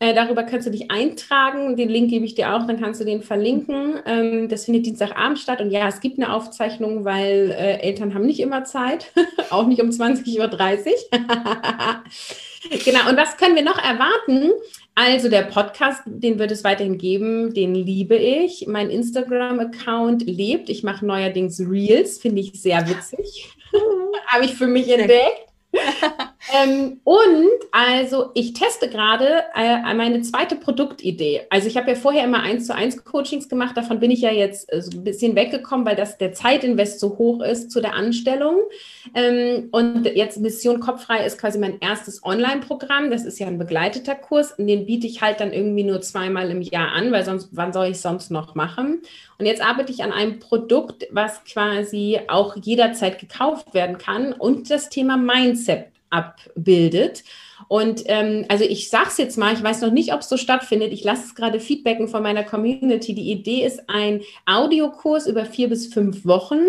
Äh, 0.00 0.14
darüber 0.14 0.44
kannst 0.44 0.64
du 0.66 0.70
dich 0.70 0.92
eintragen. 0.92 1.76
Den 1.76 1.88
Link 1.88 2.10
gebe 2.10 2.24
ich 2.24 2.36
dir 2.36 2.54
auch, 2.54 2.64
dann 2.66 2.80
kannst 2.80 3.00
du 3.00 3.04
den 3.04 3.22
verlinken. 3.22 3.98
Ähm, 4.06 4.48
das 4.48 4.64
findet 4.64 4.86
Dienstagabend 4.86 5.40
statt. 5.40 5.60
Und 5.60 5.72
ja, 5.72 5.88
es 5.88 6.00
gibt 6.00 6.18
eine 6.18 6.32
Aufzeichnung, 6.32 7.04
weil 7.04 7.50
äh, 7.50 7.80
Eltern 7.80 8.14
haben 8.14 8.26
nicht 8.26 8.38
immer 8.38 8.62
Zeit, 8.62 9.10
auch 9.50 9.66
nicht 9.66 9.82
um 9.82 9.90
20.30 9.90 10.38
Uhr. 10.38 10.48
genau, 12.84 13.10
und 13.10 13.16
was 13.16 13.36
können 13.36 13.56
wir 13.56 13.64
noch 13.64 13.78
erwarten? 13.78 14.52
Also 15.00 15.28
der 15.28 15.42
Podcast, 15.42 16.02
den 16.06 16.40
wird 16.40 16.50
es 16.50 16.64
weiterhin 16.64 16.98
geben, 16.98 17.54
den 17.54 17.72
liebe 17.72 18.16
ich. 18.16 18.66
Mein 18.66 18.90
Instagram-Account 18.90 20.24
lebt. 20.26 20.68
Ich 20.68 20.82
mache 20.82 21.06
neuerdings 21.06 21.60
Reels, 21.60 22.18
finde 22.18 22.40
ich 22.40 22.60
sehr 22.60 22.84
witzig. 22.88 23.48
Habe 24.26 24.46
ich 24.46 24.56
für 24.56 24.66
mich 24.66 24.88
entdeckt. 24.90 25.46
ähm, 26.62 27.00
und 27.04 27.48
also 27.72 28.30
ich 28.34 28.52
teste 28.52 28.88
gerade 28.88 29.44
äh, 29.54 29.94
meine 29.94 30.22
zweite 30.22 30.56
Produktidee. 30.56 31.42
Also 31.50 31.68
ich 31.68 31.76
habe 31.76 31.90
ja 31.90 31.96
vorher 31.96 32.24
immer 32.24 32.42
eins 32.42 32.66
zu 32.66 32.74
eins 32.74 33.04
Coachings 33.04 33.48
gemacht. 33.48 33.76
Davon 33.76 34.00
bin 34.00 34.10
ich 34.10 34.20
ja 34.20 34.30
jetzt 34.30 34.72
äh, 34.72 34.82
so 34.82 34.90
ein 34.96 35.04
bisschen 35.04 35.36
weggekommen, 35.36 35.86
weil 35.86 35.96
das 35.96 36.18
der 36.18 36.32
Zeitinvest 36.32 37.00
so 37.00 37.18
hoch 37.18 37.42
ist 37.42 37.70
zu 37.70 37.80
der 37.80 37.94
Anstellung. 37.94 38.56
Ähm, 39.14 39.68
und 39.70 40.06
jetzt 40.06 40.40
Mission 40.40 40.80
Kopffrei 40.80 41.24
ist 41.24 41.38
quasi 41.38 41.58
mein 41.58 41.80
erstes 41.80 42.24
Online-Programm. 42.24 43.10
Das 43.10 43.24
ist 43.24 43.38
ja 43.38 43.46
ein 43.46 43.58
begleiteter 43.58 44.14
Kurs. 44.14 44.52
Und 44.52 44.66
den 44.66 44.86
biete 44.86 45.06
ich 45.06 45.22
halt 45.22 45.40
dann 45.40 45.52
irgendwie 45.52 45.84
nur 45.84 46.00
zweimal 46.00 46.50
im 46.50 46.62
Jahr 46.62 46.92
an, 46.92 47.12
weil 47.12 47.24
sonst, 47.24 47.50
wann 47.52 47.72
soll 47.72 47.88
ich 47.88 48.00
sonst 48.00 48.30
noch 48.30 48.54
machen? 48.54 49.02
Und 49.38 49.46
jetzt 49.46 49.62
arbeite 49.62 49.92
ich 49.92 50.02
an 50.02 50.12
einem 50.12 50.40
Produkt, 50.40 51.06
was 51.12 51.44
quasi 51.44 52.18
auch 52.26 52.56
jederzeit 52.56 53.20
gekauft 53.20 53.72
werden 53.72 53.96
kann 53.96 54.32
und 54.32 54.68
das 54.68 54.88
Thema 54.88 55.16
Mindset 55.16 55.67
abbildet. 56.10 57.24
Und 57.66 58.02
ähm, 58.06 58.44
also 58.48 58.64
ich 58.64 58.88
sage 58.88 59.08
es 59.08 59.18
jetzt 59.18 59.36
mal, 59.36 59.52
ich 59.52 59.62
weiß 59.62 59.82
noch 59.82 59.90
nicht, 59.90 60.14
ob 60.14 60.20
es 60.20 60.28
so 60.28 60.36
stattfindet. 60.36 60.92
Ich 60.92 61.04
lasse 61.04 61.24
es 61.26 61.34
gerade 61.34 61.60
feedbacken 61.60 62.08
von 62.08 62.22
meiner 62.22 62.44
Community. 62.44 63.14
Die 63.14 63.30
Idee 63.30 63.66
ist 63.66 63.90
ein 63.90 64.22
Audiokurs 64.46 65.26
über 65.26 65.44
vier 65.44 65.68
bis 65.68 65.92
fünf 65.92 66.24
Wochen 66.24 66.60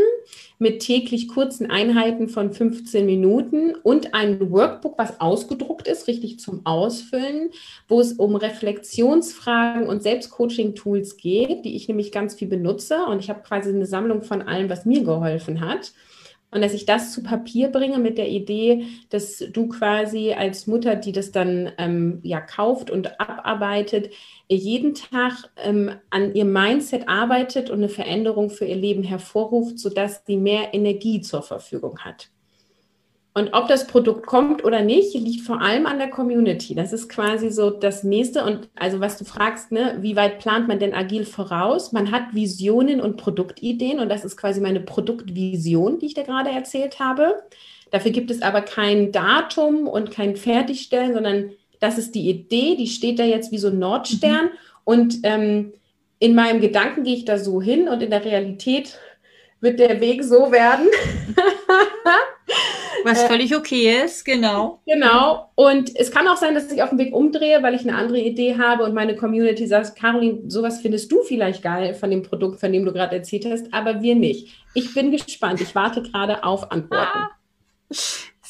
mit 0.57 0.81
täglich 0.81 1.29
kurzen 1.29 1.71
Einheiten 1.71 2.27
von 2.27 2.51
15 2.51 3.05
Minuten 3.05 3.75
und 3.75 4.13
ein 4.13 4.51
Workbook, 4.51 4.97
was 4.97 5.21
ausgedruckt 5.21 5.87
ist, 5.87 6.07
richtig 6.07 6.39
zum 6.39 6.65
Ausfüllen, 6.65 7.51
wo 7.87 8.01
es 8.01 8.13
um 8.13 8.35
Reflexionsfragen 8.35 9.87
und 9.87 10.03
Selbstcoaching-Tools 10.03 11.15
geht, 11.15 11.63
die 11.63 11.75
ich 11.77 11.87
nämlich 11.87 12.11
ganz 12.11 12.35
viel 12.35 12.49
benutze. 12.49 13.05
Und 13.05 13.19
ich 13.19 13.29
habe 13.29 13.41
quasi 13.41 13.69
eine 13.69 13.85
Sammlung 13.85 14.23
von 14.23 14.41
allem, 14.41 14.69
was 14.69 14.85
mir 14.85 15.03
geholfen 15.03 15.61
hat. 15.61 15.93
Und 16.51 16.61
dass 16.61 16.73
ich 16.73 16.85
das 16.85 17.13
zu 17.13 17.21
Papier 17.21 17.69
bringe 17.69 17.99
mit 17.99 18.17
der 18.17 18.29
Idee, 18.29 18.87
dass 19.09 19.37
du 19.37 19.67
quasi 19.67 20.33
als 20.33 20.65
Mutter, 20.65 20.95
die 20.95 21.11
das 21.11 21.31
dann 21.31 21.71
ähm, 21.77 22.19
ja 22.23 22.41
kauft 22.41 22.89
und 22.89 23.19
abarbeitet, 23.19 24.11
jeden 24.47 24.95
Tag 24.95 25.51
ähm, 25.57 25.91
an 26.09 26.33
ihr 26.33 26.45
Mindset 26.45 27.07
arbeitet 27.07 27.69
und 27.69 27.77
eine 27.77 27.89
Veränderung 27.89 28.49
für 28.49 28.65
ihr 28.65 28.75
Leben 28.75 29.03
hervorruft, 29.03 29.77
sodass 29.77 30.23
sie 30.25 30.37
mehr 30.37 30.73
Energie 30.73 31.21
zur 31.21 31.43
Verfügung 31.43 31.99
hat. 31.99 32.29
Und 33.39 33.53
ob 33.53 33.67
das 33.67 33.87
Produkt 33.87 34.25
kommt 34.25 34.63
oder 34.63 34.81
nicht, 34.81 35.13
liegt 35.13 35.45
vor 35.45 35.61
allem 35.61 35.85
an 35.85 35.97
der 35.97 36.09
Community. 36.09 36.75
Das 36.75 36.93
ist 36.93 37.09
quasi 37.09 37.49
so 37.49 37.69
das 37.69 38.03
nächste. 38.03 38.43
Und 38.43 38.69
also 38.75 38.99
was 38.99 39.17
du 39.17 39.25
fragst, 39.25 39.71
ne, 39.71 39.97
wie 40.01 40.15
weit 40.15 40.39
plant 40.39 40.67
man 40.67 40.79
denn 40.79 40.93
agil 40.93 41.25
voraus? 41.25 41.91
Man 41.91 42.11
hat 42.11 42.33
Visionen 42.33 43.01
und 43.01 43.17
Produktideen 43.17 43.99
und 43.99 44.09
das 44.09 44.25
ist 44.25 44.37
quasi 44.37 44.61
meine 44.61 44.81
Produktvision, 44.81 45.99
die 45.99 46.07
ich 46.07 46.13
dir 46.13 46.23
gerade 46.23 46.49
erzählt 46.49 46.99
habe. 46.99 47.35
Dafür 47.91 48.11
gibt 48.11 48.29
es 48.29 48.41
aber 48.41 48.61
kein 48.61 49.11
Datum 49.11 49.87
und 49.87 50.11
kein 50.11 50.35
Fertigstellen, 50.35 51.13
sondern 51.13 51.51
das 51.79 51.97
ist 51.97 52.13
die 52.13 52.29
Idee, 52.29 52.75
die 52.75 52.87
steht 52.87 53.19
da 53.19 53.23
jetzt 53.23 53.51
wie 53.51 53.57
so 53.57 53.69
ein 53.69 53.79
Nordstern. 53.79 54.45
Mhm. 54.45 54.49
Und 54.83 55.15
ähm, 55.23 55.73
in 56.19 56.35
meinem 56.35 56.59
Gedanken 56.59 57.03
gehe 57.03 57.15
ich 57.15 57.25
da 57.25 57.37
so 57.37 57.61
hin 57.61 57.87
und 57.87 58.03
in 58.03 58.09
der 58.09 58.25
Realität 58.25 58.99
wird 59.61 59.79
der 59.79 60.01
Weg 60.01 60.23
so 60.23 60.51
werden. 60.51 60.87
Was 63.03 63.23
äh, 63.23 63.27
völlig 63.27 63.55
okay 63.55 64.03
ist, 64.03 64.25
genau. 64.25 64.81
Genau. 64.85 65.49
Und 65.55 65.95
es 65.95 66.11
kann 66.11 66.27
auch 66.27 66.37
sein, 66.37 66.55
dass 66.55 66.71
ich 66.71 66.81
auf 66.81 66.89
dem 66.89 66.97
Weg 66.97 67.13
umdrehe, 67.13 67.61
weil 67.63 67.75
ich 67.75 67.81
eine 67.81 67.95
andere 67.95 68.19
Idee 68.19 68.57
habe 68.57 68.83
und 68.83 68.93
meine 68.93 69.15
Community 69.15 69.67
sagt, 69.67 69.95
Caroline, 69.95 70.41
sowas 70.47 70.81
findest 70.81 71.11
du 71.11 71.21
vielleicht 71.23 71.63
geil 71.63 71.93
von 71.93 72.11
dem 72.11 72.23
Produkt, 72.23 72.59
von 72.59 72.71
dem 72.71 72.85
du 72.85 72.93
gerade 72.93 73.15
erzählt 73.15 73.45
hast, 73.45 73.73
aber 73.73 74.01
wir 74.01 74.15
nicht. 74.15 74.63
Ich 74.73 74.93
bin 74.93 75.11
gespannt. 75.11 75.61
Ich 75.61 75.75
warte 75.75 76.01
gerade 76.01 76.43
auf 76.43 76.71
Antworten. 76.71 77.19
Ah. 77.19 77.31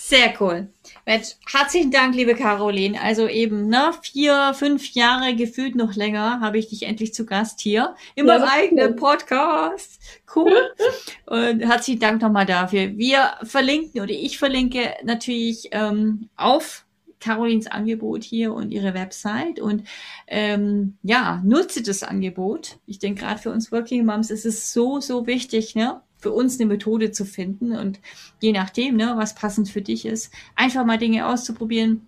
Sehr 0.10 0.34
cool. 0.40 0.68
Mensch, 1.10 1.38
herzlichen 1.52 1.90
Dank, 1.90 2.14
liebe 2.14 2.36
Caroline. 2.36 3.02
Also 3.02 3.28
eben, 3.28 3.68
ne, 3.68 3.94
vier, 4.04 4.54
fünf 4.54 4.94
Jahre 4.94 5.36
gefühlt 5.36 5.74
noch 5.74 5.96
länger 5.96 6.40
habe 6.40 6.60
ich 6.60 6.70
dich 6.70 6.84
endlich 6.84 7.16
zu 7.16 7.26
Gast 7.26 7.62
hier 7.62 7.96
in 8.14 8.28
ja, 8.28 8.38
meinem 8.38 8.48
eigenen 8.48 8.90
cool. 8.92 8.96
Podcast. 8.96 10.00
Cool. 10.36 10.70
Und 11.26 11.62
herzlichen 11.62 12.00
Dank 12.00 12.22
nochmal 12.22 12.46
dafür. 12.46 12.96
Wir 12.96 13.32
verlinken 13.42 14.02
oder 14.02 14.12
ich 14.12 14.38
verlinke 14.38 14.94
natürlich 15.04 15.70
ähm, 15.72 16.30
auf 16.36 16.86
Carolins 17.20 17.66
Angebot 17.66 18.24
hier 18.24 18.54
und 18.54 18.72
ihre 18.72 18.94
Website 18.94 19.60
und 19.60 19.84
ähm, 20.28 20.98
ja, 21.04 21.42
nutze 21.44 21.82
das 21.82 22.04
Angebot. 22.04 22.78
Ich 22.86 23.00
denke, 23.00 23.24
gerade 23.24 23.42
für 23.42 23.52
uns 23.52 23.72
Working 23.72 24.06
Moms 24.06 24.30
ist 24.30 24.46
es 24.46 24.72
so, 24.72 25.02
so 25.02 25.26
wichtig, 25.26 25.74
ne? 25.74 26.02
Für 26.20 26.32
uns 26.32 26.60
eine 26.60 26.68
Methode 26.68 27.12
zu 27.12 27.26
finden 27.26 27.76
und 27.76 28.00
je 28.42 28.52
nachdem, 28.52 28.96
ne, 28.98 29.14
was 29.16 29.36
passend 29.36 29.70
für 29.70 29.82
dich 29.82 30.06
ist, 30.06 30.32
einfach 30.56 30.86
mal 30.86 30.98
Dinge 30.98 31.28
auszuprobieren, 31.28 32.08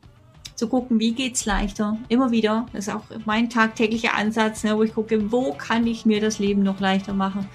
zu 0.56 0.68
gucken, 0.68 1.00
wie 1.00 1.14
geht's 1.14 1.46
leichter, 1.46 1.98
immer 2.08 2.30
wieder. 2.30 2.68
Das 2.72 2.88
ist 2.88 2.94
auch 2.94 3.04
mein 3.26 3.50
tagtäglicher 3.50 4.14
Ansatz, 4.14 4.64
ne, 4.64 4.78
wo 4.78 4.84
ich 4.84 4.94
gucke, 4.94 5.32
wo 5.32 5.54
kann 5.54 5.88
ich 5.88 6.06
mir 6.06 6.22
das 6.22 6.38
Leben 6.38 6.62
noch 6.62 6.80
leichter 6.80 7.14
machen. 7.14 7.48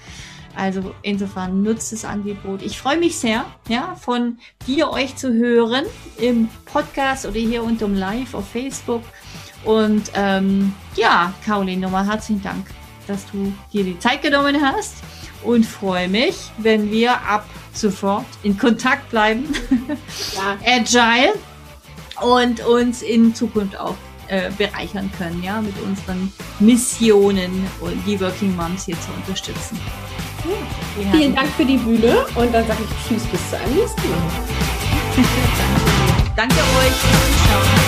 Also 0.55 0.93
insofern 1.03 1.61
nutzt 1.61 1.93
das 1.93 2.03
Angebot. 2.03 2.63
Ich 2.63 2.79
freue 2.79 2.97
mich 2.97 3.15
sehr, 3.17 3.45
ja, 3.69 3.95
von 3.95 4.39
dir 4.65 4.89
euch 4.89 5.15
zu 5.15 5.31
hören 5.31 5.85
im 6.17 6.49
Podcast 6.65 7.25
oder 7.27 7.39
hier 7.39 7.63
unterm 7.63 7.93
Live 7.93 8.33
auf 8.33 8.49
Facebook. 8.49 9.03
Und 9.63 10.11
ähm, 10.15 10.73
ja, 10.95 11.33
Caroline, 11.45 11.81
nochmal 11.81 12.07
herzlichen 12.07 12.41
Dank, 12.41 12.67
dass 13.07 13.29
du 13.31 13.53
dir 13.71 13.83
die 13.83 13.99
Zeit 13.99 14.21
genommen 14.21 14.59
hast 14.61 14.95
und 15.43 15.65
freue 15.65 16.07
mich, 16.07 16.51
wenn 16.57 16.91
wir 16.91 17.21
ab 17.21 17.45
sofort 17.73 18.25
in 18.43 18.57
Kontakt 18.57 19.09
bleiben. 19.09 19.45
Ja. 20.35 20.57
Agile 20.65 21.33
und 22.21 22.65
uns 22.65 23.01
in 23.01 23.33
Zukunft 23.35 23.79
auch 23.79 23.95
äh, 24.27 24.51
bereichern 24.57 25.09
können, 25.17 25.41
ja, 25.43 25.61
mit 25.61 25.79
unseren 25.81 26.31
Missionen 26.59 27.65
und 27.79 28.05
die 28.05 28.19
Working 28.19 28.55
Moms 28.55 28.85
hier 28.85 28.99
zu 28.99 29.11
unterstützen. 29.11 29.79
Ja, 31.01 31.11
Vielen 31.11 31.35
Dank 31.35 31.49
für 31.55 31.65
die 31.65 31.77
Bühne 31.77 32.25
und 32.35 32.53
dann 32.53 32.65
sage 32.67 32.79
ich 32.83 33.07
Tschüss 33.07 33.23
bis 33.23 33.49
zu 33.49 33.57
einem 33.57 33.75
nächsten 33.75 34.09
Mal. 34.09 34.17
Danke 36.35 36.55
euch 36.55 36.91
Zuschauen. 36.91 37.86